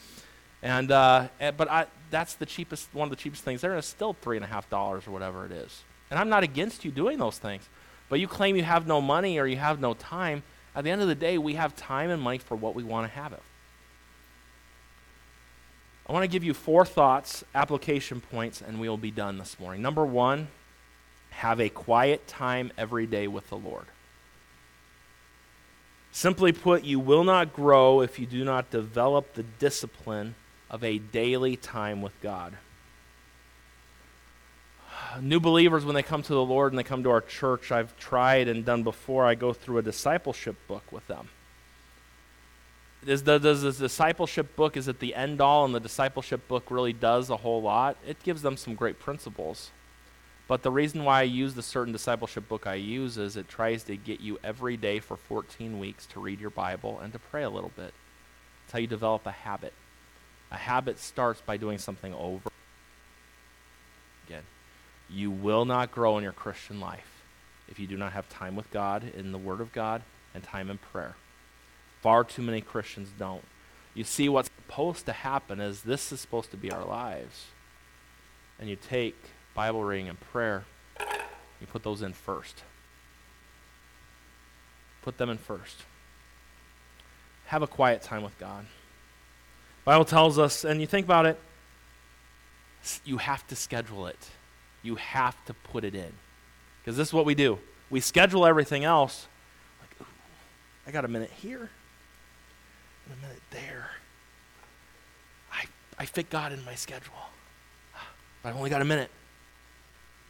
And, 0.62 0.92
uh, 0.92 1.28
and 1.40 1.56
but 1.56 1.70
I, 1.70 1.86
that's 2.12 2.36
the 2.36 2.46
cheapest, 2.46 2.94
one 2.94 3.06
of 3.06 3.10
the 3.10 3.16
cheapest 3.16 3.44
things 3.44 3.62
there, 3.62 3.72
and 3.72 3.80
it's 3.80 3.88
still 3.88 4.14
three 4.14 4.38
and 4.38 4.44
a 4.44 4.48
half 4.48 4.70
dollars 4.70 5.08
or 5.08 5.12
whatever 5.12 5.46
it 5.46 5.52
is. 5.52 5.84
And 6.10 6.20
I'm 6.20 6.30
not 6.30 6.44
against 6.44 6.84
you 6.84 6.92
doing 6.92 7.18
those 7.18 7.38
things, 7.38 7.68
but 8.10 8.20
you 8.20 8.28
claim 8.28 8.56
you 8.56 8.64
have 8.64 8.88
no 8.88 9.00
money 9.02 9.38
or 9.38 9.46
you 9.46 9.58
have 9.58 9.80
no 9.80 9.94
time. 9.94 10.44
At 10.76 10.84
the 10.84 10.92
end 10.92 11.02
of 11.02 11.08
the 11.08 11.16
day, 11.16 11.38
we 11.38 11.56
have 11.56 11.76
time 11.76 12.10
and 12.10 12.22
money 12.22 12.38
for 12.38 12.56
what 12.56 12.76
we 12.76 12.84
want 12.84 13.08
to 13.08 13.14
have 13.14 13.34
it. 13.34 13.42
I 16.10 16.12
want 16.12 16.24
to 16.24 16.28
give 16.28 16.44
you 16.44 16.56
four 16.56 16.88
thoughts, 16.88 17.44
application 17.54 18.20
points, 18.20 18.62
and 18.62 18.80
we'll 18.80 18.98
be 18.98 19.12
done 19.12 19.38
this 19.38 19.60
morning. 19.60 19.84
Number 19.84 20.04
one, 20.04 20.48
have 21.30 21.62
a 21.62 21.70
quiet 21.70 22.28
time 22.28 22.72
every 22.80 23.06
day 23.06 23.28
with 23.28 23.48
the 23.50 23.58
Lord. 23.58 23.86
Simply 26.12 26.52
put, 26.52 26.84
you 26.84 27.00
will 27.00 27.24
not 27.24 27.54
grow 27.54 28.02
if 28.02 28.18
you 28.18 28.26
do 28.26 28.44
not 28.44 28.72
develop 28.72 29.36
the 29.36 29.44
discipline 29.44 30.34
of 30.72 30.84
a 30.84 30.98
daily 30.98 31.56
time 31.56 32.02
with 32.02 32.20
God. 32.22 32.58
New 35.22 35.40
believers, 35.40 35.86
when 35.86 35.94
they 35.94 36.02
come 36.02 36.24
to 36.24 36.34
the 36.34 36.44
Lord 36.44 36.72
and 36.72 36.80
they 36.80 36.84
come 36.84 37.04
to 37.04 37.12
our 37.12 37.22
church, 37.22 37.72
I've 37.72 37.96
tried 37.98 38.48
and 38.48 38.66
done 38.66 38.82
before, 38.82 39.28
I 39.28 39.36
go 39.36 39.54
through 39.54 39.78
a 39.78 39.84
discipleship 39.84 40.56
book 40.68 40.92
with 40.92 41.06
them. 41.06 41.30
Is 43.06 43.24
the, 43.24 43.38
does 43.38 43.62
the 43.62 43.72
discipleship 43.72 44.56
book, 44.56 44.76
is 44.76 44.88
it 44.88 45.00
the 45.00 45.16
end 45.16 45.40
all, 45.40 45.64
and 45.64 45.74
the 45.74 45.80
discipleship 45.80 46.48
book 46.48 46.66
really 46.70 46.92
does 46.92 47.30
a 47.30 47.38
whole 47.38 47.62
lot? 47.62 47.98
It 48.06 48.22
gives 48.24 48.42
them 48.42 48.58
some 48.58 48.76
great 48.76 49.00
principles. 49.00 49.72
But 50.50 50.64
the 50.64 50.72
reason 50.72 51.06
why 51.06 51.20
I 51.20 51.24
use 51.24 51.54
the 51.54 51.62
certain 51.62 51.94
discipleship 51.94 52.50
book 52.50 52.66
I 52.66 52.74
use 52.74 53.18
is 53.18 53.38
it 53.38 53.48
tries 53.48 53.84
to 53.84 53.96
get 53.96 54.20
you 54.20 54.40
every 54.44 54.78
day 54.78 55.00
for 55.00 55.16
14 55.16 55.80
weeks 55.80 56.08
to 56.08 56.20
read 56.20 56.42
your 56.42 56.50
Bible 56.50 57.00
and 57.00 57.14
to 57.14 57.20
pray 57.20 57.44
a 57.44 57.50
little 57.50 57.72
bit. 57.76 57.94
It's 58.66 58.74
how 58.74 58.80
you 58.80 58.88
develop 58.88 59.26
a 59.28 59.32
habit. 59.32 59.74
A 60.52 60.58
habit 60.58 61.00
starts 61.00 61.40
by 61.40 61.58
doing 61.58 61.78
something 61.78 62.14
over 62.16 62.50
again. 64.28 64.44
You 65.08 65.32
will 65.32 65.66
not 65.66 65.92
grow 65.92 66.18
in 66.18 66.24
your 66.24 66.34
Christian 66.34 66.80
life 66.80 67.24
if 67.68 67.80
you 67.80 67.88
do 67.88 67.96
not 67.96 68.14
have 68.14 68.28
time 68.28 68.56
with 68.56 68.70
God 68.72 69.04
in 69.16 69.32
the 69.32 69.38
Word 69.38 69.62
of 69.62 69.72
God 69.72 70.02
and 70.34 70.44
time 70.44 70.70
in 70.70 70.80
prayer. 70.80 71.16
Far 72.02 72.24
too 72.24 72.42
many 72.42 72.62
Christians 72.62 73.10
don't. 73.18 73.44
You 73.94 74.04
see, 74.04 74.30
what's 74.30 74.50
supposed 74.56 75.06
to 75.08 75.14
happen 75.14 75.60
is 75.60 75.82
this 75.82 76.12
is 76.12 76.22
supposed 76.22 76.52
to 76.52 76.58
be 76.58 76.72
our 76.72 76.86
lives. 76.86 77.48
And 78.60 78.70
you 78.70 78.76
take 78.76 79.16
Bible 79.54 79.84
reading 79.84 80.10
and 80.10 80.20
prayer, 80.20 80.64
you 81.60 81.68
put 81.68 81.84
those 81.84 82.02
in 82.02 82.14
first. 82.14 82.64
Put 85.02 85.18
them 85.18 85.30
in 85.30 85.38
first. 85.38 85.84
Have 87.48 87.62
a 87.62 87.68
quiet 87.68 88.02
time 88.02 88.24
with 88.24 88.38
God. 88.38 88.66
Bible 89.84 90.06
tells 90.06 90.38
us, 90.38 90.64
and 90.64 90.80
you 90.80 90.88
think 90.88 91.06
about 91.06 91.26
it, 91.26 91.40
you 93.04 93.18
have 93.18 93.46
to 93.48 93.56
schedule 93.56 94.08
it. 94.08 94.30
You 94.84 94.96
have 94.96 95.44
to 95.46 95.54
put 95.54 95.84
it 95.84 95.96
in. 95.96 96.14
Because 96.82 96.96
this 96.96 97.10
is 97.10 97.14
what 97.14 97.26
we 97.26 97.36
do. 97.36 97.60
We 97.90 98.00
schedule 98.00 98.46
everything 98.46 98.86
else. 98.86 99.28
Like, 99.82 100.08
I 100.88 100.92
got 100.92 101.04
a 101.04 101.10
minute 101.10 101.32
here 101.32 101.70
and 103.10 103.18
a 103.18 103.22
minute 103.22 103.42
there. 103.52 103.90
I, 105.52 105.66
I 105.98 106.06
fit 106.06 106.30
God 106.30 106.52
in 106.52 106.64
my 106.66 106.76
schedule. 106.76 107.14
I've 108.44 108.56
only 108.56 108.70
got 108.70 108.82
a 108.82 108.86
minute. 108.86 109.12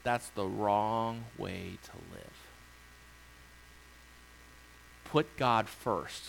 That's 0.04 0.30
the 0.30 0.46
wrong 0.46 1.26
way 1.38 1.78
to 1.84 1.92
live. 2.12 2.34
Put 5.06 5.38
God 5.38 5.68
first. 5.68 6.24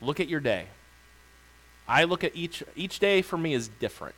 Look 0.00 0.20
at 0.20 0.28
your 0.28 0.40
day. 0.40 0.66
I 1.88 2.04
look 2.04 2.24
at 2.24 2.34
each 2.34 2.62
each 2.74 2.98
day 2.98 3.22
for 3.22 3.38
me 3.38 3.54
is 3.54 3.68
different. 3.68 4.16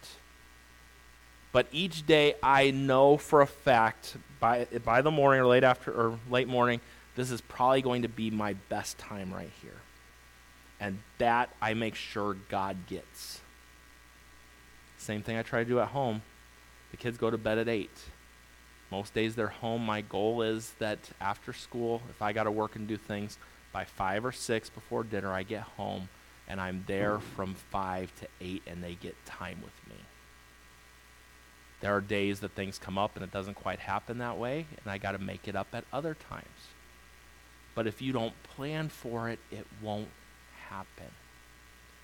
But 1.53 1.67
each 1.73 2.07
day 2.07 2.35
I 2.43 2.71
know 2.71 3.17
for 3.17 3.43
a 3.43 3.47
fact 3.47 4.17
by 4.41 4.67
by 4.85 5.03
the 5.03 5.11
morning 5.11 5.41
or 5.41 5.47
late 5.47 5.65
after 5.65 5.93
or 5.93 6.19
late 6.31 6.49
morning, 6.49 6.81
this 7.15 7.31
is 7.31 7.41
probably 7.43 7.83
going 7.83 8.03
to 8.03 8.09
be 8.09 8.31
my 8.31 8.55
best 8.69 8.97
time 8.99 9.33
right 9.33 9.51
here. 9.61 9.81
And 10.81 11.01
that 11.19 11.51
I 11.61 11.75
make 11.75 11.95
sure 11.95 12.37
God 12.49 12.77
gets. 12.87 13.41
Same 14.97 15.23
thing 15.23 15.37
I 15.37 15.43
try 15.43 15.65
to 15.65 15.69
do 15.69 15.81
at 15.81 15.89
home. 15.89 16.23
The 16.91 16.97
kids 16.97 17.19
go 17.19 17.31
to 17.31 17.39
bed 17.39 17.59
at 17.59 17.69
8 17.69 17.91
Most 18.91 19.13
days 19.13 19.35
they're 19.35 19.49
home. 19.49 19.85
My 19.85 20.01
goal 20.01 20.43
is 20.43 20.73
that 20.79 20.99
after 21.21 21.53
school, 21.53 22.03
if 22.11 22.23
I 22.23 22.33
got 22.33 22.45
to 22.45 22.51
work 22.51 22.77
and 22.77 22.89
do 22.89 22.97
things, 22.97 23.39
by 23.73 23.85
5 23.85 24.25
or 24.25 24.33
6 24.33 24.71
before 24.71 25.05
dinner, 25.05 25.33
I 25.33 25.43
get 25.43 25.63
home 25.63 26.09
and 26.49 26.61
I'm 26.61 26.85
there 26.87 27.19
from 27.19 27.55
5 27.55 28.13
to 28.21 28.29
8 28.41 28.63
and 28.67 28.83
they 28.83 28.95
get 28.95 29.15
time 29.27 29.61
with 29.63 29.75
me. 29.89 30.03
There 31.81 31.95
are 31.95 32.01
days 32.01 32.41
that 32.41 32.53
things 32.53 32.79
come 32.79 32.99
up 32.99 33.15
and 33.15 33.23
it 33.23 33.31
doesn't 33.31 33.55
quite 33.55 33.79
happen 33.79 34.19
that 34.19 34.39
way, 34.39 34.67
and 34.83 34.91
I 34.91 34.99
got 34.99 35.13
to 35.13 35.19
make 35.19 35.47
it 35.47 35.55
up 35.55 35.69
at 35.73 35.85
other 35.93 36.15
times. 36.15 36.73
But 37.75 37.87
if 37.87 38.03
you 38.03 38.13
don't 38.13 38.35
plan 38.43 38.89
for 38.89 39.29
it, 39.29 39.39
it 39.53 39.67
won't 39.81 40.09
happen. 40.69 41.07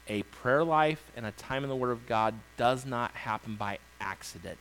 A 0.09 0.23
prayer 0.25 0.65
life 0.65 1.03
and 1.17 1.25
a 1.25 1.31
time 1.33 1.62
in 1.62 1.71
the 1.71 1.77
Word 1.77 1.91
of 1.91 2.07
God 2.07 2.35
does 2.57 2.85
not 2.85 3.12
happen 3.12 3.57
by 3.57 3.79
accident, 4.01 4.59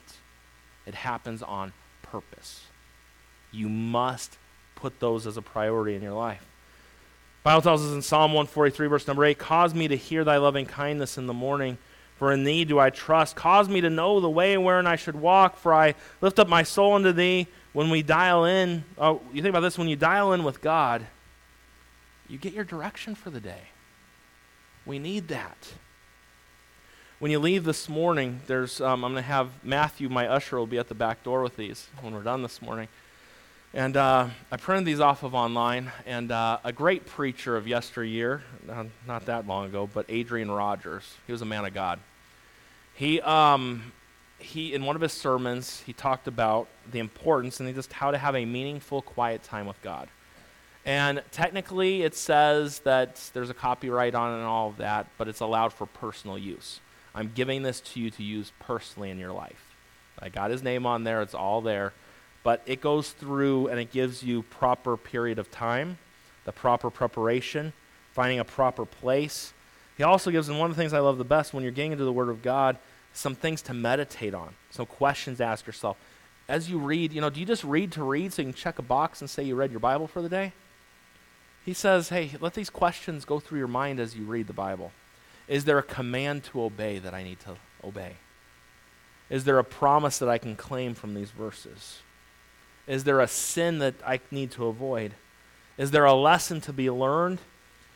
it 0.86 0.95
happens 0.95 1.41
on 1.41 1.74
purpose. 2.01 2.66
You 3.51 3.70
must 3.70 4.38
put 4.76 4.99
those 4.99 5.28
as 5.28 5.38
a 5.38 5.41
priority 5.41 5.95
in 5.95 6.01
your 6.01 6.14
life. 6.14 6.45
Bible 7.43 7.62
tells 7.62 7.86
us 7.86 7.91
in 7.91 8.01
Psalm 8.01 8.32
143, 8.32 8.88
verse 8.88 9.06
number 9.06 9.26
8, 9.26 9.38
Cause 9.38 9.74
me 9.74 9.88
to 9.89 9.97
hear 9.97 10.24
thy 10.24 10.38
loving 10.38 10.66
kindness 10.66 11.18
in 11.18 11.28
the 11.28 11.34
morning, 11.34 11.78
for 12.18 12.32
in 12.32 12.45
thee 12.45 12.64
do 12.64 12.80
I 12.80 12.89
trust. 12.89 13.36
Cause 13.36 13.68
me 13.68 13.82
to 13.82 13.89
know 13.89 14.22
the 14.22 14.30
way 14.30 14.58
wherein 14.58 14.88
I 14.88 14.95
should 14.95 15.16
walk, 15.16 15.58
for 15.58 15.74
I 15.74 15.95
lift 16.22 16.39
up 16.39 16.47
my 16.47 16.64
soul 16.64 16.93
unto 16.93 17.12
thee. 17.12 17.47
When 17.74 17.89
we 17.89 18.01
dial 18.01 18.45
in, 18.45 18.86
oh, 18.97 19.22
you 19.34 19.41
think 19.41 19.51
about 19.51 19.62
this, 19.62 19.78
when 19.78 19.89
you 19.89 19.95
dial 19.95 20.32
in 20.34 20.43
with 20.43 20.62
God, 20.62 21.06
you 22.30 22.38
get 22.38 22.54
your 22.54 22.64
direction 22.64 23.14
for 23.14 23.30
the 23.30 23.41
day. 23.41 23.64
We 24.86 25.00
need 25.00 25.30
that. 25.30 25.74
When 27.20 27.32
you 27.32 27.40
leave 27.40 27.64
this 27.64 27.88
morning, 27.88 28.42
there's 28.48 28.82
um, 28.82 29.06
I'm 29.06 29.14
going 29.14 29.24
to 29.24 29.28
have 29.28 29.50
Matthew, 29.64 30.10
my 30.10 30.28
usher, 30.28 30.58
will 30.58 30.68
be 30.68 30.78
at 30.78 30.90
the 30.90 30.96
back 30.96 31.24
door 31.24 31.42
with 31.42 31.56
these 31.56 31.88
when 32.02 32.14
we're 32.14 32.24
done 32.24 32.42
this 32.42 32.62
morning. 32.62 32.90
And 33.74 33.96
uh, 33.96 34.28
I 34.52 34.58
printed 34.58 34.86
these 34.86 35.00
off 35.00 35.24
of 35.24 35.34
online, 35.34 35.90
and 36.06 36.32
uh, 36.32 36.60
a 36.66 36.74
great 36.74 37.06
preacher 37.06 37.56
of 37.56 37.66
yesteryear, 37.66 38.44
not, 38.68 38.88
not, 39.08 39.26
that 39.28 39.48
long 39.48 39.66
ago, 39.66 39.90
but 39.92 40.06
Adrian 40.10 40.52
Rogers, 40.52 41.16
he 41.26 41.32
was 41.32 41.42
a 41.42 41.46
man 41.46 41.66
of 41.66 41.74
God. 41.74 42.00
He, 42.94 43.22
um, 43.22 43.94
he, 44.38 44.74
in 44.74 44.86
one 44.86 44.96
of 44.96 45.02
his 45.02 45.14
sermons, 45.14 45.82
he 45.86 45.94
talked 45.94 46.28
about 46.28 46.68
the 46.92 47.00
importance 47.00 47.60
and 47.62 47.74
just 47.74 47.94
how 47.94 48.12
to 48.12 48.18
have 48.18 48.36
a 48.36 48.46
meaningful, 48.46 49.02
quiet 49.02 49.44
time 49.44 49.66
with 49.66 49.82
God. 49.82 50.10
And 50.86 51.24
technically, 51.32 52.02
it 52.02 52.14
says 52.14 52.80
that 52.80 53.32
there's 53.34 53.50
a 53.50 53.54
copyright 53.54 54.16
on 54.16 54.34
it 54.34 54.38
and 54.38 54.46
all 54.46 54.70
of 54.70 54.78
that, 54.78 55.08
but 55.18 55.28
it's 55.28 55.40
allowed 55.40 55.72
for 55.72 55.86
personal 55.86 56.38
use. 56.38 56.82
I'm 57.16 57.32
giving 57.34 57.64
this 57.64 57.80
to 57.82 58.00
you 58.00 58.10
to 58.12 58.24
use 58.24 58.52
personally 58.60 59.10
in 59.10 59.18
your 59.18 59.32
life. 59.32 59.76
I 60.20 60.30
got 60.30 60.52
his 60.52 60.64
name 60.64 60.86
on 60.86 61.04
there, 61.04 61.22
it's 61.22 61.34
all 61.34 61.62
there 61.62 61.94
but 62.44 62.62
it 62.66 62.82
goes 62.82 63.12
through 63.12 63.68
and 63.68 63.80
it 63.80 63.92
gives 63.92 64.22
you 64.22 64.44
proper 64.44 64.98
period 64.98 65.40
of 65.40 65.50
time, 65.50 65.98
the 66.44 66.52
proper 66.52 66.90
preparation, 66.90 67.74
finding 68.12 68.40
a 68.40 68.44
proper 68.44 68.86
place. 68.86 69.54
He 69.98 70.04
also 70.04 70.30
gives, 70.30 70.50
and 70.50 70.60
one 70.60 70.70
of 70.70 70.76
the 70.76 70.82
things 70.82 70.94
I 70.94 71.00
love 71.00 71.18
the 71.18 71.24
best 71.24 71.54
when 71.54 71.64
you're 71.64 71.72
getting 71.72 71.94
into 71.94 72.04
the 72.04 72.12
Word 72.12 72.30
of 72.30 72.42
God, 72.42 72.78
some 73.14 73.36
things 73.36 73.62
to 73.64 73.74
meditate 73.74 74.34
on, 74.34 74.54
some 74.72 74.86
questions 74.86 75.38
to 75.38 75.46
ask 75.46 75.66
yourself. 75.66 75.98
As 76.50 76.70
you 76.70 76.78
read, 76.78 77.14
you 77.14 77.22
know, 77.22 77.30
do 77.30 77.40
you 77.40 77.46
just 77.46 77.64
read 77.64 77.94
to 77.94 78.04
read 78.04 78.34
so 78.34 78.42
you 78.42 78.48
can 78.48 78.54
check 78.54 78.78
a 78.78 78.82
box 78.82 79.22
and 79.22 79.30
say 79.30 79.44
you 79.44 79.56
read 79.56 79.72
your 79.72 79.80
Bible 79.80 80.08
for 80.08 80.22
the 80.22 80.30
day? 80.30 80.52
He 81.66 81.74
says, 81.74 82.09
hey, 82.09 82.32
let 82.41 82.53
these 82.53 82.70
questions 82.70 83.26
go 83.26 83.39
through 83.39 83.59
your 83.59 83.68
mind 83.68 83.99
as 83.99 84.16
you 84.16 84.26
read 84.26 84.47
the 84.47 84.53
Bible. 84.53 84.91
Is 85.47 85.66
there 85.66 85.78
a 85.78 85.84
command 85.84 86.43
to 86.45 86.61
obey 86.61 86.99
that 86.99 87.14
I 87.14 87.24
need 87.24 87.39
to 87.41 87.55
obey? 87.84 88.18
Is 89.30 89.45
there 89.45 89.59
a 89.59 89.64
promise 89.64 90.20
that 90.20 90.30
I 90.30 90.38
can 90.38 90.55
claim 90.55 90.93
from 90.93 91.14
these 91.14 91.32
verses? 91.32 92.01
Is 92.86 93.05
there 93.05 93.22
a 93.22 93.28
sin 93.28 93.80
that 93.80 93.95
I 94.05 94.20
need 94.30 94.51
to 94.51 94.68
avoid? 94.68 95.14
Is 95.78 95.91
there 95.91 96.05
a 96.05 96.14
lesson 96.14 96.59
to 96.61 96.74
be 96.74 96.89
learned? 96.89 97.39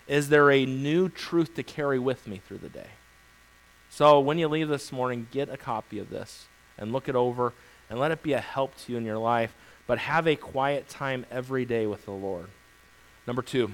Is 0.08 0.30
there 0.30 0.50
a 0.50 0.66
new 0.66 1.10
truth 1.10 1.54
to 1.56 1.64
carry 1.64 2.00
with 2.00 2.26
me 2.26 2.42
through 2.48 2.60
the 2.60 2.70
day? 2.70 2.88
So 3.90 4.20
when 4.20 4.38
you 4.38 4.48
leave 4.48 4.70
this 4.70 4.92
morning, 4.92 5.28
get 5.32 5.50
a 5.50 5.58
copy 5.58 6.00
of 6.00 6.10
this 6.10 6.48
and 6.78 6.94
look 6.94 7.10
it 7.10 7.16
over 7.16 7.54
and 7.90 8.00
let 8.00 8.12
it 8.12 8.24
be 8.24 8.34
a 8.34 8.40
help 8.40 8.76
to 8.78 8.92
you 8.94 8.98
in 8.98 9.06
your 9.06 9.18
life. 9.18 9.54
But 9.86 10.00
have 10.00 10.28
a 10.28 10.36
quiet 10.36 10.88
time 10.90 11.26
every 11.32 11.66
day 11.66 11.86
with 11.86 12.06
the 12.06 12.12
Lord. 12.12 12.48
Number 13.28 13.42
two, 13.42 13.72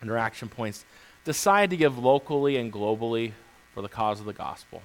under 0.00 0.16
action 0.16 0.48
points, 0.48 0.84
decide 1.24 1.70
to 1.70 1.76
give 1.76 1.98
locally 1.98 2.56
and 2.56 2.72
globally 2.72 3.32
for 3.74 3.82
the 3.82 3.88
cause 3.88 4.20
of 4.20 4.26
the 4.26 4.32
gospel. 4.32 4.82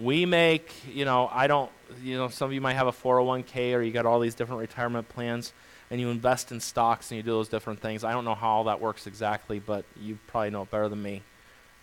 we 0.00 0.26
make, 0.26 0.72
you 0.86 1.04
know, 1.04 1.28
I 1.32 1.46
don't, 1.46 1.70
you 2.02 2.16
know, 2.16 2.28
some 2.28 2.46
of 2.46 2.52
you 2.52 2.60
might 2.60 2.74
have 2.74 2.86
a 2.86 2.92
401k 2.92 3.74
or 3.74 3.82
you 3.82 3.92
got 3.92 4.06
all 4.06 4.20
these 4.20 4.34
different 4.34 4.60
retirement 4.60 5.08
plans 5.08 5.52
and 5.90 6.00
you 6.00 6.10
invest 6.10 6.52
in 6.52 6.60
stocks 6.60 7.10
and 7.10 7.16
you 7.16 7.22
do 7.22 7.30
those 7.30 7.48
different 7.48 7.80
things. 7.80 8.04
I 8.04 8.12
don't 8.12 8.24
know 8.24 8.34
how 8.34 8.48
all 8.48 8.64
that 8.64 8.80
works 8.80 9.06
exactly, 9.06 9.58
but 9.58 9.84
you 10.00 10.18
probably 10.26 10.50
know 10.50 10.62
it 10.62 10.70
better 10.70 10.88
than 10.88 11.02
me. 11.02 11.22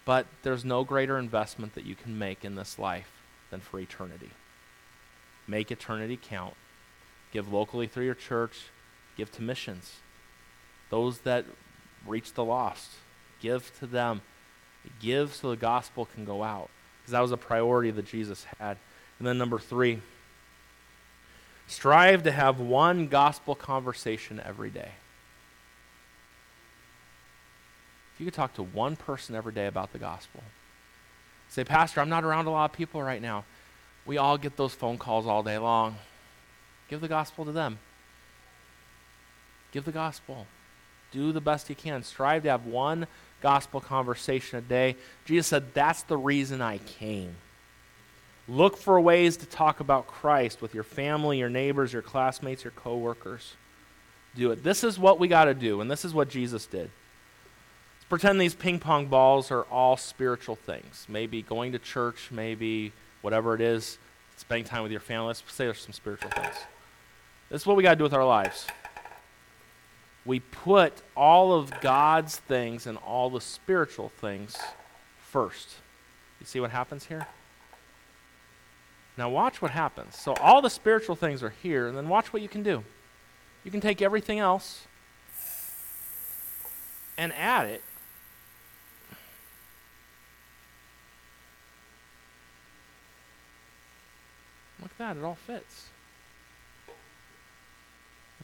But 0.06 0.28
there's 0.44 0.64
no 0.64 0.84
greater 0.84 1.18
investment 1.18 1.76
that 1.76 1.86
you 1.86 1.96
can 1.96 2.18
make 2.18 2.46
in 2.46 2.56
this 2.56 2.78
life 2.78 3.10
than 3.50 3.60
for 3.60 3.80
eternity. 3.80 4.30
Make 5.48 5.72
eternity 5.72 6.20
count. 6.22 6.54
Give 7.36 7.52
locally 7.52 7.86
through 7.86 8.06
your 8.06 8.16
church, 8.16 8.68
give 9.18 9.30
to 9.34 9.42
missions. 9.42 9.98
Those 10.90 11.20
that 11.20 11.44
reach 12.08 12.32
the 12.32 12.46
lost, 12.46 12.92
give 13.42 13.78
to 13.80 13.86
them. 13.86 14.22
Give 15.02 15.34
so 15.34 15.50
the 15.50 15.58
gospel 15.58 16.06
can 16.06 16.24
go 16.24 16.44
out 16.44 16.70
because 17.02 17.12
that 17.12 17.20
was 17.20 17.34
a 17.34 17.38
priority 17.38 17.92
that 17.92 18.06
Jesus 18.06 18.46
had. 18.58 18.78
And 19.20 19.28
then 19.28 19.38
number 19.38 19.60
three, 19.60 20.00
strive 21.68 22.24
to 22.24 22.32
have 22.32 22.62
one 22.62 23.08
gospel 23.08 23.54
conversation 23.54 24.40
every 24.40 24.70
day. 24.70 24.92
If 28.14 28.22
you 28.22 28.28
could 28.28 28.34
talk 28.34 28.54
to 28.54 28.64
one 28.64 28.96
person 28.96 29.36
every 29.36 29.52
day 29.52 29.68
about 29.68 29.92
the 29.92 30.00
gospel, 30.00 30.42
say, 31.50 31.66
Pastor, 31.66 32.00
I'm 32.00 32.08
not 32.08 32.24
around 32.24 32.46
a 32.46 32.52
lot 32.52 32.72
of 32.72 32.78
people 32.78 33.04
right 33.04 33.22
now. 33.22 33.44
We 34.06 34.18
all 34.18 34.38
get 34.38 34.56
those 34.56 34.74
phone 34.74 34.98
calls 34.98 35.28
all 35.28 35.44
day 35.44 35.58
long. 35.58 35.98
Give 36.90 37.02
the 37.02 37.08
gospel 37.08 37.46
to 37.46 37.52
them. 37.52 37.80
Give 39.72 39.86
the 39.86 39.92
gospel. 39.92 40.48
Do 41.12 41.32
the 41.32 41.42
best 41.42 41.70
you 41.70 41.76
can. 41.76 42.04
Strive 42.04 42.44
to 42.44 42.50
have 42.50 42.66
one 42.66 43.08
gospel 43.42 43.80
conversation 43.82 44.60
a 44.60 44.62
day. 44.62 44.96
Jesus 45.26 45.48
said, 45.48 45.74
That's 45.74 46.04
the 46.04 46.18
reason 46.18 46.62
I 46.62 46.78
came. 46.80 47.36
Look 48.48 48.78
for 48.78 49.00
ways 49.02 49.38
to 49.38 49.46
talk 49.46 49.80
about 49.80 50.08
Christ 50.08 50.62
with 50.62 50.74
your 50.74 50.84
family, 50.84 51.40
your 51.40 51.50
neighbors, 51.50 51.94
your 51.94 52.02
classmates, 52.02 52.64
your 52.64 52.72
coworkers. 52.72 53.56
Do 54.36 54.52
it. 54.52 54.64
This 54.64 54.84
is 54.84 55.00
what 55.00 55.20
we 55.20 55.28
got 55.28 55.46
to 55.46 55.54
do, 55.54 55.82
and 55.82 55.90
this 55.90 56.06
is 56.06 56.14
what 56.14 56.30
Jesus 56.30 56.66
did. 56.66 56.92
Let's 57.98 58.10
pretend 58.10 58.40
these 58.40 58.54
ping 58.54 58.80
pong 58.80 59.08
balls 59.08 59.50
are 59.50 59.64
all 59.64 59.98
spiritual 59.98 60.56
things. 60.56 61.08
Maybe 61.10 61.42
going 61.42 61.72
to 61.72 61.80
church, 61.80 62.30
maybe 62.32 62.92
whatever 63.22 63.56
it 63.56 63.62
is, 63.62 63.98
spending 64.38 64.66
time 64.66 64.84
with 64.84 64.92
your 64.92 65.02
family. 65.02 65.28
Let's 65.28 65.44
say 65.48 65.66
there's 65.66 65.82
some 65.82 65.94
spiritual 65.94 66.30
things. 66.32 66.56
This 67.50 67.62
is 67.62 67.68
what 67.68 67.78
we 67.78 67.84
got 67.84 67.92
to 67.92 67.96
do 67.96 68.04
with 68.04 68.14
our 68.14 68.26
lives 68.26 68.68
we 70.26 70.40
put 70.40 70.94
all 71.16 71.54
of 71.54 71.80
God's 71.82 72.38
things 72.38 72.88
and 72.88 72.98
all 72.98 73.30
the 73.30 73.40
spiritual 73.40 74.10
things 74.10 74.58
first. 75.20 75.76
You 76.40 76.48
see 76.48 76.60
what 76.60 76.72
happens 76.72 77.06
here? 77.06 77.28
Now, 79.18 79.30
watch 79.30 79.62
what 79.62 79.72
happens. 79.72 80.18
So, 80.18 80.34
all 80.34 80.62
the 80.62 80.70
spiritual 80.70 81.16
things 81.16 81.42
are 81.42 81.54
here, 81.62 81.88
and 81.88 81.96
then 81.96 82.10
watch 82.10 82.34
what 82.34 82.42
you 82.42 82.50
can 82.50 82.64
do. 82.64 82.84
You 83.64 83.72
can 83.72 83.80
take 83.80 84.02
everything 84.02 84.40
else 84.40 84.88
and 87.18 87.32
add 87.34 87.68
it. 87.68 87.82
Look 94.82 94.92
at 94.92 94.98
that, 94.98 95.18
it 95.18 95.24
all 95.24 95.36
fits 95.36 95.90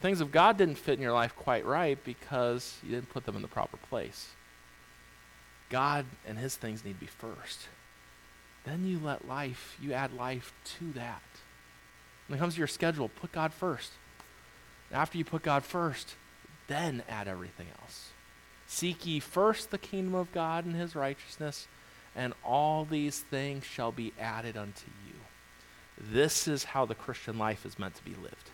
things 0.02 0.22
of 0.22 0.32
God 0.32 0.58
didn't 0.58 0.76
fit 0.76 0.96
in 0.96 1.02
your 1.02 1.14
life 1.14 1.36
quite 1.36 1.66
right 1.66 2.02
because 2.04 2.78
you 2.84 2.92
didn't 2.92 3.10
put 3.10 3.26
them 3.26 3.36
in 3.36 3.42
the 3.42 3.48
proper 3.48 3.78
place. 3.78 4.30
God 5.70 6.06
and 6.28 6.38
his 6.38 6.56
things 6.56 6.84
need 6.84 6.96
to 6.96 7.00
be 7.00 7.06
first. 7.06 7.68
Then 8.66 8.86
you 8.86 9.00
let 9.00 9.28
life, 9.28 9.78
you 9.82 9.94
add 9.94 10.14
life 10.14 10.54
to 10.80 10.92
that. 10.94 11.22
When 12.28 12.38
it 12.38 12.40
comes 12.40 12.54
to 12.56 12.60
your 12.60 12.68
schedule, 12.68 13.10
put 13.10 13.32
God 13.32 13.54
first. 13.54 13.92
After 14.92 15.18
you 15.18 15.26
put 15.26 15.44
God 15.44 15.64
first, 15.64 16.16
then 16.68 17.04
add 17.10 17.28
everything 17.28 17.68
else. 17.82 18.10
Seek 18.68 19.06
ye 19.06 19.20
first 19.20 19.72
the 19.72 19.78
kingdom 19.78 20.16
of 20.16 20.32
God 20.32 20.66
and 20.66 20.76
his 20.76 20.96
righteousness, 20.96 21.68
and 22.16 22.34
all 22.44 22.86
these 22.86 23.20
things 23.20 23.66
shall 23.66 23.92
be 23.92 24.14
added 24.20 24.56
unto 24.56 24.88
you. 25.08 25.14
This 25.98 26.48
is 26.48 26.64
how 26.64 26.86
the 26.86 26.96
Christian 26.96 27.38
life 27.38 27.66
is 27.66 27.80
meant 27.80 27.96
to 27.96 28.04
be 28.04 28.16
lived. 28.22 28.51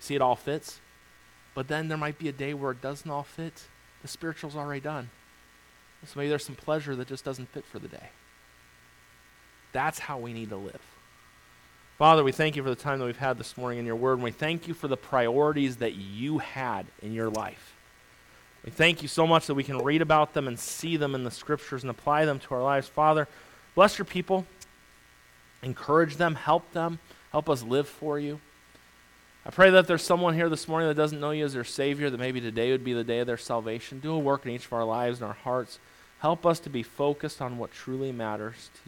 See, 0.00 0.14
it 0.14 0.22
all 0.22 0.36
fits. 0.36 0.80
But 1.54 1.68
then 1.68 1.88
there 1.88 1.98
might 1.98 2.18
be 2.18 2.28
a 2.28 2.32
day 2.32 2.54
where 2.54 2.72
it 2.72 2.80
doesn't 2.80 3.10
all 3.10 3.24
fit. 3.24 3.64
The 4.02 4.08
spiritual's 4.08 4.54
already 4.54 4.80
done. 4.80 5.10
So 6.06 6.18
maybe 6.18 6.28
there's 6.28 6.44
some 6.44 6.54
pleasure 6.54 6.94
that 6.94 7.08
just 7.08 7.24
doesn't 7.24 7.48
fit 7.48 7.64
for 7.64 7.78
the 7.78 7.88
day. 7.88 8.10
That's 9.72 9.98
how 9.98 10.18
we 10.18 10.32
need 10.32 10.50
to 10.50 10.56
live. 10.56 10.80
Father, 11.98 12.22
we 12.22 12.30
thank 12.30 12.54
you 12.54 12.62
for 12.62 12.70
the 12.70 12.76
time 12.76 13.00
that 13.00 13.06
we've 13.06 13.16
had 13.16 13.38
this 13.38 13.56
morning 13.56 13.80
in 13.80 13.86
your 13.86 13.96
word, 13.96 14.14
and 14.14 14.22
we 14.22 14.30
thank 14.30 14.68
you 14.68 14.74
for 14.74 14.86
the 14.86 14.96
priorities 14.96 15.78
that 15.78 15.96
you 15.96 16.38
had 16.38 16.86
in 17.02 17.12
your 17.12 17.28
life. 17.28 17.74
We 18.64 18.70
thank 18.70 19.02
you 19.02 19.08
so 19.08 19.26
much 19.26 19.48
that 19.48 19.54
we 19.54 19.64
can 19.64 19.78
read 19.78 20.00
about 20.00 20.32
them 20.32 20.46
and 20.46 20.58
see 20.58 20.96
them 20.96 21.16
in 21.16 21.24
the 21.24 21.30
scriptures 21.30 21.82
and 21.82 21.90
apply 21.90 22.24
them 22.24 22.38
to 22.38 22.54
our 22.54 22.62
lives. 22.62 22.86
Father, 22.86 23.26
bless 23.74 23.98
your 23.98 24.04
people, 24.04 24.46
encourage 25.62 26.16
them, 26.16 26.36
help 26.36 26.72
them, 26.72 27.00
help 27.32 27.50
us 27.50 27.64
live 27.64 27.88
for 27.88 28.18
you. 28.20 28.40
I 29.46 29.50
pray 29.50 29.70
that 29.70 29.86
there's 29.86 30.02
someone 30.02 30.34
here 30.34 30.48
this 30.48 30.68
morning 30.68 30.88
that 30.88 30.94
doesn't 30.94 31.20
know 31.20 31.30
you 31.30 31.44
as 31.44 31.54
their 31.54 31.64
Savior, 31.64 32.10
that 32.10 32.18
maybe 32.18 32.40
today 32.40 32.70
would 32.70 32.84
be 32.84 32.92
the 32.92 33.04
day 33.04 33.20
of 33.20 33.26
their 33.26 33.36
salvation. 33.36 34.00
Do 34.00 34.12
a 34.12 34.18
work 34.18 34.44
in 34.44 34.52
each 34.52 34.66
of 34.66 34.72
our 34.72 34.84
lives 34.84 35.20
and 35.20 35.28
our 35.28 35.34
hearts. 35.34 35.78
Help 36.18 36.44
us 36.44 36.60
to 36.60 36.70
be 36.70 36.82
focused 36.82 37.40
on 37.40 37.58
what 37.58 37.72
truly 37.72 38.12
matters 38.12 38.70
to 38.74 38.84